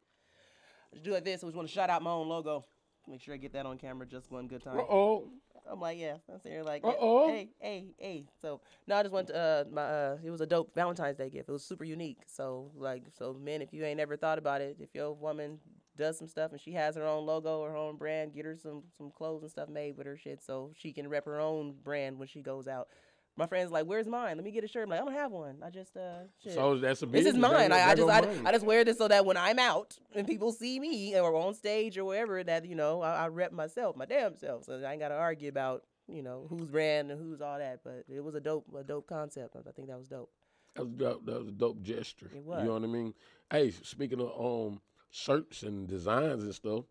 [0.92, 1.42] Let's do like this.
[1.42, 2.64] I just want to shout out my own logo.
[3.08, 4.06] Make sure I get that on camera.
[4.06, 4.78] Just one good time.
[4.78, 5.28] Uh-oh.
[5.70, 6.64] I'm like, yeah, that's there.
[6.64, 7.28] Like, Uh-oh.
[7.28, 8.24] hey, hey, hey.
[8.40, 9.82] So no, I just went to uh, my.
[9.82, 11.48] Uh, it was a dope Valentine's Day gift.
[11.48, 12.18] It was super unique.
[12.26, 15.58] So like, so men, if you ain't ever thought about it, if your woman
[15.96, 18.82] does some stuff and she has her own logo her own brand, get her some
[18.96, 22.18] some clothes and stuff made with her shit, so she can rep her own brand
[22.18, 22.88] when she goes out.
[23.34, 24.36] My friend's like, "Where's mine?
[24.36, 25.62] Let me get a shirt." I'm like, "I don't have one.
[25.64, 26.52] I just uh, shit.
[26.52, 27.70] So that's a This is mine.
[27.70, 28.48] That- I, I just I.
[28.48, 31.54] I just wear this so that when I'm out and people see me or on
[31.54, 34.64] stage or wherever, that you know I, I rep myself, my damn self.
[34.64, 37.80] So I ain't gotta argue about you know who's brand and who's all that.
[37.82, 39.56] But it was a dope a dope concept.
[39.56, 40.30] I think that was dope.
[40.74, 41.24] That was dope.
[41.24, 42.30] That was a dope gesture.
[42.34, 42.60] It was.
[42.60, 43.14] You know what I mean?
[43.50, 44.80] Hey, speaking of um
[45.12, 46.84] shirts and designs and stuff,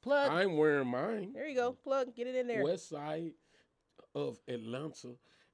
[0.00, 0.30] Plug.
[0.30, 1.32] I'm wearing mine.
[1.34, 1.72] there you go.
[1.72, 2.14] Plug.
[2.14, 2.62] Get it in there.
[2.64, 3.32] West side
[4.14, 5.08] of Atlanta.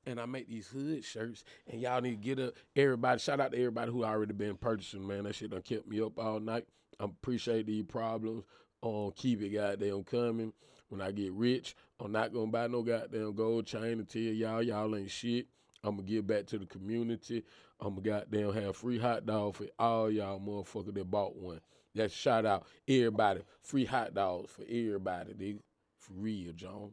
[0.07, 2.53] And I make these hood shirts, and y'all need to get up.
[2.77, 5.25] Everybody, shout out to everybody who already been purchasing, man.
[5.25, 6.67] That shit done kept me up all night.
[7.01, 8.45] I appreciate these problems.
[8.83, 10.53] Um, keep it goddamn coming.
[10.91, 14.63] When I get rich, I'm not gonna buy no goddamn gold chain and tell y'all
[14.63, 15.47] y'all ain't shit.
[15.83, 17.43] I'm gonna give back to the community.
[17.85, 21.61] I'm gonna goddamn have free hot dog for all y'all motherfucker that bought one.
[21.95, 23.43] That shout out everybody.
[23.63, 25.61] Free hot dogs for everybody, nigga.
[25.99, 26.91] For real, John.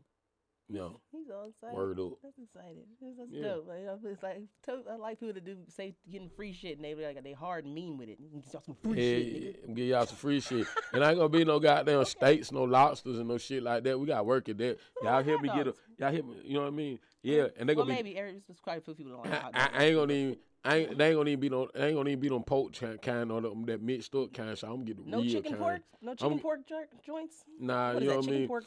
[0.70, 1.76] No, He's all excited.
[1.76, 2.14] word up.
[2.24, 2.84] That's excited.
[3.02, 3.42] That's, that's Yeah.
[3.42, 3.68] dope.
[3.68, 6.86] Like, I- it's like to- I like people to do say getting free shit and
[6.86, 8.18] they like they hard and mean with it.
[8.22, 10.66] Get get some free Yeah, shit, yeah, give y'all some free shit.
[10.94, 14.00] And I ain't gonna be no goddamn steaks, no lobsters, and no shit like that.
[14.00, 14.78] We gotta work at that.
[15.04, 16.42] Y'all help me get a, y'all help me.
[16.46, 17.00] You know what I mean?
[17.22, 18.04] Yeah, and they Well, gonna be.
[18.04, 19.74] maybe Eric, quite a few people don't like I, hot I, dogs.
[19.78, 20.38] I ain't gonna even.
[20.64, 21.68] I ain't, they ain't gonna even be no.
[21.74, 24.56] They ain't gonna even be no pork kind or them, that mixed up kind.
[24.58, 25.58] So I'm gonna get the No real chicken kind.
[25.60, 25.82] pork?
[26.02, 27.44] No chicken I'm- pork jo- joints?
[27.60, 28.48] Nah, What you know what I mean.
[28.48, 28.64] pork?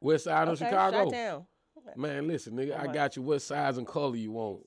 [0.00, 1.46] West side of Okay, Chicago.
[1.96, 3.22] Man, listen, nigga, I got you.
[3.22, 4.60] What size and color you want?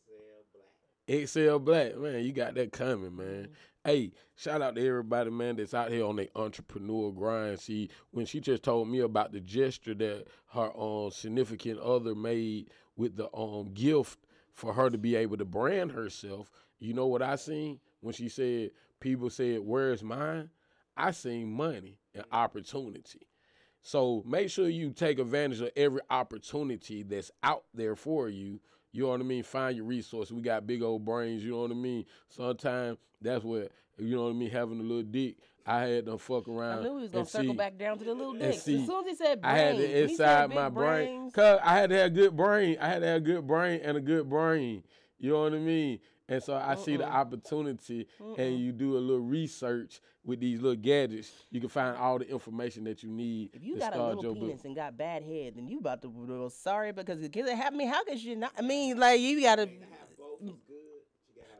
[1.09, 2.23] XL black, man.
[2.23, 3.49] You got that coming, man.
[3.83, 7.59] Hey, shout out to everybody, man, that's out here on the entrepreneur grind.
[7.59, 12.69] See, when she just told me about the gesture that her um significant other made
[12.95, 14.19] with the um gift
[14.61, 18.29] for her to be able to brand herself, you know what I seen when she
[18.29, 20.51] said people said, "Where's mine?"
[20.95, 23.27] I seen money and opportunity.
[23.81, 28.61] So make sure you take advantage of every opportunity that's out there for you.
[28.91, 29.41] You know what I mean?
[29.41, 30.31] Find your resources.
[30.31, 31.43] We got big old brains.
[31.43, 32.05] You know what I mean?
[32.27, 33.71] Sometimes that's what
[34.05, 34.49] you know what I mean.
[34.49, 35.35] Having a little dick,
[35.65, 36.79] I had to fuck around.
[36.79, 38.57] I knew he was gonna circle see- back down to the little and dicks.
[38.57, 41.59] As soon as he said brain, I had when to inside my brain, brains, cause
[41.63, 42.77] I had to have good brain.
[42.81, 44.83] I had to have good brain and a good brain.
[45.19, 45.99] You know what I mean?
[46.27, 50.81] And so I see the opportunity, and you do a little research with these little
[50.81, 51.29] gadgets.
[51.51, 54.33] You can find all the information that you need If you to got a little
[54.33, 54.65] penis book.
[54.65, 57.81] and got bad head, then you about to go sorry because because it happened.
[57.81, 58.53] I mean, how could you not?
[58.57, 59.69] I mean, like you gotta.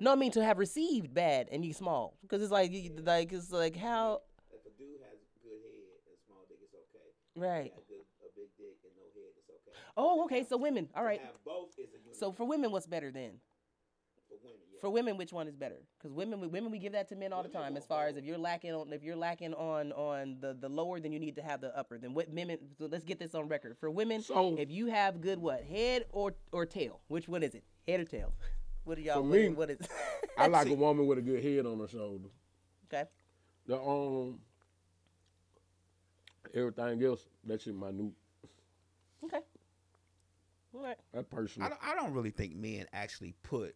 [0.01, 3.31] No, I mean to have received bad and you small because it's like you- like
[3.31, 7.07] it's like how If a dude has good head and small dick, it's okay.
[7.35, 7.71] right.
[7.87, 9.77] Good, a big dick and no head, it's okay.
[9.95, 10.43] Oh, okay.
[10.43, 11.21] So women, all right.
[11.21, 13.33] Have both is a So for women, what's better then?
[14.27, 14.57] for women.
[14.73, 14.79] Yeah.
[14.81, 15.77] For women, which one is better?
[15.99, 17.77] Because women, we- women, we give that to men all the time.
[17.77, 20.99] As far as if you're lacking on, if you're lacking on on the the lower,
[20.99, 21.99] then you need to have the upper.
[21.99, 22.57] Then what women?
[22.79, 23.77] So let's get this on record.
[23.77, 27.53] For women, So- if you have good what head or or tail, which one is
[27.53, 27.63] it?
[27.87, 28.33] Head or tail?
[28.83, 29.15] What do y'all?
[29.15, 29.79] For what- me, what is?
[30.37, 32.29] I like a woman with a good head on her shoulder.
[32.91, 33.05] okay.
[33.67, 34.39] The um
[36.53, 38.13] everything else, that shit minute.
[39.23, 39.39] Okay.
[40.73, 40.97] All right.
[41.13, 41.69] That I personal.
[41.69, 43.75] don't, I don't really think men actually put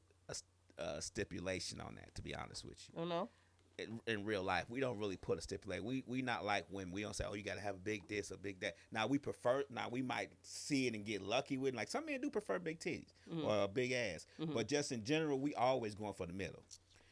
[0.78, 2.14] a stipulation on that.
[2.16, 3.30] To be honest with you, Oh don't know.
[3.78, 5.84] In, in real life, we don't really put a stipulate.
[5.84, 8.08] We we not like when we don't say, oh, you got to have a big
[8.08, 8.76] this or big that.
[8.92, 9.64] Now we prefer.
[9.70, 11.74] Now we might see it and get lucky with.
[11.74, 11.78] it.
[11.78, 13.46] Like some men do prefer big titties Mm-hmm.
[13.46, 16.64] or a big ass, but just in general, we always going for the middle.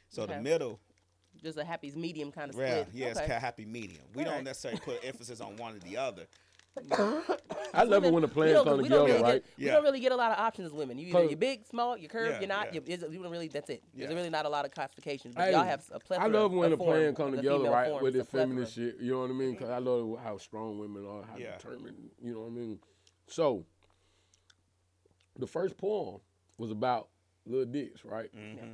[0.09, 0.79] So the middle,
[1.41, 2.87] Just a happy medium kind of yeah, split.
[2.93, 3.27] yeah, it's Okay.
[3.27, 4.03] kind of happy medium.
[4.13, 6.27] We don't necessarily put emphasis on one or the other.
[7.73, 9.43] I love it when the We plans come together, really right?
[9.43, 10.97] Get, We don't really get a lot of options as women.
[10.97, 12.73] You either you're big, small, you're curved, Yeah, you're not.
[12.73, 12.81] yeah.
[12.85, 13.47] You, it's- you don't really.
[13.47, 13.83] That's it.
[13.93, 14.15] There's Yeah.
[14.15, 15.35] really not a lot of classifications.
[15.35, 16.25] But Hey, y'all have a I plethora.
[16.25, 18.97] I love when the of plan come together, right, forms, with a the feminist shit.
[18.99, 19.51] You know what I mean?
[19.51, 21.57] Because I love how strong women are, how Yeah.
[21.57, 22.09] determined.
[22.21, 22.79] You know what I mean?
[23.27, 23.65] So,
[25.37, 26.21] the first poem
[26.57, 27.09] was about
[27.45, 28.33] little dicks, right?
[28.35, 28.73] Mm-hmm.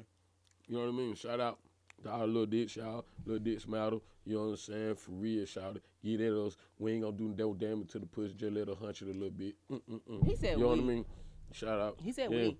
[0.67, 1.15] You know what I mean?
[1.15, 1.59] Shout out
[2.03, 3.05] to all little dicks, y'all.
[3.25, 3.97] Little dicks matter.
[4.29, 4.95] You know what I'm saying?
[4.95, 5.81] For real, shout out.
[6.05, 6.55] Get at us.
[6.77, 8.35] We ain't gonna do no damage to the pussy.
[8.35, 9.55] Just let her hunch it a little bit.
[9.71, 10.23] Mm-mm-mm.
[10.23, 11.05] He said You know what I mean?
[11.51, 11.97] Shout out.
[11.99, 12.37] He said yeah.
[12.37, 12.57] we.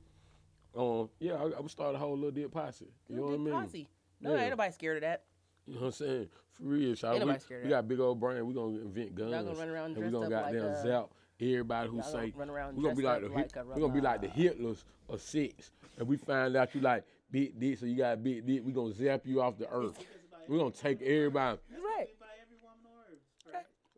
[0.76, 2.88] Um, yeah, I, I would start a whole little dick posse.
[3.08, 3.54] You know what I mean?
[3.54, 3.88] posse.
[4.20, 4.42] No, Yeah.
[4.42, 5.26] ain't nobody scared of that.
[5.68, 6.30] You know what I'm saying?
[6.54, 7.14] For real, shout out.
[7.14, 7.76] We, nobody scared of that.
[7.76, 8.48] we got big old brain.
[8.48, 9.32] We gonna invent guns.
[9.32, 11.06] gonna run around and we gonna like, goddamn uh, zap
[11.40, 12.34] everybody who y'all say
[12.76, 14.28] we gonna be like the like we gonna be like the.
[14.28, 18.18] Hitlers of six, And we find out you like big dick, so you got a
[18.18, 18.62] big dick.
[18.66, 20.04] We gonna zap you off the earth.
[20.50, 21.60] We gonna take everybody.
[21.72, 22.08] Right.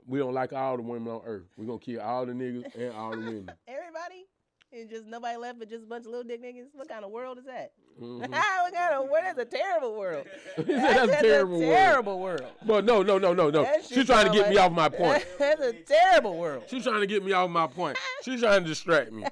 [0.05, 1.45] We don't like all the women on earth.
[1.55, 3.51] We're gonna kill all the niggas and all the women.
[3.67, 4.27] Everybody.
[4.73, 6.67] And just nobody left but just a bunch of little dick niggas.
[6.73, 7.71] What kind of world is that?
[8.01, 8.19] Mhm.
[8.29, 8.31] what
[8.73, 9.23] kind of world?
[9.23, 10.27] That's a terrible world.
[10.57, 11.65] He said that's a That's terrible word.
[11.67, 12.45] terrible world.
[12.65, 13.63] But no, no, no, no, no.
[13.63, 15.25] That She's trying to sound get me off my point.
[15.39, 16.63] That's a terrible world.
[16.67, 17.97] She's trying to get me off my point.
[18.23, 19.23] She's trying to distract me.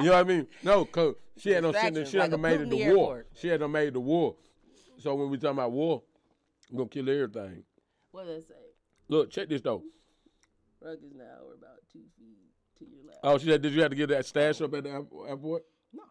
[0.00, 0.48] You know what I mean?
[0.64, 2.06] No, cause she had no sitting there.
[2.06, 3.26] She had Distraction, no like a made it Putin the the war.
[3.34, 4.34] She had no made the war.
[4.98, 6.02] So when we talking about war,
[6.70, 7.64] we gonna kill everything.
[8.10, 8.54] What does it say?
[9.08, 9.82] Look, check this though.
[10.80, 12.38] Rug is now we're about two feet
[12.78, 13.18] to your left.
[13.22, 15.64] Oh, she said, did you have to get that stash up at the airp- airport?
[15.92, 16.02] No.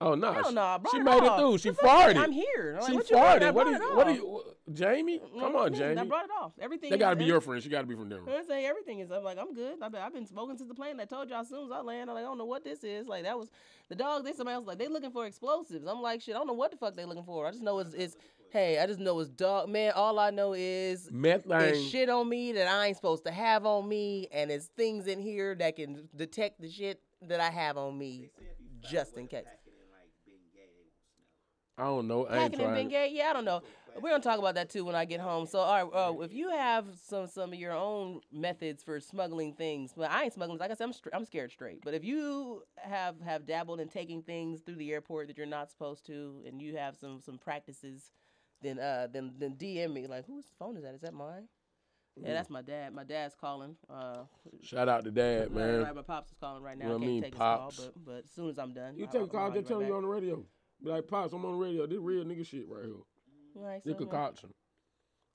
[0.00, 1.58] Oh no, Hell she, no, I brought she it made it through.
[1.58, 2.16] She farted.
[2.16, 2.78] I'm here.
[2.80, 3.16] I'm She like, what you?
[3.18, 3.54] I farted.
[3.54, 3.96] What are you?
[3.96, 4.26] What are you?
[4.28, 5.18] what- Jamie?
[5.18, 6.08] Come Mhm, on, I Jamie.
[6.08, 6.52] brought it off.
[6.60, 6.90] Everything.
[6.90, 7.62] They gotta is- be your friend.
[7.62, 8.30] She gotta be from Denver.
[8.30, 9.10] I say everything is.
[9.10, 9.82] I'm like, I'm good.
[9.82, 10.98] I've been, I've been smoking since the plane.
[11.00, 12.82] I told y'all as soon as I land, I'm like, I don't know what this
[12.84, 13.06] is.
[13.06, 13.50] Like that was
[13.88, 14.24] the dog.
[14.24, 15.86] They somebody else like they looking for explosives.
[15.86, 16.34] I'm like, shit.
[16.34, 17.46] I don't know what the fuck they looking for.
[17.46, 18.16] I just know it's, it's
[18.52, 19.68] hey, I just know it's dog.
[19.68, 21.58] Man, all I know is Methane.
[21.58, 25.06] there's shit on me that I ain't supposed to have on me, and there's things
[25.06, 28.30] in here that can detect the shit that I have on me,
[28.90, 29.44] just in case.
[31.78, 32.26] I don't know.
[32.26, 32.90] I ain't Packing and trying.
[32.90, 33.08] Bengay?
[33.12, 33.62] Yeah, I don't know.
[34.00, 35.46] We're gonna talk about that too when I get home.
[35.46, 39.52] So, all right, uh, if you have some some of your own methods for smuggling
[39.54, 40.58] things, well, I ain't smuggling.
[40.58, 41.80] Like I said, I'm str- I'm scared straight.
[41.84, 45.70] But if you have have dabbled in taking things through the airport that you're not
[45.70, 48.10] supposed to, and you have some some practices,
[48.62, 50.06] then uh then then DM me.
[50.06, 50.94] Like, whose phone is that?
[50.94, 51.48] Is that mine?
[52.22, 52.92] Yeah, that's my dad.
[52.94, 53.74] My dad's calling.
[53.88, 54.24] Uh,
[54.62, 55.82] Shout out to Dad, right, man.
[55.82, 56.84] right, my pops is calling right now.
[56.84, 57.76] You know I what I can't mean, take Pops.
[57.76, 59.40] his call, but but as soon as I'm done, You I'll- take a I'll call,
[59.48, 60.44] call just tell right me you on the radio.
[60.84, 61.86] Be like, Pops, I'm on the radio.
[61.86, 62.92] This real nigga shit right here.
[62.92, 63.02] back.
[63.56, 64.54] All right, This so, yeah, concoction.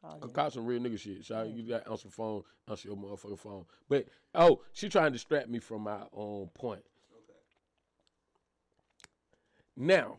[0.03, 0.19] I'll hear.
[0.19, 1.25] Concoction real nigga shit.
[1.25, 3.65] Shout out, you got answer phone, answer your motherfucking phone.
[3.89, 4.05] But
[4.35, 6.83] oh, she trying to distract me from my own point.
[9.75, 10.17] Now,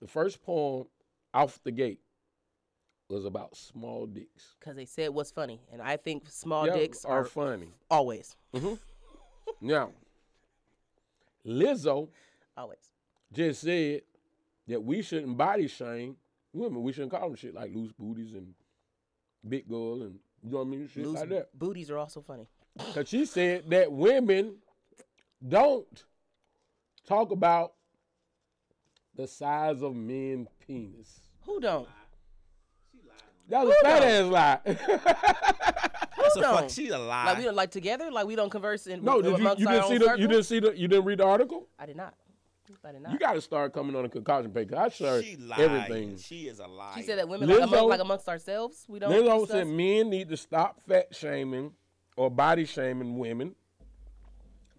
[0.00, 0.86] the first poem
[1.34, 2.00] off the gate
[3.10, 4.54] was about small dicks.
[4.58, 7.68] because they said what's funny, and I think small Yeah, dicks are are funny.
[7.90, 8.74] always, Mm-hmm.
[9.60, 9.90] Now,
[11.46, 12.08] Lizzo
[12.56, 12.78] always.
[13.32, 14.02] just said
[14.68, 16.16] that we shouldn't body shame
[16.52, 16.82] women.
[16.82, 18.54] We shouldn't call them shit like loose booties and
[19.48, 21.58] big girl and you know what I mean, shit Loose like that.
[21.58, 22.46] booties are also funny.
[22.94, 24.56] Cause she said that women
[25.46, 26.04] don't
[27.06, 27.72] talk about
[29.16, 31.20] the size of men penis.
[31.46, 31.88] Who don't?
[33.50, 34.60] That was a fat ass lie.
[34.64, 36.56] That's a don't?
[36.60, 36.70] fuck.
[36.70, 37.24] She a lie.
[37.26, 38.10] Like we don't like together.
[38.10, 40.20] Like we don't converse in no, did you, you didn't own see the circle?
[40.20, 41.68] you didn't see the you didn't read the article?
[41.78, 42.14] I did not.
[42.84, 43.12] I did not.
[43.12, 44.68] You got to start coming on a concoction page.
[44.70, 45.60] 'cause I share she lied.
[45.60, 46.16] everything.
[46.16, 46.92] She is a lie.
[46.94, 49.10] she said that women like, among, like amongst ourselves, we don't.
[49.10, 51.72] Lizzo discuss- said men need to stop fat shaming
[52.16, 53.56] or body shaming women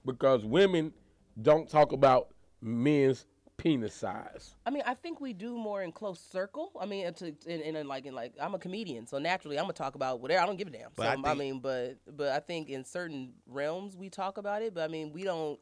[0.05, 0.93] because women
[1.41, 2.29] don't talk about
[2.61, 3.25] men's
[3.61, 4.55] penis size.
[4.65, 6.71] I mean, I think we do more in close circle.
[6.79, 9.73] I mean, to, in, in, like in like I'm a comedian, so naturally I'm gonna
[9.73, 10.41] talk about whatever.
[10.41, 10.89] I don't give a damn.
[10.95, 14.61] But so I I, mean, but but I think in certain realms we talk about
[14.63, 14.73] it.
[14.73, 15.59] But I mean, we don't.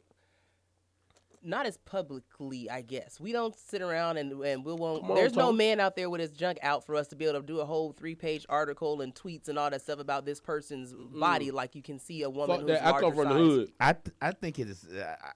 [1.42, 3.18] Not as publicly, I guess.
[3.18, 5.04] We don't sit around and and we won't.
[5.04, 7.40] On, there's no man out there with his junk out for us to be able
[7.40, 10.38] to do a whole three page article and tweets and all that stuff about this
[10.38, 12.60] person's body, like you can see a woman Mm.
[12.60, 12.86] Fuck who's that.
[12.86, 13.72] I come larger from the hood.
[13.80, 14.84] I th- I think it is.
[14.84, 15.32] Uh, I-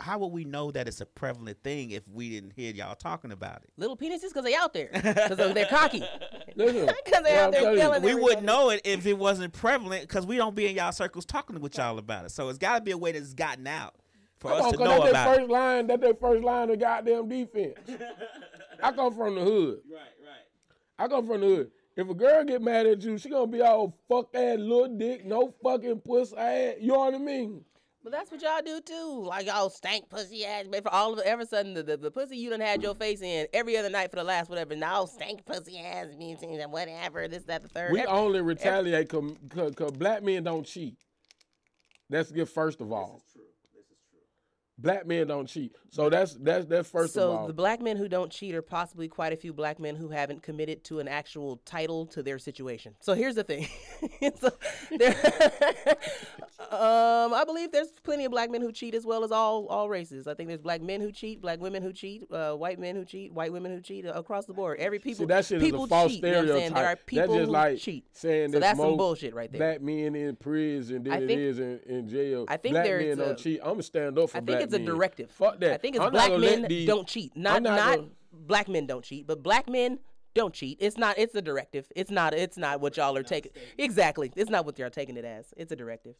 [0.00, 3.32] how would we know that it's a prevalent thing if we didn't hear y'all talking
[3.32, 3.70] about it?
[3.76, 6.04] Little penises because they out there because they're cocky.
[6.56, 8.22] Listen, Because they what out there telling killing We everybody.
[8.22, 11.60] wouldn't know it if it wasn't prevalent because we don't be in y'all circles talking
[11.60, 12.30] with y'all about it.
[12.30, 13.94] So it's got to be a way that's gotten out
[14.38, 15.36] for Come us on, to 'cause know that's their about it.
[15.40, 15.86] first line.
[15.88, 17.74] That's their first line of goddamn defense.
[18.82, 19.80] I come from the hood.
[19.90, 21.04] Right, right.
[21.04, 21.70] I come from the hood.
[21.96, 25.24] If a girl get mad at you, she gonna be all fuck ass little dick,
[25.26, 26.74] no fucking pussy ass.
[26.80, 27.64] You know what I mean?
[28.10, 29.22] But that's what y'all do too.
[29.26, 30.64] Like y'all stank pussy ass.
[30.70, 32.94] But for all of it, ever sudden the, the, the pussy you done had your
[32.94, 34.74] face in every other night for the last whatever.
[34.74, 37.28] Now stank pussy ass means things and whatever.
[37.28, 37.92] This that the third.
[37.92, 40.96] We Every- only retaliate because black men don't cheat.
[42.08, 42.48] That's good.
[42.48, 43.42] First of all, True.
[43.74, 44.20] This is true.
[44.78, 45.74] Black men don't cheat.
[45.90, 47.46] So that's that's that's first so of all.
[47.46, 50.42] the black men who don't cheat are possibly quite a few black men who haven't
[50.42, 52.94] committed to an actual title to their situation.
[53.00, 53.68] So here's the thing.
[54.40, 54.48] so
[56.70, 59.88] um, I believe there's plenty of black men who cheat as well as all all
[59.88, 60.26] races.
[60.26, 63.04] I think there's black men who cheat, black women who cheat, uh, white men who
[63.04, 64.78] cheat, white women who cheat uh, across the board.
[64.78, 66.24] Every people See, that shit is people a false cheat.
[66.24, 66.74] You know what I'm saying?
[66.74, 68.04] There are people that's just who like cheat.
[68.12, 69.58] saying So that's some bullshit right there.
[69.58, 72.44] Black men in prison than I think- is in, in jail.
[72.46, 73.60] I think black men a- don't cheat.
[73.62, 75.30] I'm gonna stand up for I black it's a directive.
[75.30, 75.74] Fuck that.
[75.74, 77.36] I think it's I'm black men these- don't cheat.
[77.36, 79.98] Not not not, gonna- black men don't cheat, but black men
[80.34, 80.78] don't cheat.
[80.80, 81.18] It's not.
[81.18, 81.90] It's a directive.
[81.96, 82.34] It's not.
[82.34, 83.52] It's not what y'all are taking.
[83.76, 84.30] Exactly.
[84.36, 85.52] It's not what y'all are taking it as.
[85.56, 86.14] It's a directive.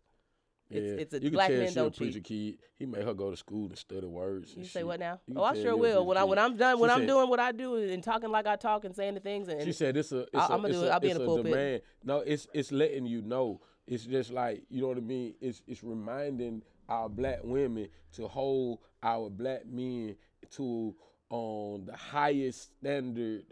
[0.70, 0.92] It's, Yeah.
[1.02, 2.24] it's a you can black tell men don't a preacher cheat.
[2.24, 2.58] kid.
[2.78, 4.52] He made her go to school and study words.
[4.54, 4.86] and You say shit.
[4.86, 5.18] what now?
[5.26, 6.06] You Oh, I sure tell he a will.
[6.06, 6.38] When I preacher when.
[6.38, 8.84] I'm done, She when I'm said- doing what I do and talking like I talk
[8.84, 10.20] and saying the things and She said it's a.
[10.22, 10.90] It's I- a I'ma it's do a, it.
[10.90, 11.44] I'll be in it's the pulpit.
[11.52, 11.82] demand.
[12.04, 13.62] No, it's it's letting you know.
[13.86, 15.34] It's just like you know what I mean.
[15.40, 20.16] It's it's reminding our black women to hold our black men
[20.50, 20.94] to
[21.30, 23.44] um the highest standard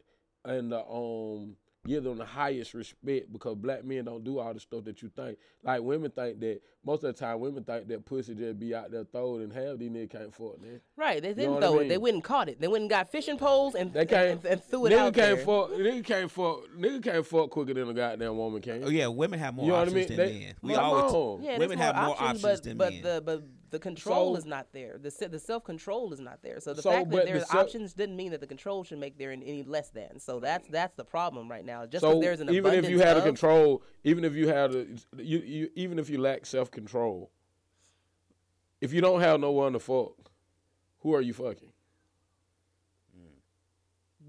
[0.44, 1.56] and the um
[1.86, 5.08] give them the highest respect because black men don't do all the stuff that you
[5.14, 5.38] think.
[5.62, 8.90] Like women think that most of the time women think that pussy just be out
[8.90, 10.80] there throwed and have these niggas can't fuck that.
[10.96, 11.88] right, they didn't what I throw it.
[11.88, 12.00] They mean?
[12.02, 12.60] went and caught it.
[12.60, 15.14] They went and got fishing poles and They can't and, and threw it nigga out
[15.14, 15.44] can't there.
[15.44, 18.84] fuck nigga can't fuck nigga can't fuck quicker than a goddamn woman can.
[18.84, 20.16] Oh yeah, women have more You know what I options mean?
[20.18, 20.54] than They- men.
[20.62, 21.42] We always on.
[21.42, 23.02] Yeah, women there's have more options but, than but men.
[23.02, 24.98] the but the control So- is not there.
[24.98, 26.60] The the self control is not there.
[26.60, 28.98] So the So, fact that the there's self- options didn't mean that the control should
[28.98, 30.18] make there any less than.
[30.20, 31.86] So that's that's the problem right now.
[31.86, 34.86] Just so there's an even if you had a control, even if you had a,
[35.16, 37.30] you, you even if you lack self control,
[38.80, 40.14] if you don't have no one to fuck,
[41.00, 41.72] who are you fucking?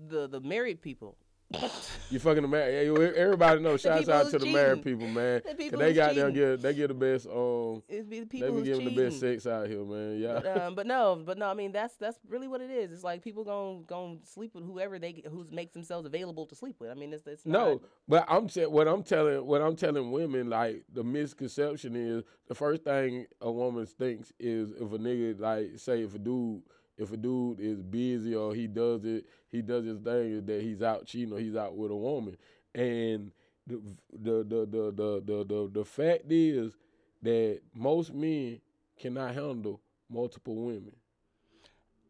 [0.09, 1.17] the the married people.
[2.09, 2.87] You fucking the married.
[3.17, 3.81] Everybody knows.
[3.81, 5.41] Shouts out to the married people, man.
[5.45, 6.51] The people they got them cheating.
[6.51, 7.27] get they get the best.
[7.27, 8.95] Um, It'd be the they be giving cheating.
[8.95, 10.17] the best sex out here, man.
[10.17, 10.39] Yeah.
[10.41, 11.47] But, um, but no, but no.
[11.49, 12.93] I mean, that's that's really what it is.
[12.93, 16.77] It's like people going going sleep with whoever they who makes themselves available to sleep
[16.79, 16.91] with.
[16.91, 20.49] I mean, it's it's No, but I'm te- what I'm telling what I'm telling women
[20.49, 25.71] like the misconception is the first thing a woman thinks is if a nigga like
[25.75, 26.61] say if a dude
[26.97, 30.61] if a dude is busy or he does it he does his thing is that
[30.61, 32.35] he's out cheating or he's out with a woman
[32.73, 33.31] and
[33.67, 33.81] the
[34.13, 36.73] the the the the the, the, the fact is
[37.21, 38.61] that most men
[38.97, 40.93] cannot handle multiple women.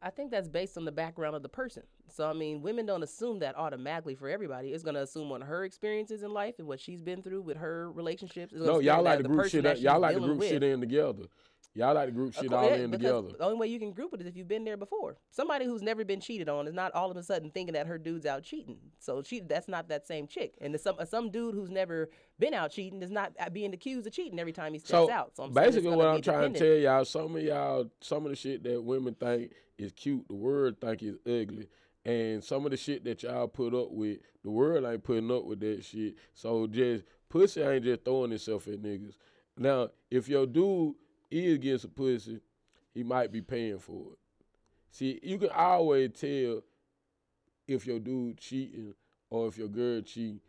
[0.02, 1.84] I think that's based on the background of the person.
[2.10, 4.70] So I mean, women don't assume that automatically for everybody.
[4.70, 7.92] It's gonna assume on her experiences in life and what she's been through with her
[7.92, 8.54] relationships.
[8.54, 9.64] It's No, y'all like to the group shit.
[9.64, 11.24] that Y'all like to group shit in together.
[11.78, 13.30] Y'all like to group shit all in together.
[13.38, 15.16] The only way you can group it is if you've been there before.
[15.30, 18.00] Somebody who's never been cheated on is not all of a sudden thinking that her
[18.00, 18.80] dude's out cheating.
[18.98, 20.56] So she that's not that same chick.
[20.60, 22.10] And some some dude who's never
[22.40, 25.12] been out cheating is not uh, being accused of cheating every time he steps So
[25.12, 25.36] out.
[25.36, 28.36] So I'm basically, what I'm trying to tell y'all, some of y'all, some of the
[28.36, 31.68] shit that women think is cute, the world think is ugly,
[32.04, 35.46] and some of the shit that y'all put up with, the world ain't putting up
[35.46, 36.16] with that shit.
[36.34, 39.14] So just pussy ain't just throwing itself at niggas.
[39.60, 40.96] Now, if your dude
[41.30, 42.40] is getting some pussy,
[42.94, 44.20] he might be paying for it.
[44.92, 46.64] See, you can always tell
[47.68, 48.94] if your dude cheating
[49.30, 50.40] or if your girl cheating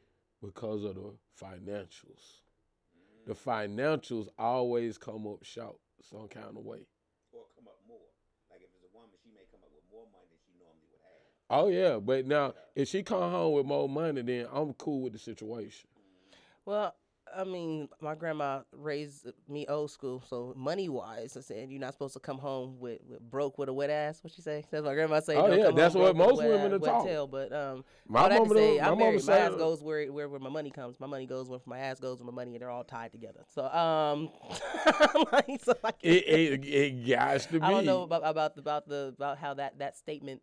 [0.43, 2.43] because of the financials.
[3.27, 6.87] The financials always come up short some kind of way.
[7.33, 7.99] Or come up more.
[8.51, 10.89] Like if it's a woman, she may come up with more money than she normally
[10.91, 11.19] would have.
[11.51, 15.13] Oh yeah, but now if she come home with more money, then I'm cool with
[15.13, 15.89] the situation.
[16.65, 16.95] Well,
[17.37, 21.93] I mean, my grandma raised me old school, so money wise, I said you're not
[21.93, 24.23] supposed to come home with, with broke with a wet ass.
[24.23, 24.65] What she say?
[24.71, 25.37] That's what my grandma say.
[25.37, 27.07] Oh, yeah, that's what broke with a most women are taught.
[27.07, 29.25] tail, But um, My that to mama say, I'm married.
[29.27, 30.99] My ass goes where, where where my money comes.
[31.01, 33.41] My money goes where my ass goes where my money, and they're all tied together.
[33.55, 34.31] So um,
[35.33, 37.61] like, so I, can't- It it, it got to be.
[37.63, 40.43] I don't know about about the, about the about how that that statement.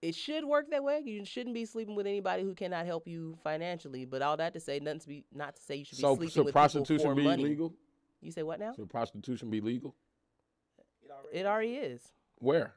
[0.00, 1.02] It should work that way.
[1.04, 4.04] You shouldn't be sleeping with anybody who cannot help you financially.
[4.04, 6.14] But all that to say, nothing to be not to say you should be So
[6.14, 7.42] sleeping so with prostitution people for be money.
[7.42, 7.74] legal?
[8.20, 8.74] You say what now?
[8.74, 9.94] Should prostitution be legal?
[11.02, 12.12] It already It already is.
[12.38, 12.74] Where?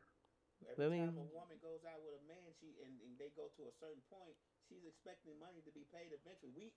[0.71, 3.43] Every I time a woman goes out with a man, she and, and they go
[3.53, 4.33] to a certain point,
[4.69, 6.53] she's expecting money to be paid eventually.
[6.57, 6.71] We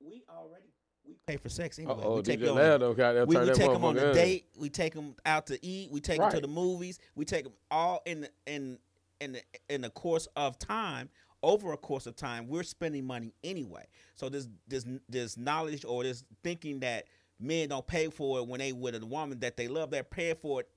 [0.00, 0.72] we already
[1.06, 1.94] we pay for sex anyway.
[2.02, 2.94] Oh, we take them Lando
[3.26, 4.46] we, we take them on motherfucker a date.
[4.56, 5.90] We take them out to eat.
[5.92, 6.98] We take them to the movies.
[7.14, 8.78] We take them all in the in
[9.20, 11.08] in the in the course of time
[11.42, 13.84] over a course of time, we're spending money anyway.
[14.14, 17.04] So this this this knowledge or this thinking that
[17.38, 20.36] men don't pay for it when they with a woman that they love, they're paying
[20.36, 20.68] for it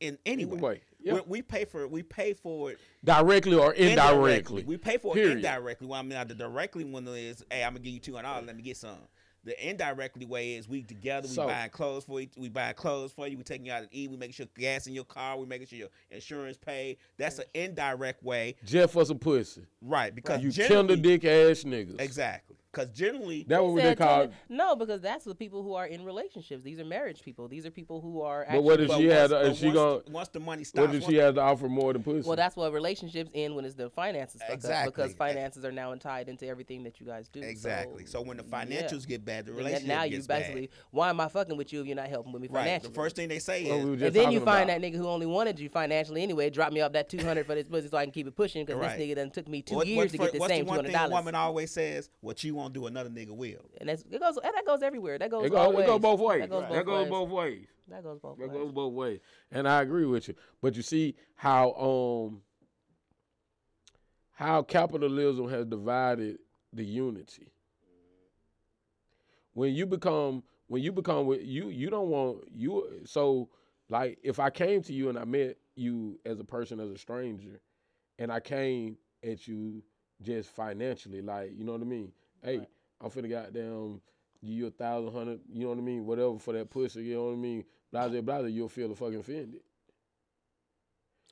[0.00, 0.52] in anyway.
[0.52, 1.20] Anyway, yeah.
[1.26, 1.90] We're- pay for it.
[1.90, 4.64] We pay for it Directly or indirectly.
[4.64, 5.32] We pay for Period.
[5.32, 5.86] it indirectly.
[5.86, 8.46] Well, I mean, the directly one is, hey, I'm gonna give you two hundred dollars.
[8.46, 8.98] Let me get some.
[9.46, 11.28] The indirectly way is we together.
[11.28, 12.26] We So- buying clothes for you.
[12.36, 13.38] We buying clothes for you.
[13.38, 14.10] We taking you out to eat.
[14.10, 15.38] We making sure gas in your car.
[15.38, 16.96] We making sure your insurance paid.
[17.16, 19.62] That's an indirect way, Jeff for some pussy.
[19.80, 20.12] right?
[20.12, 22.00] Because You generally, tender dick ass niggas.
[22.00, 22.56] exactly.
[22.76, 24.20] Because generally, That what they call.
[24.20, 26.62] tender- no, because that's the people who are in relationships.
[26.62, 27.48] These are marriage people.
[27.48, 28.46] These are people who are.
[28.50, 29.32] But what if actually- she had?
[29.32, 30.02] Is she gonna?
[30.10, 32.26] once the money stops, What if she has to offer more than pussy?
[32.28, 34.90] Well, that's what relationships end when it's the finances Exactly.
[34.90, 37.40] because finances are now tied into everything that you guys do.
[37.40, 38.04] exactly.
[38.04, 38.64] So, when the yeah.
[38.64, 41.80] financials get bad, the relationship now you gets basically, why am I fucking with you
[41.80, 42.54] if you're not helping with me bad.
[42.56, 42.62] right.
[42.64, 42.88] financially?
[42.90, 44.80] The first thing they say What is, we and then you find about.
[44.82, 47.54] that nigga who only wanted you financially anyway, drop me off that two hundred for
[47.54, 48.98] this pussy so I can keep it pushing because Right.
[48.98, 50.64] this nigga done took me two what- years what's to get the what's same the
[50.64, 51.12] two one hundred thing a dollars.
[51.12, 52.10] woman always says?
[52.20, 53.70] What you won't do, another nigga will.
[53.80, 54.36] And that's, it goes.
[54.42, 55.18] And that goes everywhere.
[55.18, 55.46] That goes.
[55.46, 55.84] It goes, always.
[55.84, 56.40] it goes both ways.
[56.40, 57.10] That goes That both goes ways.
[57.10, 57.66] both ways.
[57.88, 58.58] That goes both That ways.
[58.58, 59.20] goes both ways.
[59.52, 60.34] And I agree with you.
[60.60, 62.42] But you see how um
[64.32, 66.38] how capitalism has divided
[66.72, 67.52] the unity.
[69.54, 73.48] When you become when you become with you you don't want you so
[73.88, 76.98] like if I came to you and I met you as a person as a
[76.98, 77.60] stranger
[78.18, 79.82] and I came at you
[80.20, 82.10] just financially like you know what I mean
[82.46, 82.68] hey Right.
[83.00, 84.00] I'm finna goddamn
[84.42, 87.14] give you a thousand hundred you know what I mean whatever for that pussy you
[87.14, 89.60] know what I mean blase blase you'll feel fucking offended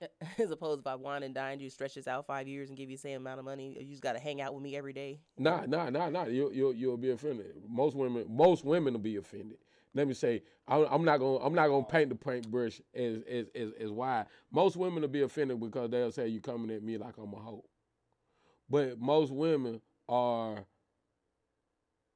[0.39, 2.91] As opposed if I wine and dine you, stretch this out five years and give
[2.91, 4.93] you the same amount of money, you just got to hang out with me every
[4.93, 5.21] day.
[5.39, 6.25] Nah, nah, nah, nah.
[6.25, 7.47] You'll you'll you'll be offended.
[7.69, 9.59] Most women, most women will be offended.
[9.95, 13.47] Let me say, I'm, I'm not gonna I'm not gonna paint the paintbrush as as
[13.55, 14.27] as as wide.
[14.51, 17.37] Most women will be offended because they'll say you coming at me like I'm a
[17.37, 17.65] hoe.
[18.69, 20.65] But most women are.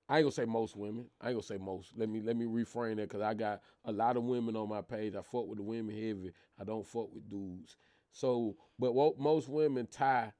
[0.08, 1.06] I ain't gonna say most women.
[1.20, 1.92] I ain't gonna say most.
[1.96, 4.80] Let me let me reframe that because I got a lot of women on my
[4.80, 5.14] page.
[5.14, 6.32] I fuck with the women heavy.
[6.58, 7.76] I don't fuck with dudes.
[8.10, 10.32] So, but what most women tie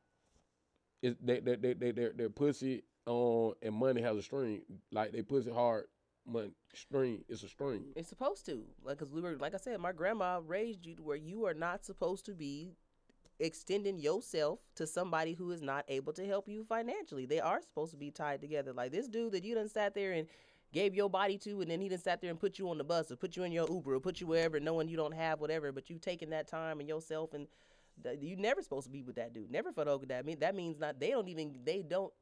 [1.02, 4.62] is they they they, they their, their pussy on and money has a string.
[4.90, 5.84] Like they pussy hard,
[6.26, 7.24] money string.
[7.28, 7.84] It's a string.
[7.94, 11.02] It's supposed to, like, cause we were, like I said, my grandma raised you to
[11.02, 12.72] where you are not supposed to be
[13.40, 17.26] extending yourself to somebody who is not able to help you financially.
[17.26, 18.72] They are supposed to be tied together.
[18.72, 20.26] Like this dude that you done sat there and
[20.72, 22.84] gave your body to, and then he done sat there and put you on the
[22.84, 25.40] bus or put you in your Uber or put you wherever, knowing you don't have
[25.40, 27.46] whatever, but you taking that time and yourself and
[28.02, 29.50] th- you never supposed to be with that dude.
[29.50, 30.26] Never fuck with that.
[30.26, 30.98] mean that means not.
[31.00, 31.58] They don't even.
[31.64, 32.12] They don't.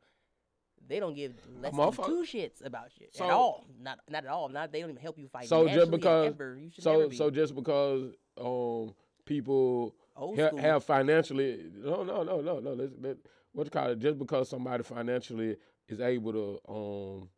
[0.89, 3.67] They don't give less than two shits about you So- at all.
[3.81, 4.49] Not not at all.
[4.49, 5.49] Not they don't even help you fight.
[5.49, 6.61] So just because ever.
[6.79, 7.17] So be.
[7.17, 8.95] so just because um
[9.25, 10.59] people Old ha- school.
[10.59, 13.17] have financially no no no no no let's, let,
[13.53, 15.57] what you call it just because somebody financially
[15.89, 17.29] is able to um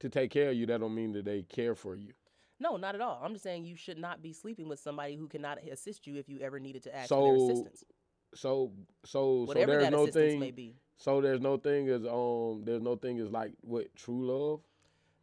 [0.00, 2.12] to take care of you that don't mean that they care for you.
[2.58, 3.20] No, not at all.
[3.22, 6.28] I'm just saying you should not be sleeping with somebody who cannot assist you if
[6.28, 7.84] you ever needed to ask for their assistance.
[8.34, 8.72] So
[9.04, 10.76] so Whatever so there's no thing may be.
[10.96, 14.60] so there's no thing as um there's no thing as like what true love.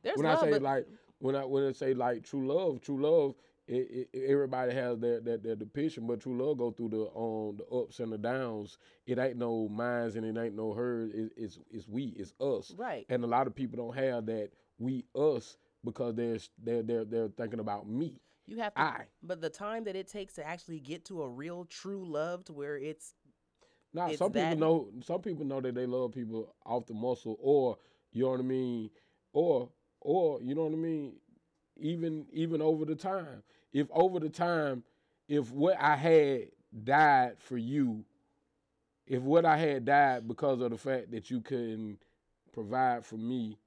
[0.03, 0.88] There's when love, I say like
[1.20, 3.36] when I when I say like true love, true love,
[3.68, 7.57] it, it, everybody has their, their their depiction, but true love go through the um
[7.57, 8.77] the ups and the downs.
[9.06, 11.11] It ain't no minds and it ain't no hers.
[11.14, 12.76] It, it's it's we, it's us.
[12.77, 13.06] right.
[13.10, 17.27] And a lot of people don't have that we us because they're they're they're they're
[17.30, 18.19] thinking about me.
[18.45, 19.06] You have to I.
[19.22, 22.53] but the time that it takes to actually get to a real true love to
[22.53, 23.14] where it's
[23.94, 27.38] Now It's some people know some people know that they love people off the muscle
[27.40, 27.77] or
[28.11, 28.90] you know what I mean
[29.31, 29.69] or
[30.02, 31.14] or you know what I mean
[31.84, 33.44] even even over the time
[33.74, 34.84] if over the time
[35.28, 36.42] if what I had
[36.84, 38.04] died for you
[39.06, 41.98] if what I had died because of the fact that you couldn't
[42.54, 43.58] provide for me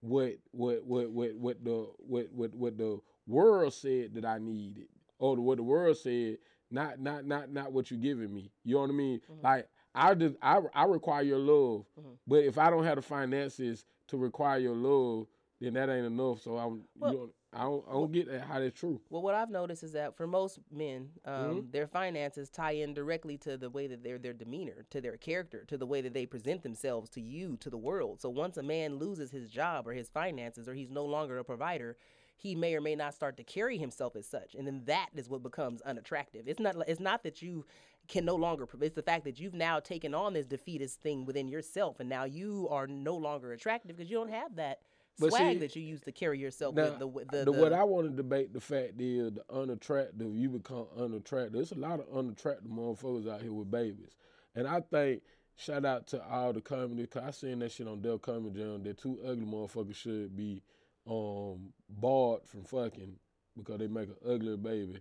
[0.00, 4.88] what what what what what the what what what the world said that I needed
[5.18, 6.38] or what the world said
[6.70, 9.42] not not not not what you're giving me you know what I mean Mhm.
[9.42, 12.18] like I just I I require your love Mhm.
[12.26, 15.26] but if I don't have the finances to require your love
[15.60, 18.42] then that ain't enough so I'm Well- you know, I don't I don't get that
[18.42, 21.70] how that's true Well, what I've noticed is that for most men, um, Mm-hmm.
[21.70, 25.64] their finances tie in directly to the way that their their demeanor, to their character,
[25.66, 28.20] to the way that they present themselves to you, to the world.
[28.20, 31.44] So once a man loses his job or his finances, or he's no longer a
[31.44, 31.96] provider,
[32.36, 35.28] he may or may not start to carry himself as such, and then that is
[35.28, 36.48] what becomes unattractive.
[36.48, 37.64] It's not it's not that you
[38.08, 38.66] can no longer.
[38.80, 42.24] It's the fact that you've now taken on this defeatist thing within yourself, and now
[42.24, 44.80] you are no longer attractive because you don't have that.
[45.18, 47.44] But Swag see, that you used to carry yourself Now, with the, with the, the,
[47.44, 51.52] the what I want to debate the fact is the unattractive, you become unattractive.
[51.52, 54.10] There's a lot of unattractive motherfuckers out here with babies.
[54.56, 55.22] And I think
[55.56, 57.06] shout out to all the comedy.
[57.06, 58.82] Cause I seen that shit on Def Comedy Jam.
[58.82, 60.62] That two ugly motherfuckers should be
[61.06, 63.16] um barred from fucking
[63.56, 65.00] because they make an ugly baby,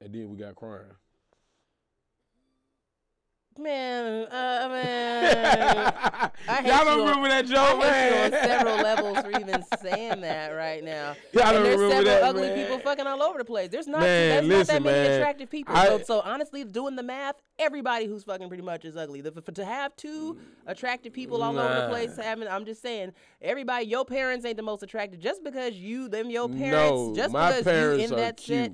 [0.00, 0.82] and then we got crying.
[3.58, 5.94] Man, uh, man.
[6.48, 8.24] I hate Y'all don't on- remember that I joke, you man?
[8.24, 11.14] on several levels for even saying that right now.
[11.32, 12.56] Y'all and don't there's remember several that, ugly man.
[12.66, 13.70] people fucking all over the place.
[13.70, 15.20] There's not Man, there's not that many man.
[15.20, 15.74] attractive people.
[15.74, 19.20] I- so, so honestly, doing the math, everybody who's fucking pretty much is ugly.
[19.22, 21.88] The, for, to have two attractive people all over the Nah.
[21.88, 25.18] place, having I'm just saying, everybody, your parents ain't the most attractive.
[25.20, 28.64] Just because you them your parents, no, just because you in that cute.
[28.64, 28.72] set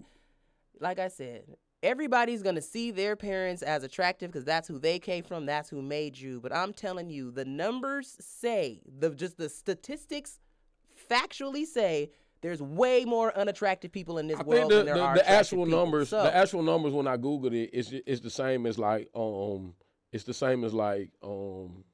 [0.80, 1.44] like I said,
[1.82, 5.82] everybody's gonna see their parents as attractive because that's who they came from, that's who
[5.82, 6.40] made you.
[6.40, 10.38] But I'm telling you, the numbers say the just the statistics
[11.10, 12.10] factually say
[12.40, 15.28] there's way more unattractive people in this I world the, than there the, are the
[15.30, 15.78] actual people.
[15.78, 19.08] numbers, So, the actual numbers when I googled it, it's it's the same as like
[19.14, 19.74] um,
[20.12, 21.84] it's the same as like um,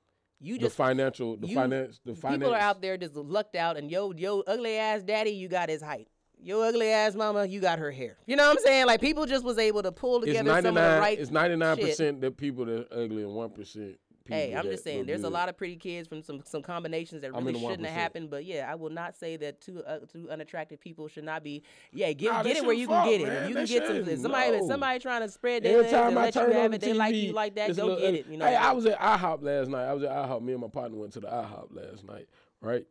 [0.40, 2.38] you just the financial, the you- finance, the finance.
[2.40, 5.68] people are out there just lucked out, and yo yo ugly ass daddy, you got
[5.68, 6.08] his height.
[6.42, 8.16] Your ugly ass mama, you got her hair.
[8.26, 8.86] You know what I'm saying?
[8.86, 11.76] Like people just was able to pull together some of the right It's ninety nine
[11.76, 13.98] percent the people that ugly and one percent.
[14.28, 17.32] Hey, I'm just saying, there's a lot of pretty kids from some some combinations that
[17.32, 18.28] really shouldn't have happened.
[18.30, 21.62] But yeah, I will not say that two uh, two unattractive people should not be.
[21.92, 23.26] Yeah, get Nah, get it where you can get it.
[23.26, 23.42] man.
[23.44, 24.22] If you They can get some.
[24.22, 24.68] Somebody No.
[24.68, 26.92] somebody trying to spread their Every time I let you turn have it, the they
[26.92, 27.74] like you like that.
[27.74, 28.26] Go get it.
[28.26, 28.44] You know.
[28.44, 29.86] Hey, I was at IHOP last night.
[29.86, 30.42] I was at IHOP.
[30.42, 32.28] Me and my partner went to the IHOP last night.
[32.60, 32.86] Right.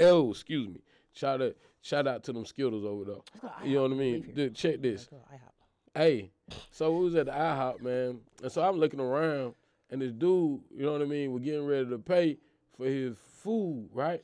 [0.00, 0.80] Oh, excuse me.
[1.12, 1.54] Shout out,
[1.86, 3.50] shout out to them Skittles over there.
[3.64, 4.32] You know what I mean?
[4.34, 5.08] Dude, check this.
[5.12, 5.52] Let's go, IHOP.
[5.94, 6.30] Hey,
[6.70, 9.54] so we was at the IHOP, man, and so I'm looking around,
[9.90, 12.38] and this dude, you know what I mean, was getting ready to pay
[12.76, 14.22] for his food, right?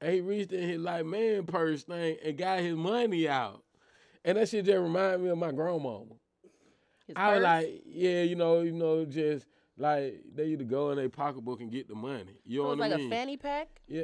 [0.00, 3.62] And he reached in his like man purse thing and got his money out,
[4.24, 6.14] and that shit just reminded me of my grandmama.
[7.06, 7.42] His I was purse?
[7.44, 9.46] like, yeah, you know, you know, just
[9.82, 12.38] like they used to go in their pocketbook and get the money.
[12.46, 13.12] You know it was what like I mean?
[13.12, 13.68] a fanny pack.
[13.88, 14.02] Yeah,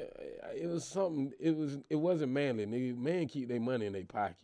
[0.55, 1.33] it was something.
[1.41, 1.79] It was.
[1.89, 2.67] It wasn't manly.
[2.67, 4.37] Nigga, men keep their money in their pocket.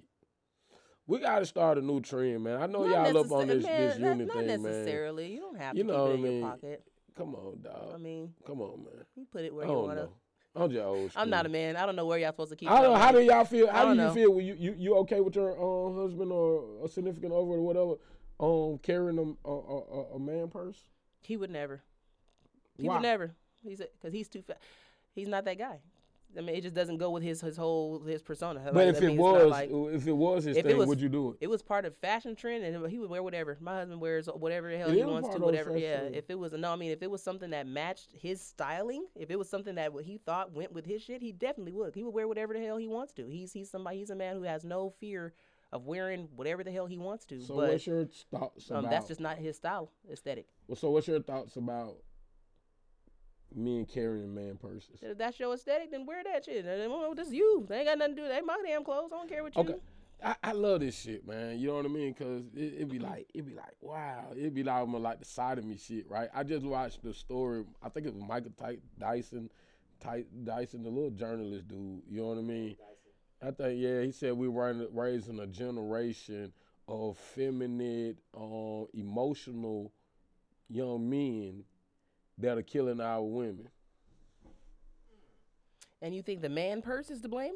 [1.06, 2.62] We gotta start a new trend, man.
[2.62, 4.62] I know Not y'all up on this man, this not, unit not thing, man.
[4.62, 5.32] necessarily.
[5.34, 6.84] You don't have You to know keep it I in your pocket.
[7.16, 7.92] Come on, dog.
[7.94, 9.04] I mean, Come on, man.
[9.14, 9.94] you put it where you wanna.
[9.96, 10.12] know.
[10.56, 11.20] I'm just old school.
[11.22, 11.76] I'm not a man.
[11.76, 12.68] I don't know where y'all supposed to keep.
[12.70, 12.72] It.
[12.72, 12.98] I don't know.
[12.98, 13.68] How do y'all feel?
[13.70, 14.14] How do you know.
[14.14, 14.30] feel?
[14.32, 17.94] When you, you you okay with your um, husband or a significant other or whatever,
[18.40, 20.78] um, carrying a a, a, a- a man purse?
[21.26, 21.82] He would never.
[22.78, 22.94] He Why?
[22.96, 23.34] would never.
[23.62, 24.58] He's because he's too fat.
[25.14, 25.78] He's not that guy.
[26.36, 28.60] I mean, it just doesn't go with his his whole his persona.
[28.64, 30.68] But Like, if it mean, it's not was, like- if it was his if it
[30.70, 31.36] thing, was- would you do it?
[31.42, 33.56] it was part of fashion trend, and he would wear whatever.
[33.60, 35.78] My husband wears whatever the hell It he wants to, whatever.
[35.78, 36.00] Yeah.
[36.00, 36.16] trend.
[36.16, 39.30] If it was no, I mean, if it was something that matched his styling, if
[39.30, 41.94] it was something that what he thought went with his shit, he definitely would.
[41.94, 43.28] He would wear whatever the hell he wants to.
[43.28, 43.98] He's he's somebody.
[43.98, 45.32] He's a man who has no fear
[45.74, 47.40] of wearing whatever the hell he wants to.
[47.40, 48.90] So but what's your thoughts um, about?
[48.90, 50.46] that's just not his style aesthetic.
[50.68, 51.96] Well, so what's your thoughts about
[53.52, 55.00] men carrying man purses?
[55.02, 56.64] If that's your aesthetic, then wear that shit.
[56.64, 57.66] And, This is you.
[57.68, 58.28] They ain't got nothing to do.
[58.28, 59.10] They my damn clothes.
[59.12, 59.62] I don't care what you.
[59.62, 59.74] Okay.
[60.22, 61.58] I, I love this shit, man.
[61.58, 62.14] You know what I mean?
[62.14, 64.28] Cause it, it be like, it be like, wow.
[64.34, 66.28] It be like almost like the side of me shit, right?
[66.32, 67.64] I just watched the story.
[67.82, 69.50] I think it was Michael Ty- Dyson,
[70.00, 72.02] Ty- Dyson, the little journalist dude.
[72.08, 72.76] You know what I mean?
[73.46, 74.02] I think yeah.
[74.02, 76.52] He said we were raising a generation
[76.88, 79.92] of feminine, um, emotional
[80.68, 81.64] young men
[82.38, 83.68] that are killing our women.
[86.00, 87.54] And you think the man purse is to blame?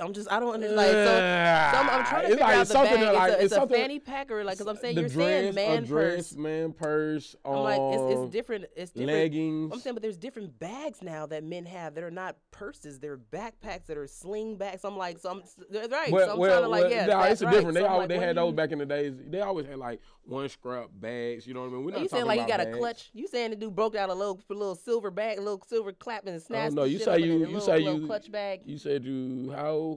[0.00, 0.76] I'm just I don't understand.
[0.76, 3.14] Like, so, so I'm, I'm trying to It's figure like out the something bag.
[3.14, 5.14] like, it's a, it's it's a fanny pack or like because I'm saying you're dress,
[5.26, 6.36] saying man dress, purse.
[6.36, 8.64] man purse, um, I'm like it's, it's different.
[8.76, 9.12] It's different.
[9.12, 9.72] leggings.
[9.72, 12.98] I'm saying, but there's different bags now that men have that are not purses.
[13.00, 14.84] They're backpacks that are sling bags.
[14.84, 15.42] I'm like, so I'm
[15.90, 16.10] right.
[16.12, 17.54] Well, so I'm well, trying to like, well, yeah, nah, it's a right.
[17.54, 17.74] different.
[17.74, 19.14] They So always like, they had those back in the days.
[19.28, 21.46] They always had like one scrap bags.
[21.46, 21.84] You know what I mean?
[21.84, 23.10] We're not you saying like you got a clutch?
[23.14, 25.92] You saying the dude broke out a little a little silver bag, a little silver
[25.92, 28.60] clap and snatched no, you say you- you say you- clutch bag.
[28.64, 29.87] You said you how?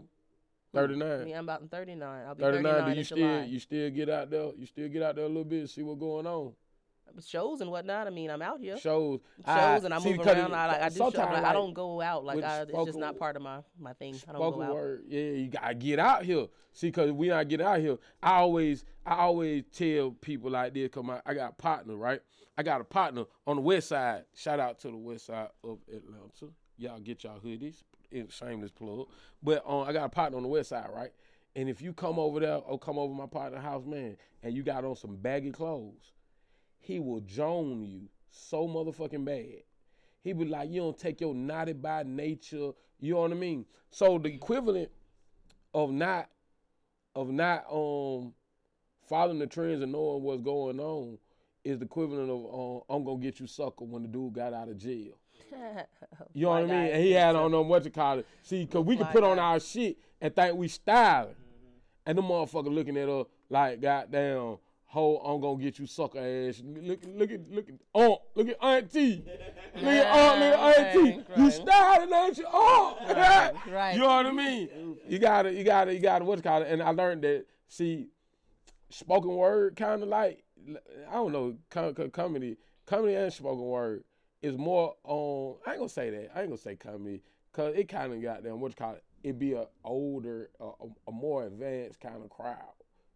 [0.74, 2.26] Thirty Yeah, I'm about 39.
[2.28, 2.64] I'll be 39.
[2.74, 3.44] 39 Do you still July.
[3.44, 4.52] you still get out there?
[4.58, 6.54] You still get out there a little bit, see what's going on.
[7.26, 8.08] shows and whatnot.
[8.08, 8.78] I mean, I'm out here.
[8.78, 10.54] Shows, shows Ah, and I see, move around.
[10.54, 12.24] I, like, I do show, but I like, don't go out.
[12.24, 14.16] Like I, it's just not part of my my thing.
[14.30, 14.74] I don't go out.
[14.74, 15.04] word.
[15.08, 16.48] Yeah, you gotta get out here.
[16.72, 17.98] See, cause we not get out here.
[18.24, 20.90] I always, I always tell people like this.
[20.90, 22.22] Come on, I got a partner, right?
[22.58, 24.24] I got a partner on the west side.
[24.36, 26.54] Shout out to the west side of Atlanta.
[26.78, 27.84] Y'all get y'all hoodies.
[28.30, 29.08] Shameless plug.
[29.42, 31.12] But um, I got a partner on the west side, right?
[31.56, 34.64] And if you come over there or come over my partner's house, man, and you
[34.64, 36.14] got on some baggy clothes,
[36.80, 39.64] he will joan you so motherfucking bad.
[40.24, 42.72] He be like, you don't take your naughty by nature.
[43.00, 43.66] You know what I mean?
[43.90, 44.90] So the equivalent
[45.74, 46.30] of not
[47.16, 48.34] of not um
[49.08, 51.18] following the trends and knowing what's going on
[51.64, 54.70] is the equivalent of uh, I'm gonna get you sucker when the dude got out
[54.70, 55.18] of jail.
[56.34, 56.72] You know what I mean?
[56.94, 58.28] And he had on them what you call it.
[58.44, 61.36] See, cause we can put on our shit and think we styling,
[62.06, 64.58] and the motherfucker looking at us like goddamn.
[64.86, 66.62] Ho, I'm gonna get you sucker ass.
[66.66, 69.24] Look, look at, look at, oh, look at auntie.
[69.76, 71.12] Look at aunt, look at auntie.
[71.12, 71.54] Right, You right.
[71.54, 72.46] styling, ain't you?
[72.52, 73.94] Oh, right.
[73.94, 74.98] You know what I mean?
[75.08, 76.72] You gotta, you gotta, you gotta, what's called it?
[76.74, 78.10] And I learned that, see,
[78.90, 80.44] spoken word kind of like,
[81.10, 84.04] I don't know, com- com- comedy, comedy and spoken word
[84.42, 86.32] is more on, I ain't gonna say that.
[86.36, 87.22] I ain't gonna say comedy,
[87.54, 89.04] cause it kind of got them, what's called it?
[89.24, 90.72] It be a older, a,
[91.08, 92.58] a, more advanced kind of crowd.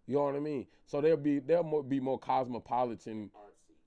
[0.06, 0.68] You know what I mean?
[0.86, 3.32] So there'll be, there'll be more cosmopolitan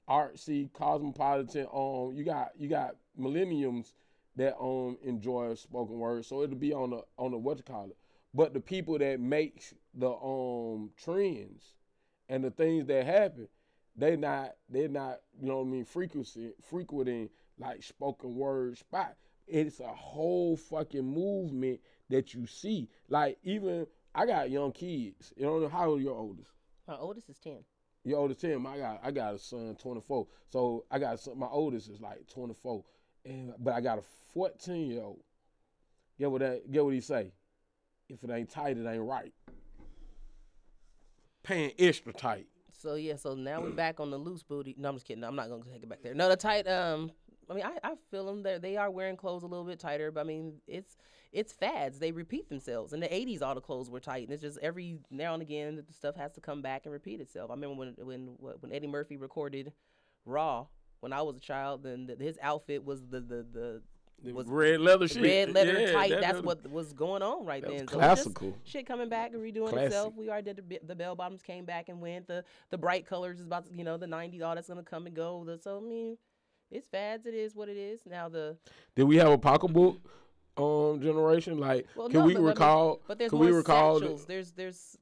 [0.09, 1.67] artsy, cosmopolitan.
[1.73, 3.95] Um, you got you got millenniums
[4.37, 7.87] that um enjoy spoken word, so it'll be on the on the what you call
[7.87, 7.97] it.
[8.35, 11.75] But the people that makes the um trends
[12.29, 13.49] and the things that happen,
[13.99, 19.17] they not they're not you know what I mean frequency frequenting like spoken word spot.
[19.47, 22.89] It's a whole fucking movement that you see.
[23.09, 25.33] Like even I got young kids.
[25.37, 26.51] You know how old are your oldest?
[26.87, 27.65] My oldest is ten.
[28.05, 28.65] Your oldest ten.
[28.67, 30.29] I got I got a son, twenty four.
[30.49, 32.85] So I got son, my oldest is like twenty four,
[33.25, 34.03] and but I got a
[34.33, 35.23] fourteen year old.
[36.19, 36.71] Get what that?
[36.71, 37.33] Get what he say?
[38.09, 39.33] If it ain't tight, it ain't right.
[41.43, 42.47] Paying extra tight.
[42.79, 44.75] So yeah, so now we're back on the loose booty.
[44.79, 45.25] No, I'm just kidding.
[45.25, 46.15] I'm not gonna take it back there.
[46.15, 46.69] No, the tight.
[46.69, 47.11] Um,
[47.51, 48.45] I mean, I, I feel them.
[48.45, 50.97] They they are wearing clothes a little bit tighter, but I mean, it's
[51.33, 51.99] it's fads.
[51.99, 52.93] They repeat themselves.
[52.93, 55.75] In the '80s, all the clothes were tight, and it's just every now and again
[55.77, 57.51] the stuff has to come back and repeat itself.
[57.51, 59.73] I remember when when when Eddie Murphy recorded
[60.25, 60.67] Raw
[61.01, 63.83] when I was a child, then the, his outfit was the the the
[64.25, 65.23] The was red leather shit.
[65.23, 66.11] red leather Yeah, tight.
[66.11, 67.89] that That's leather- what was going on right that was then.
[67.89, 68.59] So it's just classical.
[68.65, 69.87] shit coming back and redoing Classic.
[69.87, 70.15] itself.
[70.17, 72.27] We already did the, the bell bottoms came back and went.
[72.27, 74.43] The the bright colors is about to, you know the '90s.
[74.43, 75.45] All that's gonna come and go.
[75.45, 76.19] The, so I mean,
[76.71, 77.27] it's fads.
[77.27, 78.01] It is what it is.
[78.07, 78.57] Now the
[78.97, 79.99] Did we have a pocketbook
[80.57, 81.59] um generation?
[81.59, 83.01] Like, well, can no, we but, I mean, recall?
[83.07, 84.01] but there's can more we recall?
[84.01, 84.25] satchels.
[84.27, 84.97] There's there's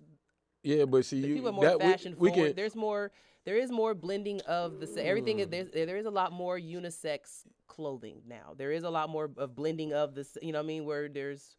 [0.62, 2.47] yeah, but see, the you people are more that we- fashion we, forward.
[2.48, 2.56] can.
[2.56, 3.12] There's more.
[3.47, 5.39] There is more blending of the everything.
[5.39, 5.40] Mm.
[5.40, 8.55] is There's, there is a lot more unisex clothing now.
[8.59, 10.36] There is a lot more of blending of this.
[10.43, 10.85] You know what I mean?
[10.85, 11.56] Where there's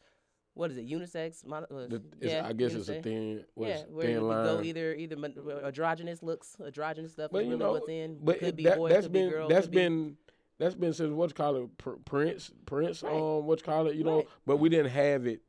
[0.53, 0.87] what is it?
[0.89, 1.45] Unisex?
[1.45, 3.03] Mon- uh, the- yeah, I guess it's a unisex.
[3.03, 4.45] thin, what's yeah, where thin you line.
[4.45, 5.15] go either either
[5.63, 8.17] androgynous looks, androgynous stuff But you really know, what's in.
[8.21, 9.47] but could be that, boy, that's could been be girl.
[9.47, 10.17] that's could be- been
[10.59, 13.13] that's been since what's called it Prince Prince Right.
[13.13, 14.27] um what you call it you know Right.
[14.47, 15.41] but we didn't have it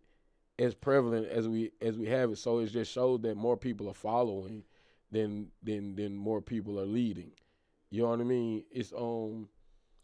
[0.59, 3.89] as prevalent as we as we have it so it just shows that more people
[3.89, 4.63] are following
[5.11, 7.33] than than than more people are leading
[7.91, 9.49] you know what I mean it's um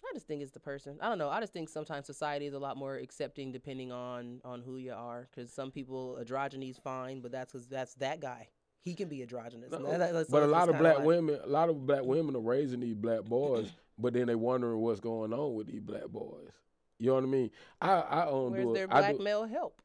[0.07, 0.99] I just think it's the person.
[1.01, 1.31] I don't know.
[1.31, 4.93] I just think sometimes society is a lot more accepting depending on on who you
[4.93, 5.27] are.
[5.29, 8.49] Because some people androgyny is fine, but that's because that's that guy.
[8.83, 9.73] He can be androgynous.
[9.73, 12.37] No, That- that- but a lot of black like- women a lot of black women
[12.37, 16.07] are raising these black boys but then they wondering what's going on with these black
[16.09, 16.51] boys
[16.99, 17.51] you know what I mean
[17.81, 19.81] I I um Where's do it- their black do- male help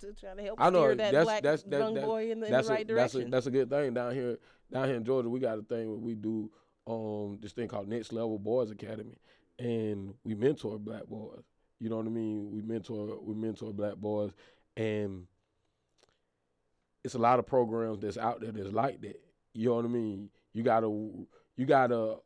[0.00, 2.30] to try to help I know steer that that's black that's that, young that- boy
[2.30, 4.38] in the, in that's the a, right that's a that's a good thing down here
[4.72, 5.28] down here in Georgia.
[5.28, 6.50] We got a thing where we do
[6.86, 9.18] um this thing called Next Level Boys Academy,
[9.58, 11.42] and we mentor black boys.
[11.78, 12.50] You know what I mean?
[12.50, 14.32] We mentor we mentor black boys,
[14.76, 15.26] and
[17.04, 19.20] it's a lot of programs that's out there that's like that.
[19.54, 20.30] You know what I mean?
[20.52, 20.88] You gotta
[21.56, 22.16] you gotta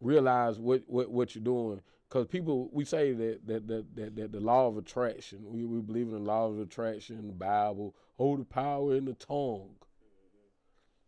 [0.00, 1.80] realize what what, what you're doing.
[2.10, 5.40] Cause people, we say that that, that that that the law of attraction.
[5.44, 9.12] We we believe in the law of attraction, the Bible, hold the power in the
[9.14, 9.74] tongue.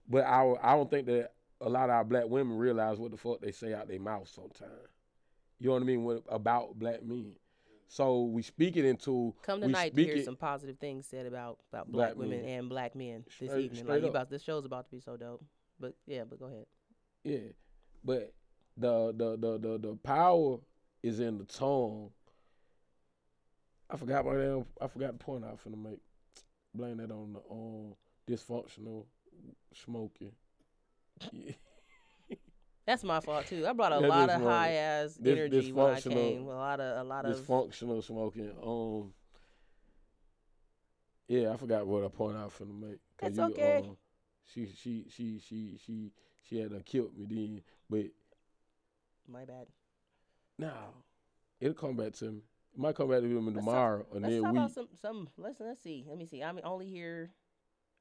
[0.09, 1.33] But I I don't think that
[1.63, 4.29] a lot of our black women realize what the fuck they say out their mouth
[4.29, 4.73] sometimes.
[5.59, 6.05] You know what I mean?
[6.05, 7.33] What, about black men.
[7.89, 11.27] So we speak it into Come we tonight to hear it- some positive things said
[11.27, 12.49] about about Black black, women men.
[12.59, 13.85] and black men this Straight- evening.
[13.85, 15.43] straight Like about this show's about to be so dope.
[15.79, 16.67] But yeah, but go ahead.
[17.25, 17.53] Yeah,
[18.05, 18.33] but
[18.77, 20.59] the the the the, the power
[21.03, 22.11] is in the tongue.
[23.91, 24.65] I forgot my damn.
[24.81, 26.01] I forgot the point I was finna make.
[26.75, 27.95] Blame that on the um
[28.29, 29.05] dysfunctional
[29.75, 30.33] smoking.
[31.33, 31.53] Yeah.
[32.87, 33.67] That's my fault too.
[33.67, 36.47] I brought a That lot of high ass energy when I came.
[36.47, 38.53] A lot of a lot of dysfunctional smoking.
[38.65, 39.13] Um.
[41.29, 42.99] Yeah, I forgot what I point out for make.
[43.17, 43.79] 'Cause That's okay.
[43.79, 43.97] um,
[44.53, 46.13] she she she she she
[46.49, 48.07] she had done killed me then, but
[49.29, 49.69] my bad.
[50.61, 50.73] No,
[51.61, 52.43] it'll come back to me.
[52.73, 54.89] It might come back to me Let's talk- tomorrow, and Let's then talk about some
[55.01, 55.29] some.
[55.37, 56.05] Let's let's see.
[56.09, 56.43] Let me see.
[56.43, 57.31] I'm only here.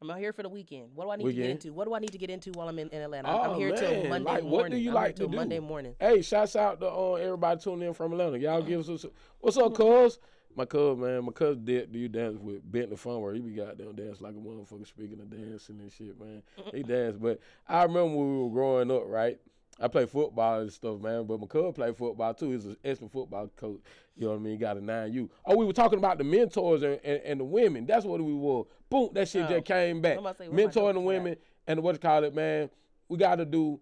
[0.01, 0.91] I'm out here for the weekend.
[0.95, 1.73] What do I need to get into?
[1.73, 3.27] What do I need to get into while I'm in, in Atlanta?
[3.29, 4.07] Oh, I'm here till.
[4.07, 4.49] Monday Like, morning.
[4.49, 5.35] what do you I'm like to do?
[5.35, 5.95] Monday morning.
[5.99, 8.37] Hey, shouts out to uh, everybody tuning in from Atlanta.
[8.37, 9.09] Y'all give us a,
[9.41, 10.19] what's up, cuz?
[10.55, 13.35] My cuz, man, my cuz did do you dance with Bentley Funware.
[13.35, 16.43] He be goddamn dance like a motherfucker speaking of dancing and shit, man.
[16.73, 17.17] He dance.
[17.17, 19.37] But I remember when we were growing up, right?
[19.79, 21.25] I play football and stuff, man.
[21.25, 22.51] But my cousin play football too.
[22.51, 23.79] He's an excellent football coach.
[24.15, 24.53] You know what I mean?
[24.53, 25.29] He got a nine U.
[25.45, 27.85] Oh, we were talking about the mentors and, and, and the women.
[27.85, 28.63] That's what we were.
[28.89, 29.49] Boom, that shit Oh.
[29.49, 30.13] just came back.
[30.13, 31.35] I'm about to say, where my Mentoring the women
[31.67, 32.69] and what you call it, man.
[33.07, 33.79] We gotta do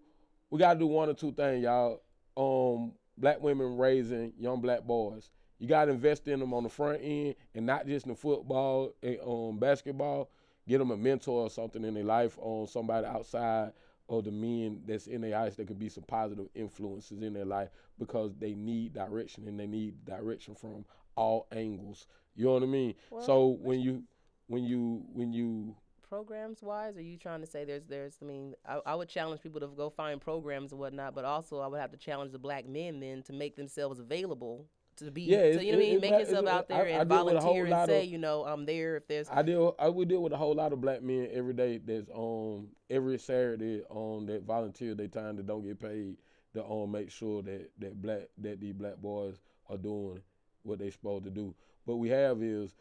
[0.50, 2.00] we gotta do one or two things, y'all.
[2.36, 5.30] Um, black women raising young black boys.
[5.58, 9.18] You gotta invest in them on the front end and not just in football and
[9.26, 10.30] um basketball.
[10.68, 13.72] Get them a mentor or something in their life on somebody outside
[14.08, 17.44] of the men that's in their eyes that could be some positive influences in their
[17.44, 17.68] life
[17.98, 22.06] because they need direction and they need direction from all angles.
[22.34, 22.94] You know what I mean?
[23.10, 24.04] Well, so when you
[24.46, 25.76] when you when you
[26.08, 29.42] programs wise are you trying to say there's there's i mean I, I would challenge
[29.42, 32.38] people to go find programs and whatnot but also i would have to challenge the
[32.38, 34.64] black men then to make themselves available
[34.98, 37.00] to be Yeah, to, you know what i mean make yourself out there I- I
[37.00, 39.28] and deal with a whole volunteer and say of- you know i'm there if there's
[39.30, 42.08] I deal I we deal with a whole lot of black men every day that's
[42.14, 46.16] um every Saturday on that volunteer their time that don't get paid
[46.54, 49.36] to um make sure that that black that these black boys
[49.68, 50.20] are doing
[50.62, 51.54] what they supposed to do.
[51.84, 52.74] What we have is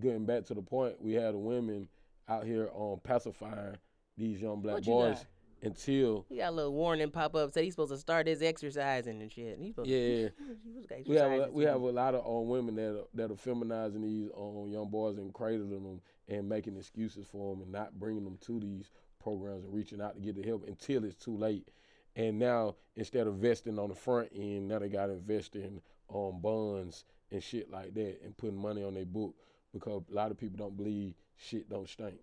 [0.00, 1.88] getting back to the point, we have the women
[2.28, 3.76] out here um pacifying
[4.16, 5.24] these young black What boys?
[5.62, 9.22] Until he got a little warning pop up said he's supposed to start his exercising
[9.22, 10.28] and shit he's supposed yeah.
[10.98, 13.36] was we have a, we have a lot of um, women that are, that are
[13.36, 17.98] feminizing these um, young boys and cradling them and making excuses for them and not
[17.98, 18.90] bringing them to these
[19.22, 21.68] programs and reaching out to get the help until it's too late.
[22.16, 25.80] And now instead of investing on the front end, now they got to invest in
[26.12, 29.34] um, bonds and shit like that and putting money on their book
[29.72, 32.16] because a lot of people don't believe shit don't stink.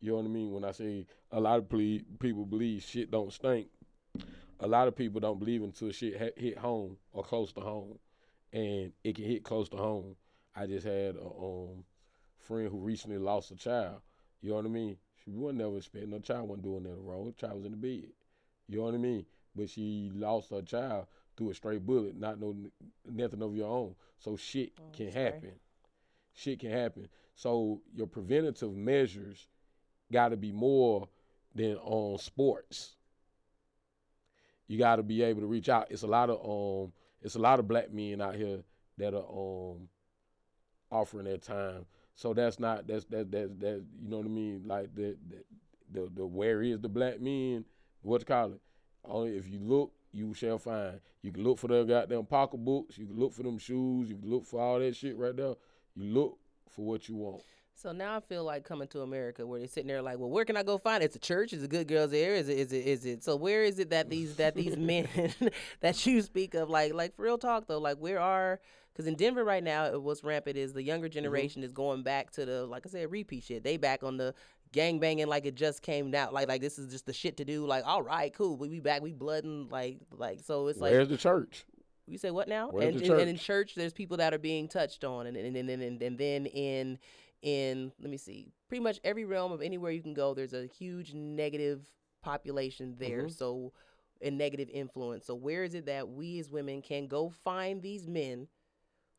[0.00, 0.52] You know what I mean?
[0.52, 3.68] When I say a lot of ple- people believe shit don't stink,
[4.60, 7.98] a lot of people don't believe until shit ha- hit home or close to home,
[8.52, 10.16] and it can hit close to home.
[10.56, 11.84] I just had a um,
[12.38, 14.00] friend who recently lost a child.
[14.40, 14.96] You know what I mean?
[15.24, 17.26] She wasn't never expecting no child wasn't doing nothing wrong.
[17.26, 18.10] The child was in the bed.
[18.68, 19.26] You know what I mean?
[19.54, 21.06] But she lost her child
[21.36, 22.56] through a straight bullet, not no
[23.10, 23.94] nothing of your own.
[24.18, 25.24] So shit Oh, can sorry.
[25.24, 25.52] happen.
[26.32, 27.08] Shit can happen.
[27.34, 29.46] So your preventative measures
[30.12, 31.08] got to be more
[31.54, 32.96] than on sports
[34.70, 35.88] you got to be able to reach out.
[35.90, 36.92] It's a lot of um,
[37.22, 38.60] it's a lot of black men out here
[38.98, 39.88] that are um,
[40.92, 41.86] offering their time.
[42.14, 44.62] So that's not that's that that that you know what I mean.
[44.64, 47.64] Like the the the, the where is the black men?
[48.02, 48.60] What you call it?
[49.04, 51.00] Only if you look, you shall find.
[51.20, 52.96] You can look for their goddamn pocketbooks.
[52.96, 54.08] You can look for them shoes.
[54.08, 55.56] You can look for all that shit right there.
[55.96, 56.38] You look
[56.68, 57.42] for what you want.
[57.80, 60.44] So now I feel like coming to America where they're sitting there like, well, where
[60.44, 61.06] can I go find it?
[61.06, 61.54] It's a church.
[61.54, 62.34] Is it good girls there?
[62.34, 62.58] Is it?
[62.58, 62.86] Is it?
[62.86, 63.24] Is it?
[63.24, 65.08] So where is it that these that these men
[65.80, 68.60] that you speak of, like like for real talk though, like where are?
[68.92, 71.14] Because in Denver right now, what's rampant is the younger mm-hmm.
[71.14, 73.64] generation is going back to the like I said repeat shit.
[73.64, 74.34] They back on the
[74.72, 76.34] gang banging like it just came out.
[76.34, 77.64] Like like this is just the shit to do.
[77.64, 81.08] Like all right, cool, we be back, we blooding like like so it's like Where's
[81.08, 81.64] the church?
[82.10, 82.68] you say what now?
[82.70, 85.36] Where's and, the and- and in church, there's people that are being touched on, and
[85.36, 86.98] and and and, and, and then in
[87.42, 90.66] in let me see, pretty much every realm of anywhere you can go, there's a
[90.66, 91.90] huge negative
[92.22, 93.26] population there.
[93.26, 93.32] Mhm.
[93.32, 93.72] So,
[94.22, 95.26] a negative influence.
[95.26, 98.48] So, where is it that we as women can go find these men?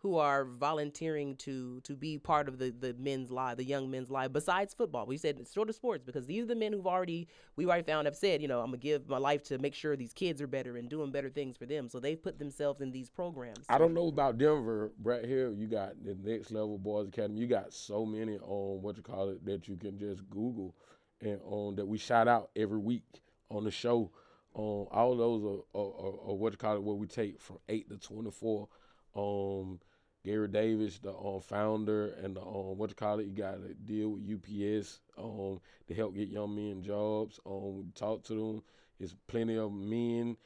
[0.02, 4.10] Who are volunteering to to be part of the the men's life, the young men's
[4.10, 5.06] life, besides football?
[5.06, 8.08] We said sort of sports because these are the men who've already we already found
[8.08, 10.48] have said, you know, I'm gonna give my life to make sure these kids are
[10.48, 11.88] better and doing better things for them.
[11.88, 13.64] So they've put themselves in these programs.
[13.70, 15.24] I don't know about Denver, Brett.
[15.24, 17.40] Here you got the Next Level Boys Academy.
[17.40, 20.76] You got so many on what you call it that you can just Google
[21.22, 23.22] and on that we shout out every week
[23.52, 24.10] on the show.
[24.56, 27.60] Um, all those are, are, are, are what you call it, what we take from
[27.70, 28.68] eight to twenty four.
[29.16, 29.80] Um,
[30.24, 33.74] Gary Davis, the um, founder, and the um, what you call it, you got to
[33.74, 37.40] deal with UPS um, to help get young men jobs.
[37.46, 38.64] Um, talk to them.
[39.00, 40.38] There's plenty of men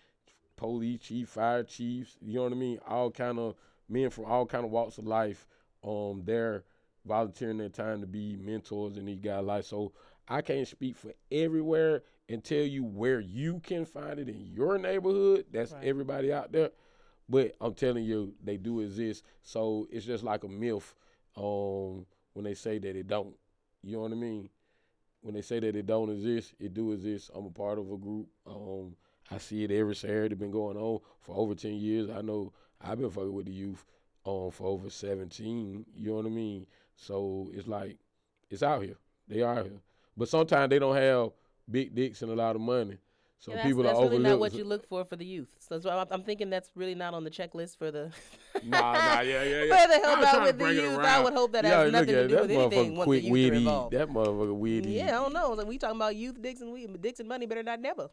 [0.56, 2.80] police chief, fire chiefs, you know what I mean?
[2.88, 3.56] All kind of
[3.90, 5.48] men from all kind of walks of life.
[5.84, 6.64] Um, they're
[7.06, 9.66] volunteering their time to be mentors in these guys' life.
[9.66, 9.92] So
[10.28, 14.78] I can't speak for everywhere and tell you where you can find it in your
[14.78, 15.46] neighborhood.
[15.52, 15.86] That's Right.
[15.86, 16.72] everybody out there.
[17.28, 19.24] But I'm telling you, they do exist.
[19.42, 20.94] So it's just like a myth
[21.36, 23.36] um, when they say that it don't.
[23.84, 24.50] You know what I mean?
[25.22, 27.32] When they say that it don't exist, it do exist.
[27.34, 28.28] I'm a part of a group.
[28.46, 28.96] Um,
[29.32, 30.36] I see it every Saturday.
[30.36, 32.10] Been going on for over ten years.
[32.10, 33.84] I know I've been fucking with the youth
[34.26, 35.86] um, for over seventeen.
[35.96, 36.68] You know what I mean?
[36.96, 37.98] So it's like
[38.52, 38.98] it's out here.
[39.28, 39.82] They are here,
[40.16, 41.32] but sometimes they don't have
[41.70, 42.98] big dicks and a lot of money.
[43.40, 45.50] So Yeah, that's, people that's are really not what you look for for the youth.
[45.60, 48.12] So, so I'm, I'm thinking that's really not on the checklist for the.
[48.64, 49.82] Nah, nah, yeah, yeah, yeah.
[49.82, 52.08] For the I help out with the youth, I would hope that Yeah, has nothing
[52.08, 53.94] to do that with anything once quick the youth are involved.
[53.94, 54.90] That motherfucker witty.
[54.92, 55.52] Yeah, I don't know.
[55.52, 58.10] Like we talking about youth, Dixon, we Dixon money better not never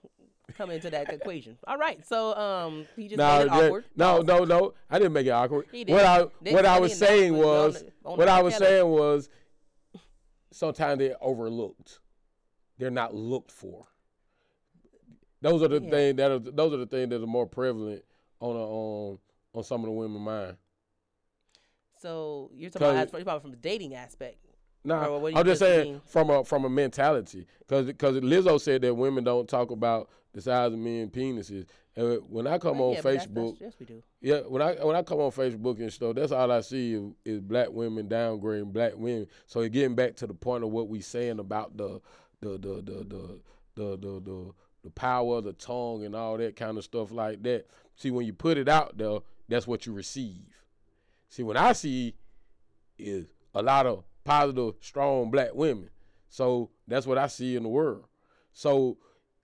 [0.59, 1.57] come into that equation.
[1.67, 3.85] All right, so um, he just No, made it that- awkward.
[3.97, 4.75] no, no, no.
[4.91, 5.67] I didn't make it awkward.
[5.73, 6.05] He What did.
[6.05, 9.31] I Nick what I was saying was on the- on what I was saying was
[10.51, 12.01] sometimes they're overlooked.
[12.79, 13.87] They're not looked for.
[15.43, 15.91] Those are the Yeah.
[15.91, 18.03] things that are those are the things that are more prevalent
[18.41, 19.19] on a, on
[19.55, 20.57] on some of the women mind.
[22.01, 24.39] So you're talking about, you're talking from a dating aspect.
[24.85, 26.01] Nah, what you I'm just saying mean.
[26.07, 30.41] from a from a mentality, because because Lizzo said that women don't talk about the
[30.41, 31.67] size of men penises.
[31.95, 34.03] And when I come Well, on yeah, but that's- Facebook, that's- yes, we do.
[34.21, 37.13] Yeah, when I when I come on Facebook and stuff, that's all I see is,
[37.25, 39.29] is black women downgrading black women.
[39.47, 42.01] So getting back to the point of what we saying about the
[42.41, 43.41] the the the the
[43.75, 44.51] the the, the,
[44.83, 47.67] the power of the tongue and all that kind of stuff like that.
[47.97, 49.19] See, when you put it out there,
[49.49, 50.43] that's what you receive.
[51.29, 52.15] See, when I see
[52.99, 55.91] is a lot of positive, strong black women.
[56.29, 58.07] So that's what I see in the world.
[58.53, 58.99] So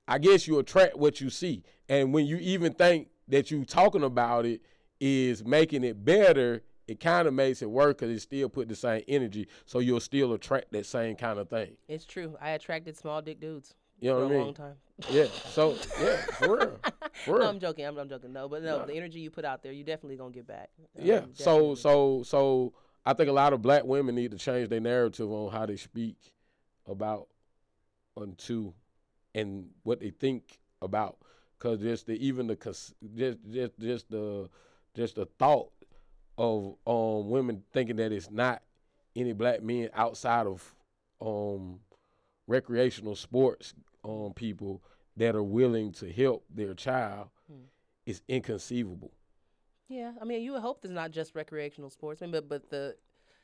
[0.07, 1.63] I guess you attract what you see.
[1.89, 4.63] And when you even think that you talking about it
[5.01, 8.75] is making it better, it kind of makes it work because it still put the
[8.75, 9.47] same energy.
[9.67, 11.77] So you'll still attract that same kind of thing.
[11.87, 12.37] It's true.
[12.41, 14.45] I attracted small dick dudes You know for what I a mean?
[14.47, 14.75] long time.
[15.11, 15.27] Yeah.
[15.51, 16.79] So yeah, for real.
[17.25, 17.49] For no.
[17.49, 17.85] I'm joking.
[17.85, 18.33] I'm, I'm joking.
[18.33, 18.85] No, but no, Nah.
[18.87, 20.71] the energy you put out there, you definitely gonna get back.
[20.97, 21.17] Yeah.
[21.17, 21.45] Um, So
[21.75, 21.77] definitely.
[21.77, 22.73] so so
[23.05, 25.77] I think a lot of black women need to change their narrative on how they
[25.77, 26.17] speak
[26.87, 27.27] about
[28.17, 28.73] unto
[29.35, 31.19] and what they think about
[31.59, 32.57] because just the even the
[33.15, 34.49] just just just the
[34.95, 35.71] just the thought
[36.37, 38.63] of um women thinking that it's not
[39.17, 40.75] any black men outside of
[41.21, 41.81] um
[42.47, 43.75] recreational sports
[44.09, 44.83] um people
[45.17, 47.65] that are willing to help their child Hmm.
[48.07, 49.13] is inconceivable.
[49.89, 52.97] Yeah, I mean, you would hope there's not just recreational sportsmen, but but the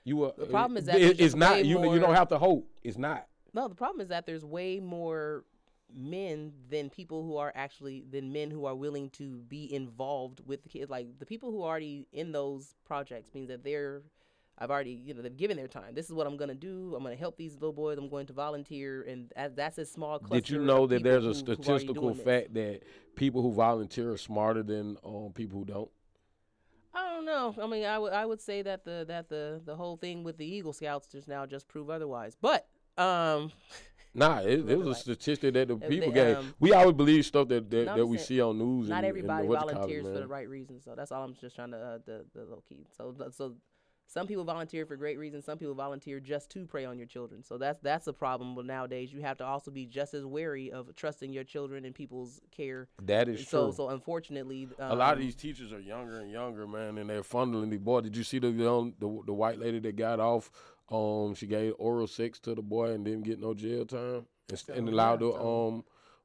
[0.05, 1.81] You The problem is that it- it's not you.
[1.93, 2.69] You don't have to hope.
[2.83, 3.27] It's not.
[3.55, 5.45] no, the problem is that there's way more
[5.93, 10.63] men than people who are actually than men who are willing to be involved with
[10.63, 10.91] the kids.
[10.91, 14.03] Like the people who are already in those projects means that they're
[14.59, 15.95] I've already, you know, they've given their time.
[15.95, 16.95] This is what I'm gonna do.
[16.97, 17.99] I'm gonna help these little boys.
[17.99, 20.41] I'm going to volunteer, and that's a small cluster.
[20.41, 22.25] Did you know that there's a who- statistical this.
[22.25, 22.83] fact that
[23.17, 25.91] people who volunteer are smarter than um, people who don't?
[26.95, 27.55] I don't know.
[27.61, 30.37] I mean, I would I would say that the that the the whole thing with
[30.37, 32.37] the Eagle Scouts just now just prove otherwise.
[32.41, 33.51] But um,
[34.17, 36.37] Nah, it, it was a statistic that the people they, gave.
[36.37, 38.89] um, we always believe stuff that that, that we see on news.
[38.89, 40.85] not and, everybody and what you call it, volunteers for the right reasons.
[40.85, 42.87] So that's all I'm just trying to uh, the the low key.
[42.97, 43.57] So so
[44.07, 45.45] some people volunteer for great reasons.
[45.45, 47.43] Some people volunteer just to prey on your children.
[47.43, 48.55] So that's that's a problem.
[48.55, 51.95] But nowadays you have to also be just as wary of trusting your children and
[51.95, 52.89] people's care.
[53.03, 53.75] That is so true.
[53.77, 57.23] so unfortunately, um, a lot of these teachers are younger and younger, man, and they're
[57.23, 58.03] funneling the boy.
[58.03, 60.51] Did you see the young, the the white lady that got off?
[60.91, 64.59] Um, she gave oral sex to the boy and didn't get no jail time, and,
[64.59, 65.85] st- and So, allowed yeah, to so- um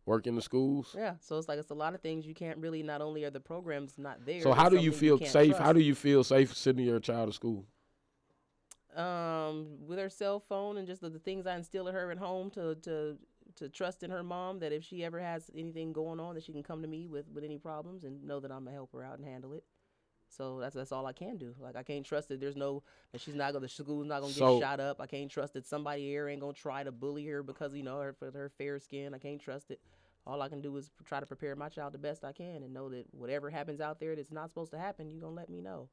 [0.09, 0.93] work in the schools.
[0.97, 2.83] Yeah, so it's like it's a lot of things you can't really.
[2.83, 4.41] Not only are the programs not there.
[4.41, 5.57] So how do you feel can't safe?
[5.57, 7.65] How do you feel safe sending your child to school?
[8.95, 12.17] um, with her cell phone and just the, the things I instill in her at
[12.17, 13.17] home to to
[13.55, 16.51] to trust in her mom that if she ever has anything going on that she
[16.51, 19.03] can come to me with with any problems and know that I'm gonna help her
[19.03, 19.63] out and handle it.
[20.27, 21.55] So that's that's all I can do.
[21.59, 24.33] Like I can't trust that there's no that she's not gonna the school's not gonna
[24.33, 24.99] So- get shot up.
[25.01, 27.99] I can't trust that somebody here ain't gonna try to bully her because you know
[27.99, 29.13] her for her fair skin.
[29.13, 29.79] I can't trust it.
[30.25, 32.73] All I can do is try to prepare my child the best I can and
[32.73, 35.61] know that whatever happens out there that's not supposed to happen, you're gonna let me
[35.61, 35.89] know.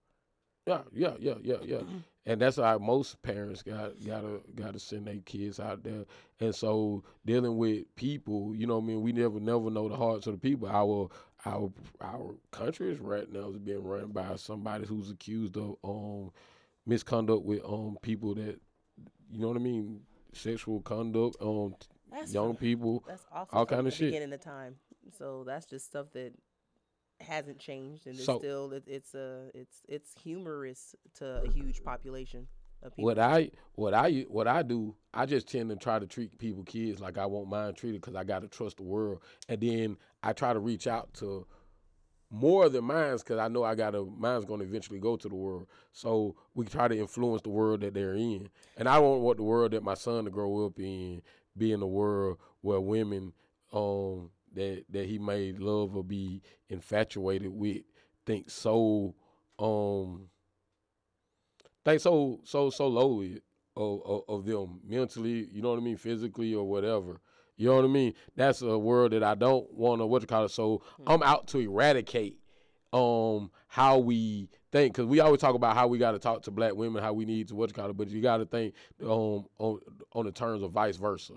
[0.66, 1.80] Yeah, yeah, yeah, yeah, yeah.
[2.26, 6.04] and that's how most parents got gotta gotta send their kids out there.
[6.40, 9.96] And so dealing with people, you know, what I mean, we never never know the
[9.96, 10.68] hearts of the people.
[10.68, 11.08] Our
[11.44, 11.70] our
[12.00, 16.32] our country is right now is being run by somebody who's accused of um
[16.84, 18.60] misconduct with um people that
[19.30, 20.00] you know what I mean,
[20.32, 21.76] sexual conduct um
[22.16, 23.04] That's young people.
[23.06, 24.08] That's all kinda shit.
[24.12, 24.76] beginning of time.
[25.18, 26.32] So that's just stuff that
[27.20, 31.82] hasn't changed, and it's So- still it, it's a it's it's humorous to a huge
[31.82, 32.48] population
[32.82, 33.04] of people.
[33.04, 36.64] What I what I what I do, I just tend to try to treat people,
[36.64, 39.96] kids, like I want mine treated because I got to trust the world, and then
[40.22, 41.46] I try to reach out to
[42.28, 45.28] more than mine's because I know I got to mine's going to eventually go to
[45.28, 45.68] the world.
[45.92, 49.44] So we try to influence the world that they're in, and I don't want the
[49.44, 51.22] world that my son to grow up in
[51.56, 53.32] be in a world where women
[53.72, 57.82] um that that he may love or be infatuated with
[58.24, 59.14] think so
[59.58, 60.28] um
[61.84, 63.40] think so so so lowly
[63.76, 67.20] of, of, of them mentally, you know what I mean, physically or whatever,
[67.56, 68.14] You know what I mean?
[68.34, 70.50] That's a world that I don't want to what you call it.
[70.50, 72.38] So I'm out to eradicate
[72.92, 76.50] um how we think because we always talk about how we got to talk to
[76.50, 78.74] black women, how we need to what you call it, but you got to think
[79.02, 79.80] um on
[80.12, 81.34] on the terms of vice versa.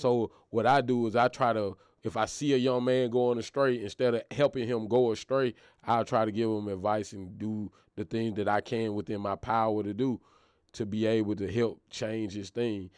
[0.00, 3.38] So what I do is I try to if I see a young man going
[3.38, 5.54] astray, instead of helping him go astray,
[5.84, 9.36] I'll try to give him advice and do the things that I can within my
[9.36, 10.18] power to do
[10.72, 12.88] to be able to help change his thing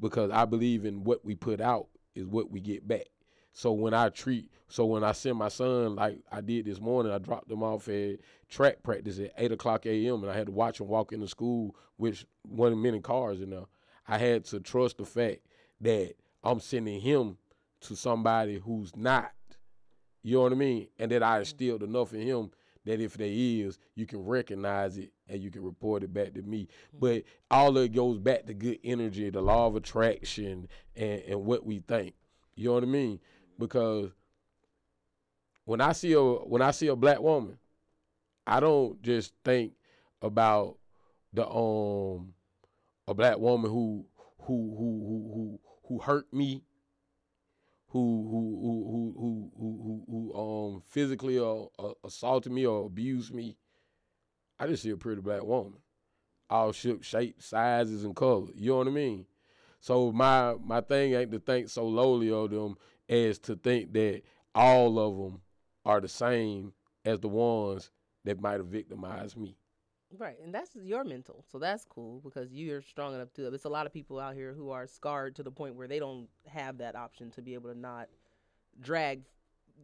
[0.00, 3.06] because I believe in what we put out is what we get back.
[3.54, 7.12] So when I treat, so when I send my son, like I did this morning,
[7.12, 8.18] I dropped him off at
[8.48, 10.22] track practice at eight o'clock a.m.
[10.22, 13.50] and I had to watch him walk into school with one of many cars in
[13.50, 13.64] there.
[14.06, 15.40] I had to trust the fact
[15.80, 17.36] that I'm sending him
[17.82, 19.32] to somebody who's not.
[20.22, 20.88] You know what I mean?
[20.98, 22.50] And that I instilled enough in him
[22.84, 26.42] that if there is, you can recognize it and you can report it back to
[26.42, 26.68] me.
[26.98, 31.44] But all of it goes back to good energy, the law of attraction, and, and
[31.44, 32.14] what we think.
[32.54, 33.20] You know what I mean?
[33.58, 34.10] Because
[35.64, 37.58] when I see a when I see a black woman,
[38.46, 39.72] I don't just think
[40.20, 40.76] about
[41.32, 42.34] the um
[43.06, 44.04] a black woman who
[44.40, 45.60] who who who who
[45.92, 46.62] who hurt me,
[47.88, 47.98] who
[48.30, 53.58] who who who who who, who, um physically or, or assaulted me or abused me.
[54.58, 55.74] I just see a pretty black woman,
[56.48, 58.50] all shape, shapes, sizes, and colors.
[58.56, 59.26] You know what I mean?
[59.80, 62.76] So my my thing ain't to think so lowly of them
[63.08, 64.22] as to think that
[64.54, 65.42] all of them
[65.84, 66.72] are the same
[67.04, 67.90] as the ones
[68.24, 69.58] that might have victimized me.
[70.18, 73.48] Right, and that's your mental, so that's cool because you're strong enough to.
[73.48, 75.98] There's a lot of people out here who are scarred to the point where they
[75.98, 78.08] don't have that option to be able to not
[78.80, 79.22] drag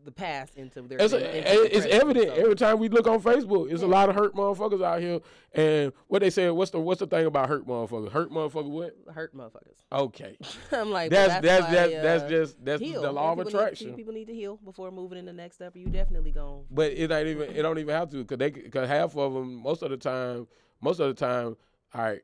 [0.04, 0.98] the past into their.
[0.98, 3.70] It's, into a, the it's evident so- every time we look on Facebook.
[3.70, 5.20] It's a lot of hurt motherfuckers out here.
[5.52, 8.10] And what they say, what's the what's the thing about hurt motherfuckers?
[8.12, 8.96] Hurt motherfuckers what?
[9.12, 9.76] hurt motherfuckers.
[9.92, 10.36] Okay,
[10.72, 13.02] I'm like, well, that's that's why, that's uh, that's just that's heal.
[13.02, 13.94] the law of People need- attraction.
[13.94, 15.76] people need to heal before moving in the next step.
[15.76, 16.64] You definitely going.
[16.70, 19.54] But it ain't even it don't even have to because they because half of them
[19.62, 20.46] most of the time
[20.80, 21.56] most of the time
[21.94, 22.20] all right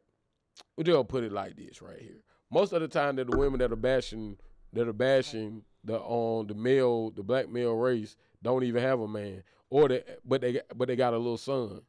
[0.76, 3.36] we just gonna put it like this right here most of the time that the
[3.36, 4.36] women that are bashing
[4.74, 9.08] that are bashing the on the male the black male race don't even have a
[9.08, 11.80] man or they but they got- but they got a little son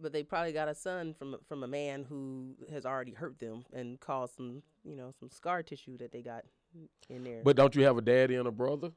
[0.00, 3.64] But they probably got a son from from a man who has already hurt them
[3.72, 6.44] and caused some, you know, some scar tissue that they got
[7.08, 7.40] in there.
[7.44, 8.92] but don't you have a daddy and a brother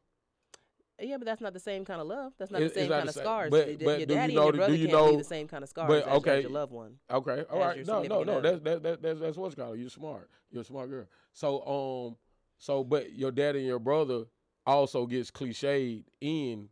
[1.01, 2.33] yeah, but that's not the same kind of love.
[2.37, 3.49] That's not the same not kind the of same- scars.
[3.49, 5.11] but- Your- but your do you daddy know and your brother do you can't know-
[5.11, 6.41] be the same kind of scars but as, as okay.
[6.41, 6.99] your loved one.
[7.11, 7.85] Okay, all right.
[7.85, 8.39] No, no, no.
[8.41, 9.77] That's that, that, that's that's what's called.
[9.79, 10.29] You're smart.
[10.51, 11.07] You're a smart girl.
[11.33, 11.65] So
[12.07, 12.17] um,
[12.63, 14.23] so but your dad and your brother
[14.65, 16.69] also gets cliched in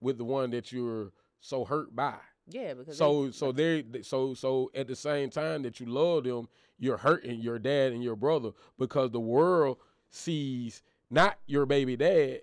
[0.00, 2.14] with the one that you're so hurt by.
[2.48, 6.24] Yeah, because So they, so they so so at the same time that you love
[6.24, 6.48] them,
[6.78, 9.76] you're hurting your dad and your brother because the world
[10.08, 12.40] sees not your baby dad,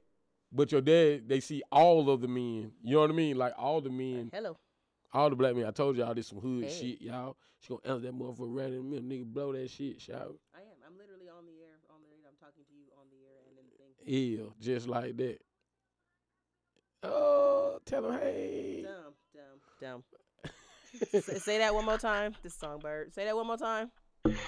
[0.52, 1.28] but your dad.
[1.28, 2.72] They see all of the men.
[2.84, 3.36] You know what I mean?
[3.36, 4.58] Like all the men hello.
[5.12, 5.66] all the black men.
[5.66, 6.70] I told y'all this some hood Hey.
[6.70, 7.36] shit, y'all.
[7.62, 9.10] She gonna answer that motherfucker right in the middle.
[9.10, 10.38] Nigga, blow that shit, shout.
[10.54, 10.78] I am.
[10.86, 11.78] I'm literally on the air.
[11.94, 12.26] On the air.
[12.26, 13.42] I'm talking to you on the air
[14.06, 14.46] and in the thing.
[14.62, 15.38] Yeah, just like that.
[17.04, 18.84] Oh, tell him, hey.
[18.84, 19.14] Dumb,
[19.82, 20.04] dumb,
[21.02, 21.22] dumb.
[21.22, 22.36] say, say that one more time.
[22.44, 23.14] This songbird.
[23.14, 23.90] Say that one more time.
[24.26, 24.44] I just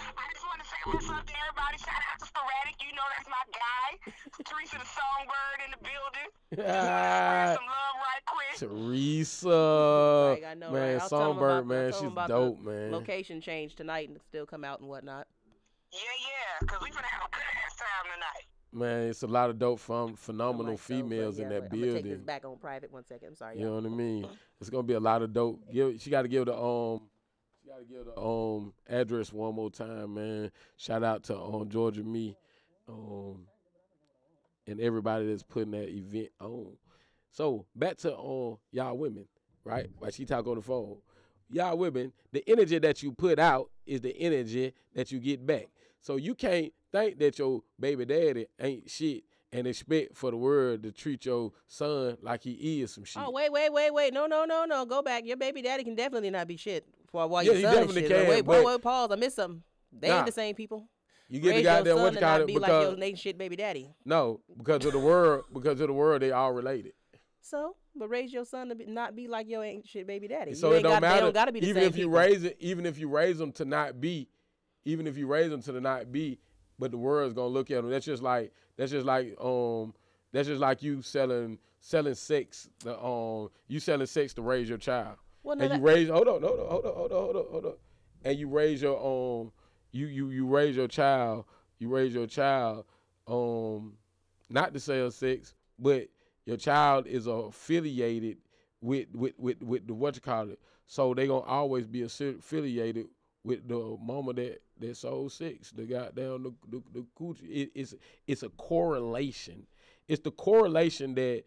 [0.46, 1.78] want to say what's up to everybody.
[1.80, 2.76] Shout out to Sporadic.
[2.80, 4.12] You know that's my guy.
[4.46, 6.30] Teresa the Songbird in the building.
[6.70, 8.60] Ah, Some love right quick.
[8.60, 10.30] Teresa.
[10.38, 11.02] Like, I know, man, right?
[11.02, 12.92] I'll tell 'em Songbird, about- man, she's dope, man.
[12.92, 15.26] Location change tonight and still come out and whatnot.
[15.92, 18.46] Yeah, yeah, because we're going to have a good ass time tonight.
[18.74, 21.94] Man, it's a lot of dope, I'm phenomenal like, so, females in that I'm gonna
[21.94, 22.92] take this back on private.
[22.92, 23.30] One second.
[23.30, 23.60] I'm sorry.
[23.60, 24.28] You know what I mean?
[24.60, 25.62] It's gonna be a lot of dope.
[25.72, 27.02] Give, she got to give the um,
[27.62, 30.52] she got to give the um address one more time, man.
[30.78, 32.36] Shout out to um Georgia Me,
[32.90, 33.46] um,
[34.66, 36.76] and everybody that's putting that event on.
[37.32, 39.28] So back to um y'all women,
[39.64, 39.88] right?
[40.00, 40.98] While she talk on the phone,
[41.52, 45.68] y'all women, the energy that you put out is the energy that you get back.
[46.02, 50.84] So you can't think that your baby daddy ain't shit and expect for the world
[50.84, 53.24] to treat your son like he is some oh, shit.
[53.26, 54.14] Oh wait, wait, wait, wait!
[54.14, 54.86] No, no, no, no!
[54.86, 55.26] Go back.
[55.26, 58.02] Your baby daddy can definitely not be shit while while Yeah, your son is definitely
[58.04, 58.12] shit.
[58.12, 59.10] can, wait, wait, wait, pause!
[59.12, 59.62] I missed something.
[59.92, 60.18] They Nah.
[60.18, 60.88] ain't the same people.
[61.30, 63.16] You get Raise the goddamn what son you call it be because like your Nathan
[63.16, 63.90] shit baby daddy.
[64.06, 66.94] no, because of the world, because of the world, they all related.
[67.42, 70.54] So, but raise your son to be, not be like your ain't shit baby daddy.
[70.54, 71.22] So you it don't got, matter.
[71.22, 72.20] Don't got to be the even same if you people.
[72.20, 74.30] raise it, even if you raise them to not be,
[74.86, 76.40] even if you raise them to not be,
[76.80, 77.90] but the world's gonna look at them.
[77.92, 79.94] That's just like that's just like um
[80.32, 82.70] that's just like you selling selling sex.
[82.84, 86.10] The um you selling sex to raise your child, Well, no, and you that- raise
[86.10, 87.74] hold on hold on hold on hold on hold on hold on,
[88.24, 89.52] and you raise your um
[89.92, 91.46] you you you raise your child
[91.80, 92.86] you raise your child
[93.28, 93.94] um,
[94.50, 96.08] not to sell sex, but
[96.46, 98.38] your child is affiliated
[98.82, 100.60] with with with, with the what you call it.
[100.88, 103.08] So they gonna always be affiliated
[103.44, 107.50] with the mama that that sold sex, the goddamn the the, the coochie.
[107.50, 107.94] It, it's
[108.28, 109.66] it's a correlation.
[110.08, 111.44] It's the correlation that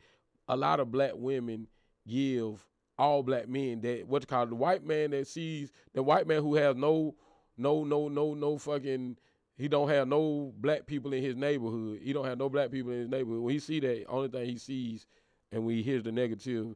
[0.48, 1.66] a lot of black women
[2.06, 2.64] give
[2.98, 6.26] all black men that what you call it, the white man that sees the white
[6.26, 7.14] man who has no
[7.58, 9.16] no no no no fucking
[9.56, 12.00] he don't have no black people in his neighborhood.
[12.02, 13.42] He don't have no black people in his neighborhood.
[13.42, 15.06] When he see that, only thing he sees,
[15.50, 16.74] and when he hears the negative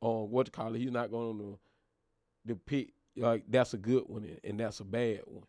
[0.00, 1.58] on what you call it, he's not going to
[2.44, 5.44] depict like that's a good one and- that's a bad one.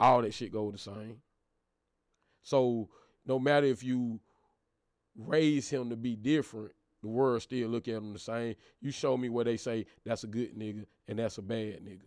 [0.00, 1.20] All that shit go the same.
[2.42, 2.88] So
[3.26, 4.20] no matter if you
[5.16, 6.72] raise him to be different,
[7.02, 8.54] the world still look at him the same.
[8.80, 12.02] You show me where they say that's a good nigga and that's a bad nigga.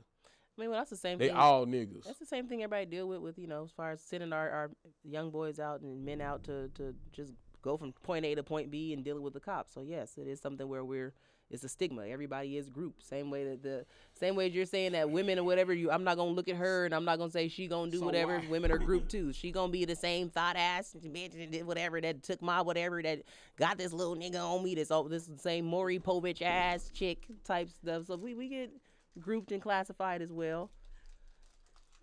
[0.57, 1.37] I mean, well, that's the same They thing.
[1.37, 2.03] all niggas.
[2.05, 4.49] That's the same thing everybody deal with, with you know, as far as sending our,
[4.49, 4.71] our
[5.03, 8.69] young boys out and men out to, to just go from point A to point
[8.69, 9.73] B and dealing with the cops.
[9.73, 11.13] So yes, it is something where we're
[11.51, 12.07] it's a stigma.
[12.07, 13.05] Everybody is grouped.
[13.05, 16.03] Same way that the same way as you're saying that women or whatever you I'm
[16.03, 18.39] not gonna look at her and I'm not gonna say she gonna do So whatever.
[18.39, 18.47] why?
[18.47, 19.33] Women are grouped too.
[19.33, 23.01] She gonna be the same thought ass bitch that did whatever that took my whatever
[23.03, 23.23] that
[23.57, 24.75] got this little nigga on me.
[24.75, 28.05] This oh this same Maury Povich ass chick type stuff.
[28.07, 28.71] So we, we get
[29.19, 30.69] grouped and classified as well.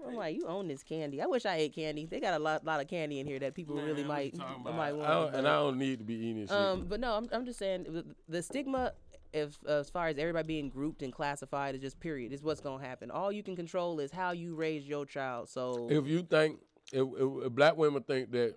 [0.07, 1.21] I'm like, you own this candy.
[1.21, 2.07] I wish I ate candy.
[2.07, 5.09] They got a lot, lot of candy in here that people really might, might want.
[5.09, 6.57] don't, and I don't need to be eating this shit.
[6.57, 8.93] Um, but no, I'm, I'm just saying the- the stigma,
[9.33, 12.33] if as far as everybody being grouped and classified, is just period.
[12.33, 13.11] Is what's gonna happen.
[13.11, 15.49] All you can control is how you raise your child.
[15.49, 16.61] So if you think
[16.93, 18.57] if, if, if black women think that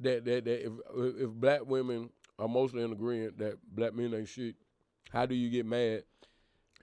[0.00, 0.72] that that, that if
[1.20, 4.56] if black women are mostly in agreement that black men ain't shit,
[5.10, 6.02] how do you get mad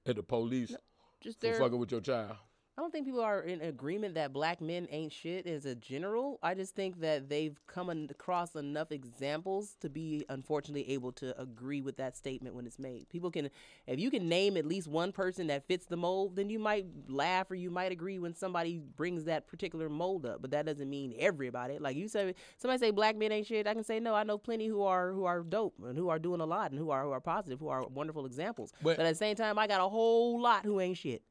[0.05, 0.75] at the police
[1.21, 2.37] just for fucking with your child?
[2.77, 6.39] I don't think people are in agreement that black men ain't shit as a general.
[6.41, 11.81] I just think that they've come across enough examples to be unfortunately able to agree
[11.81, 13.09] with that statement when it's made.
[13.09, 13.49] People can,
[13.87, 16.85] if you can name at least one person that fits the mold, then you might
[17.09, 20.41] laugh or you might agree when somebody brings that particular mold up.
[20.41, 21.77] But that doesn't mean everybody.
[21.77, 23.67] Like you said, somebody say black men ain't shit.
[23.67, 24.15] I can say no.
[24.15, 26.79] I know plenty who are who are dope and who are doing a lot and
[26.79, 28.71] who are who are positive, who are wonderful examples.
[28.81, 31.21] But- but at the same time, I got a whole lot who ain't shit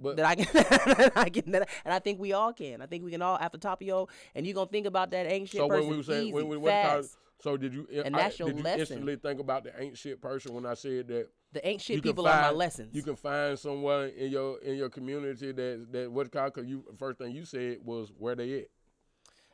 [0.00, 2.82] But that I can, that I can, that and I think we all can.
[2.82, 5.10] I think we can all at the top of your, and you gonna think about
[5.12, 7.02] that ain't shit so person when we were saying easy, when we what you call
[7.40, 8.80] so did you eh, And I- that's your did you lesson.
[8.80, 12.40] instantly think about the ain't shit person when I said that The shit people are
[12.40, 12.94] my lessons.
[12.94, 16.66] You can find someone in your in your community that that what you call because
[16.66, 18.66] you first thing you said was where they at.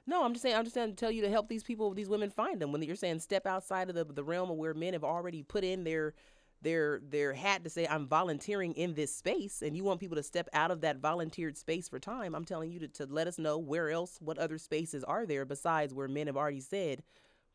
[0.06, 0.56] no, I'm just saying.
[0.56, 2.72] I'm just saying to tell you to help these people, these women find them.
[2.72, 5.64] When you're saying step outside of the the realm of where men have already put
[5.64, 6.14] in their
[6.62, 10.22] their their hat to say I'm volunteering in this space, and you want people to
[10.22, 12.34] step out of that volunteered space for time.
[12.34, 15.44] I'm telling you to, to let us know where else, what other spaces are there
[15.44, 17.02] besides where men have already said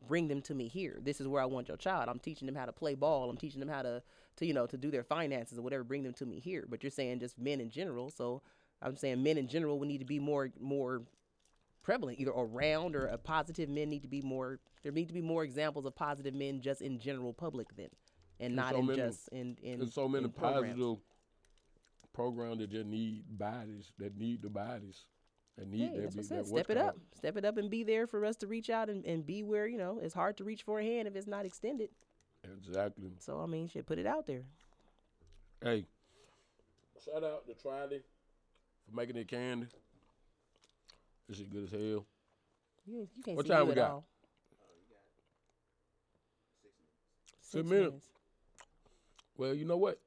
[0.06, 1.00] bring them to me here.
[1.02, 2.10] This is where I want your child.
[2.10, 3.30] I'm teaching them how to play ball.
[3.30, 4.04] I'm teaching them how to,
[4.38, 5.84] to you know, to do their finances or whatever.
[5.84, 6.66] Bring them to me here.
[6.70, 8.10] But you're saying just men in general.
[8.10, 8.42] So
[8.82, 11.04] I'm saying men in general would need to be more more
[11.84, 14.60] prevalent, either around or a positive men need to be more.
[14.84, 17.90] There need to be more examples of positive men just in general public then,
[18.39, 19.80] and not so in many- just in in.
[19.80, 20.73] There's so many in programs.
[20.76, 20.97] positive
[22.14, 25.05] programs that just need bodies that need the bodies
[25.57, 26.01] that need Hey, that.
[26.14, 26.97] that's be- what that Step it called- up.
[27.15, 29.68] Step it up and be there for us to reach out and, and be where,
[29.68, 31.89] you know, it's hard to reach for a hand if it's not extended.
[32.43, 33.11] Exactly.
[33.19, 34.43] So, I mean, shit, put it out there.
[35.61, 35.85] Hey,
[37.03, 38.01] shout out to Triley
[38.88, 39.68] for making it candy.
[41.27, 42.05] This shit good as hell.
[42.85, 43.91] You, you can't What see time you we at got?
[43.91, 44.05] all.
[46.64, 46.69] Oh,
[47.41, 48.07] six minutes.
[49.38, 49.99] Well, you know what?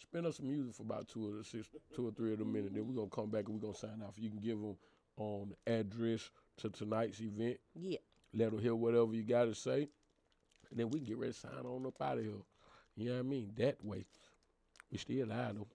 [0.00, 2.72] Spin us some music for about two or six, two or three of them minutes.
[2.74, 4.14] Then we're gonna come back and we're gonna sign off.
[4.16, 4.76] You can give them
[5.16, 7.58] on the address to tonight's event.
[7.74, 7.98] Yeah.
[8.32, 9.88] Let them hear whatever you got to say,
[10.70, 12.32] and then we can get ready to sign on up out of here.
[12.96, 13.52] You know what I mean?
[13.56, 14.04] That way,
[14.92, 15.66] we still live though.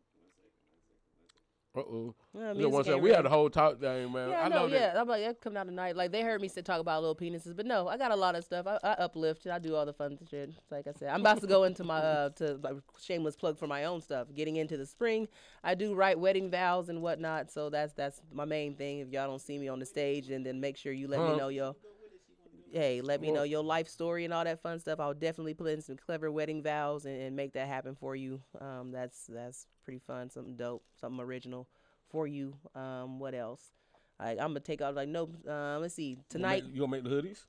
[1.75, 2.15] Uh oh.
[2.33, 2.95] Well, You know what I'm music saying?
[2.97, 4.29] ain't We had the whole talk thing, man.
[4.29, 4.93] Yeah, I no, know that.
[4.93, 5.01] yeah.
[5.01, 5.95] I'm like, that coming out tonight.
[5.95, 8.35] Like they heard me say talk about little penises, but no, I got a lot
[8.35, 8.67] of stuff.
[8.67, 9.47] I, I uplift.
[9.47, 10.51] I do all the fun shit.
[10.69, 13.65] Like I said, I'm about to go into my uh to like, shameless plug for
[13.65, 14.27] my own stuff.
[14.35, 15.27] Getting into the spring,
[15.63, 17.51] I do write wedding vows and whatnot.
[17.51, 18.99] So that's that's my main thing.
[18.99, 21.31] If y'all don't see me on the stage, and then make sure you let Huh.
[21.31, 21.75] me know your.
[22.73, 24.99] Hey, let me Well- know your life story and all that fun stuff.
[24.99, 28.41] I'll definitely put in some clever wedding vows and, and make that happen for you.
[28.59, 31.67] Um, that's that's pretty fun, something dope, something original
[32.09, 32.55] for you.
[32.73, 33.71] Um, what else?
[34.19, 35.29] I, I'm gonna take out like no.
[35.47, 36.03] Uh, let's see.
[36.03, 37.45] You gonna Tonight, make- you gonna make the hoodies?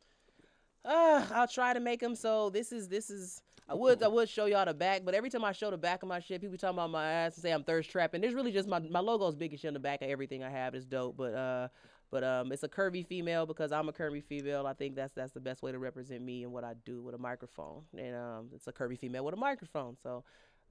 [0.84, 2.14] uh, I'll try to make them.
[2.14, 3.40] So this is this is.
[3.66, 6.02] I would I would show y'all the back, but every time I show the back
[6.02, 8.20] of my shit, people talking about my ass and say I'm thirst trapping.
[8.20, 10.51] There's really just my my logo's big as shit on the back of everything I
[10.51, 10.74] have.
[10.74, 11.68] It's dope, but uh.
[12.15, 14.69] But um, it's a curvy female because I'm a curvy female.
[14.69, 17.12] I think that's that's the best way to represent me and what I do with
[17.12, 17.82] a microphone.
[17.99, 19.97] And um, it's a curvy female with a microphone.
[20.01, 20.23] So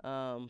[0.06, 0.49] um,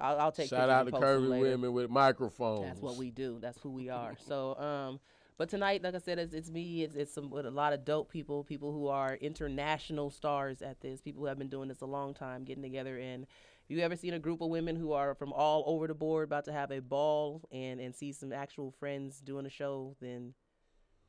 [0.00, 2.62] I'll, I'll take Shout out to curvy women with microphones.
[2.68, 3.38] That's what we do.
[3.40, 4.14] That's who we are.
[4.28, 5.00] So, um,
[5.38, 6.84] but tonight, like I said, it's, it's me.
[6.84, 10.80] It's, it's some with a lot of dope people, people who are international stars at
[10.80, 11.00] this.
[11.00, 12.96] People who have been doing this a long time, getting together.
[12.96, 13.26] And
[13.68, 16.44] you ever seen a group of women who are from all over the board, about
[16.46, 20.34] to have a ball, and and see some actual friends doing a show, then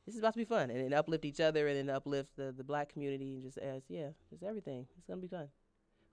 [0.06, 2.54] this is about to be fun and, and uplift each other and then uplift the
[2.56, 4.88] the black community and just as yeah, just everything.
[4.98, 5.48] It's gonna be fun.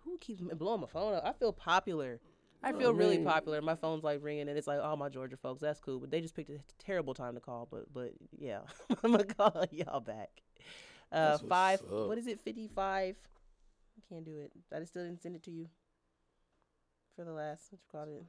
[0.05, 1.25] Who keeps blowing my phone up?
[1.25, 2.21] I feel popular.
[2.63, 3.63] I feel really mean- popular.
[3.63, 5.99] My phone's like ringing, and it's like, oh, my Georgia folks, that's cool.
[5.99, 7.69] But they just picked a terrible time to call.
[7.71, 8.61] But but yeah,
[9.03, 10.31] I'm gonna call y'all back.
[11.11, 11.81] Uh, five.
[11.89, 12.41] What is it?
[12.41, 13.17] Fifty-five.
[13.17, 14.53] I can't do it.
[14.75, 15.69] I just still didn't send it to you
[17.21, 17.71] for the last.
[17.71, 18.25] What you called it?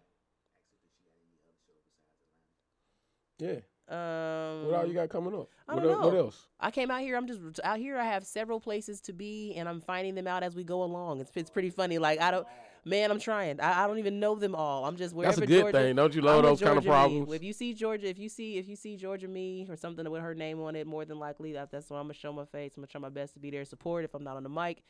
[3.39, 3.59] Yeah.
[3.89, 5.47] Um, What all you got coming up?
[5.67, 6.19] I don't what know.
[6.25, 6.47] else?
[6.59, 7.15] I came out here.
[7.17, 7.97] I'm just out here.
[7.97, 11.21] I have several places to be, and I'm finding them out as we go along.
[11.21, 11.97] It's it's pretty funny.
[11.97, 12.47] Like I don't,
[12.85, 13.59] man, I'm trying.
[13.59, 14.85] I, I don't even know them all.
[14.85, 15.95] I'm just wherever That's a good Georgia, thing.
[15.95, 17.19] Don't you I'm love those kind of Georgia me.
[17.19, 17.33] problems?
[17.33, 20.21] If you see Georgia, if you see if you see Georgia me or something with
[20.21, 22.73] her name on it, more than likely that, that's when I'm gonna show my face.
[22.75, 24.83] I'm gonna try my best to be there, support if I'm not on the mic.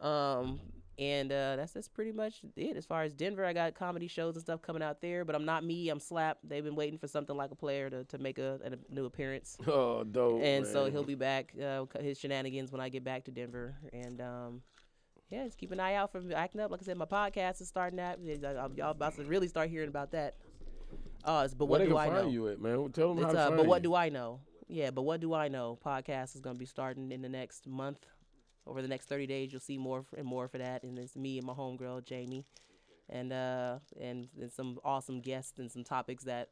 [0.00, 0.60] Um,
[1.00, 2.76] and uh, that's that's pretty much it.
[2.76, 5.46] As far as Denver, I got comedy shows and stuff coming out there, but I'm
[5.46, 5.88] not me.
[5.88, 6.38] I'm Slap.
[6.44, 9.56] They've been waiting for something like a player to, to make a, a new appearance
[9.66, 10.42] Oh, dope.
[10.42, 13.74] and so he'll be back uh, his shenanigans when I get back to Denver.
[13.94, 14.62] And um,
[15.30, 16.70] yeah, just keep an eye out for acting up.
[16.70, 18.18] Like I said, my podcast is starting up.
[18.76, 20.34] Y'all about to really start hearing about that.
[21.24, 22.30] Uh, but what do I find know?
[22.30, 22.90] you at, man?
[22.92, 23.90] Tell them how to uh, but what you.
[23.90, 24.40] do I know?
[24.68, 25.78] Yeah, but what do I know?
[25.84, 28.06] Podcast is going to be starting in the next month.
[28.66, 30.82] Over the next 30 days, you'll see more and more for that.
[30.82, 32.44] And it's me and my homegirl, Jamie.
[33.08, 36.50] And, uh, and and some awesome guests and some topics that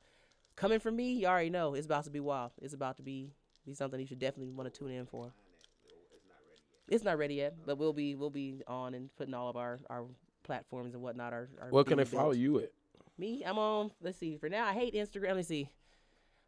[0.57, 2.51] coming from me, you already know it's about to be wild.
[2.61, 3.31] It's about to be
[3.65, 5.33] be something you should definitely want to tune in for.
[6.89, 9.79] It's not ready yet, but we'll be we'll be on and putting all of our
[9.89, 10.07] our
[10.43, 11.33] platforms and whatnot.
[11.33, 12.39] Are Where can they follow built.
[12.39, 12.73] you at?
[13.19, 13.91] Me, I'm on.
[14.01, 14.37] Let's see.
[14.39, 15.29] For now, I hate Instagram.
[15.29, 15.69] Let me see.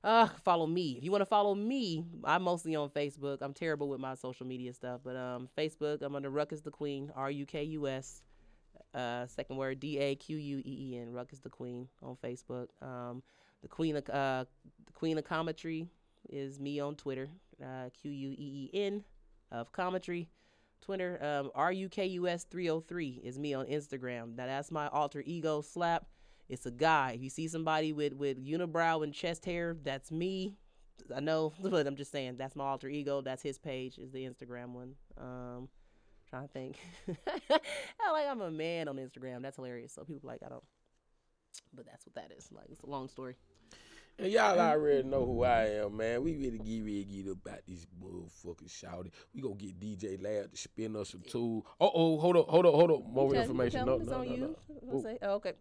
[0.03, 0.97] Uh, follow me.
[0.97, 3.39] If you want to follow me, I'm mostly on Facebook.
[3.43, 7.13] I'm terrible with my social media stuff, but um, Facebook, I'm under Ruckus the Queen,
[7.15, 8.23] R U K U S.
[8.95, 11.13] Uh, second word D A Q U E E N.
[11.13, 12.69] Ruckus the Queen on Facebook.
[12.81, 13.23] Um,
[13.63, 14.47] the Queen of uh,
[14.87, 15.87] the Queen of Cometry
[16.31, 17.29] is me on Twitter.
[17.63, 19.05] Uh, Q U E E N
[19.53, 20.29] of Cometry.
[20.81, 24.35] Twitter, um, R U K U S 303 is me on Instagram.
[24.35, 26.07] Now that's my alter ego slap.
[26.51, 27.13] It's a guy.
[27.15, 30.57] If you see somebody with with unibrow and chest hair, that's me.
[31.15, 33.21] I know, but I'm just saying that's my alter ego.
[33.23, 33.99] That's his page.
[33.99, 34.95] Is the Instagram one.
[35.17, 35.69] Um,
[36.29, 36.77] trying to think.
[37.09, 39.43] I like I'm a man on Instagram.
[39.43, 39.93] That's hilarious.
[39.95, 40.65] So people like I don't.
[41.73, 42.49] But that's what that is.
[42.53, 43.37] Like it's a long story.
[44.19, 46.23] And y'all already know who I am, man.
[46.23, 49.13] We really get ready to get up about this motherfucking shouting.
[49.35, 51.65] We gonna get DJ Lab to spin us some tools.
[51.81, 53.07] Oh, oh, hold up, hold up, hold up.
[53.09, 53.87] More You tell- information.
[53.87, 54.57] tell No, them no, no, no.
[54.91, 55.03] I'll Ooh.
[55.03, 55.53] say- oh, okay.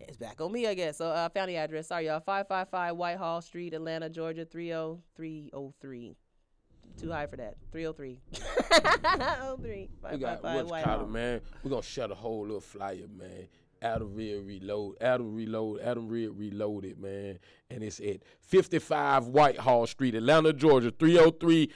[0.00, 0.98] It's back on me, I guess.
[0.98, 1.88] So I found the address.
[1.88, 2.20] Sorry, y'all.
[2.20, 6.16] 555 Whitehall Street, Atlanta, Georgia, 30303.
[6.98, 7.56] Too high for that.
[7.72, 8.20] 303.
[9.62, 9.90] 03.
[10.12, 11.40] We got 555 what's called man.
[11.62, 13.48] We gonna shut a whole little flyer, man.
[13.82, 17.38] Adam Real Reload, Adam Reload, Adam Real Reloaded, man.
[17.70, 21.70] And it's at 55 Whitehall Street, Atlanta, Georgia, 30303.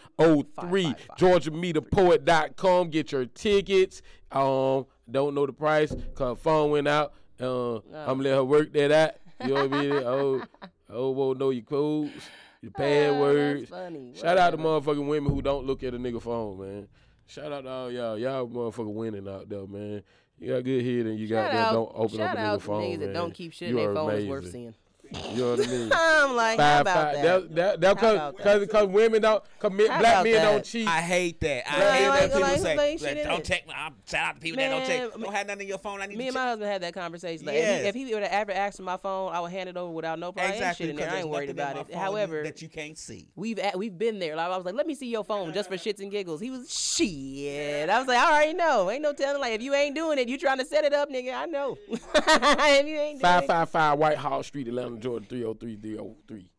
[0.57, 1.17] 555.
[1.19, 2.89] GeorgiaMeThePoet.com.
[2.89, 4.01] Get your tickets.
[4.33, 7.13] Um, don't know the price, cause phone went out.
[7.41, 7.83] Uh, I'm
[8.19, 9.13] gonna let her work that out.
[9.47, 9.93] You know what I mean?
[9.93, 10.43] Oh,
[10.91, 12.13] oh, won't know your codes,
[12.61, 13.69] your Ah, passwords.
[13.71, 14.13] funny.
[14.15, 16.89] Shout out to motherfucking women who don't look at a nigga phone, man.
[17.27, 18.19] Shout out to all y'all.
[18.19, 20.03] Y'all motherfucking winning out there, man.
[20.39, 22.41] You got good head and you got Shout that out, don't open shout up a
[22.41, 23.01] out nigga to phone, niggas man.
[23.01, 24.75] that don't keep shit in their are phone is worth seeing.
[25.13, 25.91] You know what I mean?
[25.95, 27.15] I'm like, how about five.
[27.23, 27.23] that?
[27.23, 28.91] That, that, that, cause, cause, that?
[28.91, 30.53] women don't, cause men, How black men that?
[30.53, 30.87] don't cheat.
[30.89, 31.71] I hate that.
[31.73, 33.75] I Right, hate like- that people like- say, like shit don't it." check my.
[33.75, 35.21] I'm, shout out to people that don't Man, check.
[35.21, 36.01] Don't have nothing in your phone.
[36.01, 36.43] I need Me to and check.
[36.43, 37.47] my husband had that conversation.
[37.47, 37.85] Like, Yes.
[37.87, 39.77] if, he, if he would have ever asked for my phone, I would hand it
[39.77, 40.53] over without no problem.
[40.55, 40.87] Exactly.
[40.89, 41.11] Ain't shit in there.
[41.17, 41.95] I ain't worried about it.
[41.95, 43.29] However, that you can't see.
[43.37, 44.37] we've at, we've been there.
[44.37, 46.41] Like I was like, let me see your phone just for shits and giggles.
[46.41, 47.89] He was shit.
[47.91, 48.91] I was like, I already know.
[48.91, 49.41] Ain't no telling.
[49.41, 51.35] Like if you ain't doing it, you trying to set it up, nigga.
[51.35, 51.77] I know.
[51.91, 56.51] if you ain't doing Five it, five five Whitehall Street, Atlanta, Georgia, 303 303.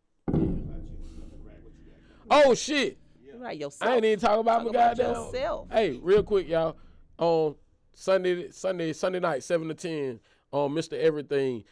[2.29, 2.97] Oh shit.
[3.37, 3.91] right yourself.
[3.91, 5.15] I ain't even talking about Talk my about goddamn.
[5.23, 5.67] yourself.
[5.71, 6.77] Hey, real quick, y'all.
[7.17, 7.55] On
[7.93, 10.19] Sunday, Sunday, Sunday night, seven to ten,
[10.53, 10.93] um, on Mr.
[10.99, 11.63] Everything,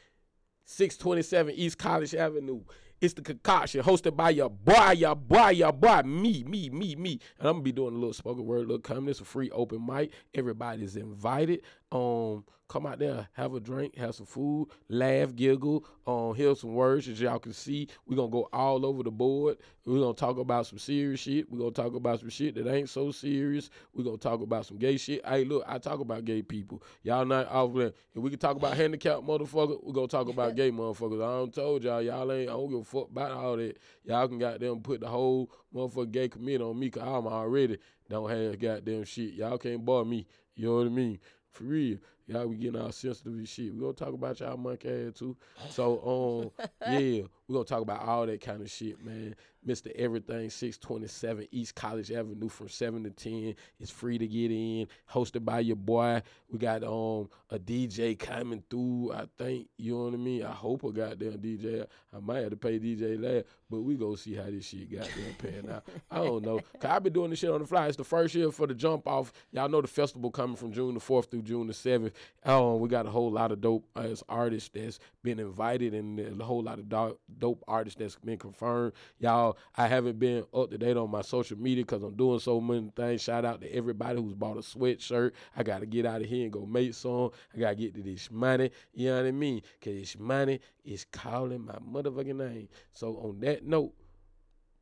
[0.65, 2.61] six twenty seven East College Avenue.
[3.01, 7.19] It's the concoction hosted by your boy, your boy, your boy, me, me, me, me.
[7.39, 9.11] And I'm gonna be doing a little spoken word, little comedy.
[9.11, 10.11] It's a free open mic.
[10.35, 11.61] Everybody's invited.
[11.91, 16.75] Um, come out there, have a drink, have some food, laugh, giggle, um, hear some
[16.75, 17.87] words as y'all can see.
[18.05, 19.57] We're gonna go all over the board.
[19.85, 21.51] We're gonna talk about some serious shit.
[21.51, 23.71] We're gonna talk about some shit that ain't so serious.
[23.93, 25.25] We're gonna talk about some gay shit.
[25.25, 26.83] Hey, look, I talk about gay people.
[27.01, 27.91] Y'all not off there.
[28.13, 31.23] If we can talk about handicapped motherfucker, we're gonna talk about gay motherfuckers.
[31.23, 33.77] I don't told y'all, y'all ain't I don't give a fuck about all that.
[34.03, 37.79] Y'all can goddamn put the whole motherfucker gay committee on me cause I'm already
[38.09, 39.33] don't have goddamn shit.
[39.33, 40.27] Y'all can't bar me.
[40.55, 41.19] You know what I mean?
[41.51, 41.97] For real.
[42.29, 43.73] Y'all be getting all sensitive and shit.
[43.73, 45.35] we gonna talk about y'all monkey ass too.
[45.71, 49.35] So um yeah, we gonna talk about all that kind of shit, man.
[49.67, 49.91] Mr.
[49.95, 53.55] Everything, 627 East College Avenue from 7 to 10.
[53.79, 54.87] It's free to get in.
[55.11, 56.21] Hosted by your boy.
[56.49, 59.67] We got um a DJ coming through, I think.
[59.77, 60.45] You know what I mean?
[60.45, 61.85] I hope a goddamn DJ.
[62.15, 65.33] I might have to pay DJ Lab, but we gonna see how this shit goddamn
[65.39, 65.83] pan out.
[66.09, 66.59] I don't know.
[66.79, 67.87] Cause I've been doing this shit on the fly.
[67.87, 69.33] It's the first year for the jump off.
[69.51, 72.11] Y'all know the festival coming from June the 4th through June the 7th.
[72.45, 76.43] Um, we got a whole lot of dope as artists that's been invited and a
[76.43, 78.93] whole lot of dope, dope artists that's been confirmed.
[79.19, 82.61] Y'all, I haven't been up to date on my social media because I'm doing so
[82.61, 83.21] many things.
[83.21, 85.31] Shout out to everybody who's bought a sweatshirt.
[85.57, 87.31] I got to get out of here and go make some.
[87.55, 88.71] I got to get to this money.
[88.93, 89.61] You know what I mean?
[89.79, 92.69] Because this money is calling my motherfucking name.
[92.93, 93.93] So on that note,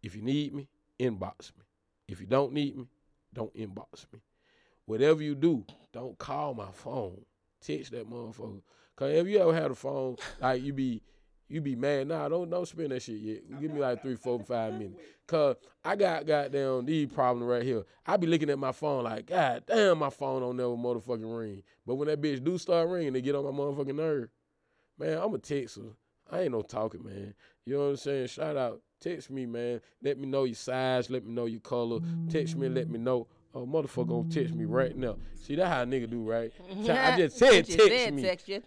[0.04, 0.68] if you need me,
[1.00, 1.64] inbox me.
[2.08, 2.86] If you don't need me,
[3.34, 4.20] don't inbox me.
[4.88, 7.20] Whatever you do, don't call my phone.
[7.62, 8.62] Text that motherfucker.
[8.96, 11.04] Cause if you ever had a phone, like you be
[11.50, 12.08] you be mad.
[12.08, 13.60] Nah, don't don't spend that shit yet.
[13.62, 14.96] Give me like three, four, five minutes.
[15.28, 17.84] Cause I got goddamn these problem right here.
[18.06, 21.64] I be looking at my phone like, God damn, my phone don't never motherfucking ring.
[21.86, 24.30] But when that bitch do start ringing, they get on my motherfucking nerve.
[24.98, 25.94] Man, I'm a texter.
[26.32, 27.34] I ain't no talking, man.
[27.66, 28.28] You know what I'm saying?
[28.28, 28.82] Shout out.
[29.00, 29.80] Text me, man.
[30.02, 31.10] Let me know your size.
[31.10, 32.00] Let me know your color.
[32.30, 33.28] Text me and let me know.
[33.54, 35.18] Oh, motherfucker gonna text me right now.
[35.36, 36.52] See, that how a nigga do, right?
[36.90, 38.22] I just said text said, me.
[38.22, 38.62] Text you.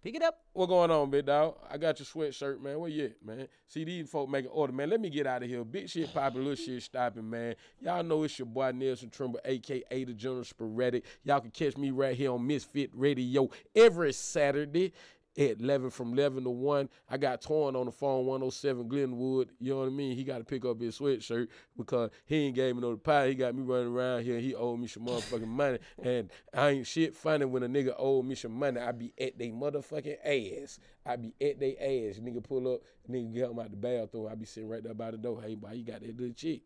[0.00, 0.38] Pick it up.
[0.52, 1.56] What going on, big dog?
[1.68, 2.78] I got your sweatshirt, man.
[2.78, 3.48] Where you at, man?
[3.66, 4.90] See these folk making order, man.
[4.90, 5.64] Let me get out of here.
[5.64, 7.56] Big shit popping, little shit stopping, man.
[7.80, 11.04] Y'all know it's your boy Nelson Trimble, aka the General Sporadic.
[11.24, 14.92] Y'all can catch me right here on Misfit Radio every Saturday
[15.38, 16.88] at 11 from 11 to 1.
[17.08, 19.50] I got Torn on the phone, 107 Glenwood.
[19.60, 20.16] You know what I mean?
[20.16, 23.28] He got to pick up his sweatshirt because he ain't gave me no pie.
[23.28, 24.40] He got me running around here.
[24.40, 25.78] He owed me some motherfucking money.
[26.02, 28.80] And I ain't shit funny when a nigga owe me some money.
[28.80, 30.16] I be at they motherfucking
[30.64, 30.80] ass.
[31.06, 32.18] I be at they ass.
[32.18, 34.28] Nigga pull up, nigga get him out the bathroom.
[34.30, 35.40] I be sitting right there by the door.
[35.40, 36.62] Hey, boy, you got that little chick.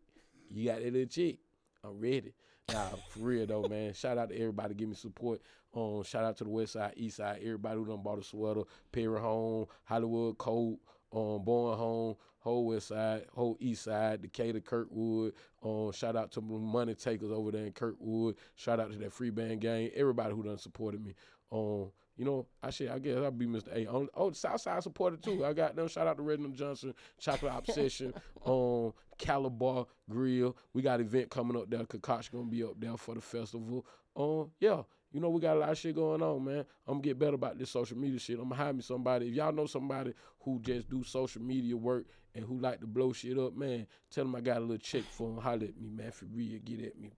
[0.49, 1.37] You got that little chick.
[1.83, 2.33] I'm ready.
[2.71, 3.93] Nah, for real though, man.
[3.93, 5.41] Shout out to everybody give me support.
[5.75, 8.61] Um, shout out to the West Side, East Side, everybody who done bought a sweater,
[8.91, 10.79] Perry Home, Hollywood Court,
[11.11, 15.33] um, Bowen Home, whole West Side, whole East Side, Decatur, Kirkwood.
[15.63, 18.35] Um, shout out to money takers over there in Kirkwood.
[18.55, 19.89] Shout out to that free band gang.
[19.95, 21.15] Everybody who done supported me.
[21.51, 23.75] Um, you know, I should, I guess I'll be Mr.
[23.75, 23.87] A.
[23.87, 25.43] On, oh, Southside supported too.
[25.43, 25.87] I got them.
[25.87, 28.13] Shout out to Reginald Johnson, Chocolate Obsession,
[28.45, 30.55] um, Calabar Grill.
[30.73, 31.85] We got event coming up there.
[31.85, 33.85] Concoction gonna be up there for the festival.
[34.15, 34.83] Um, yeah.
[35.11, 36.65] You know, we got a lot of shit going on, man.
[36.87, 38.37] I'm gonna get better about this social media shit.
[38.37, 39.27] I'm gonna hire me somebody.
[39.27, 43.13] If y'all know somebody who just do social media work and who like to blow
[43.13, 45.37] shit up, man, tell them I got a little check for them.
[45.37, 46.11] Holler at me, man.
[46.11, 47.11] For real, get at me.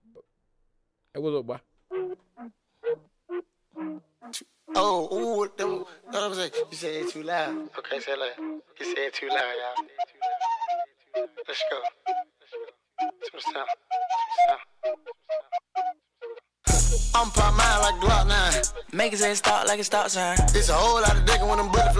[1.14, 1.60] Hey, what's up, boy?
[4.78, 6.50] Oh, ooh, what the, what I'm saying?
[6.70, 7.70] You said it too loud.
[7.78, 8.60] Okay, say it loud.
[8.78, 11.26] You said it too loud, y'all.
[11.48, 11.78] Let's go.
[13.00, 13.54] To the sound.
[13.56, 13.66] To
[14.26, 14.66] the sound.
[17.14, 18.62] I'm pop mine like Glock 9.
[18.92, 20.36] Make it say start like a stop sign.
[20.54, 21.96] It's a whole lot of dick when them bullets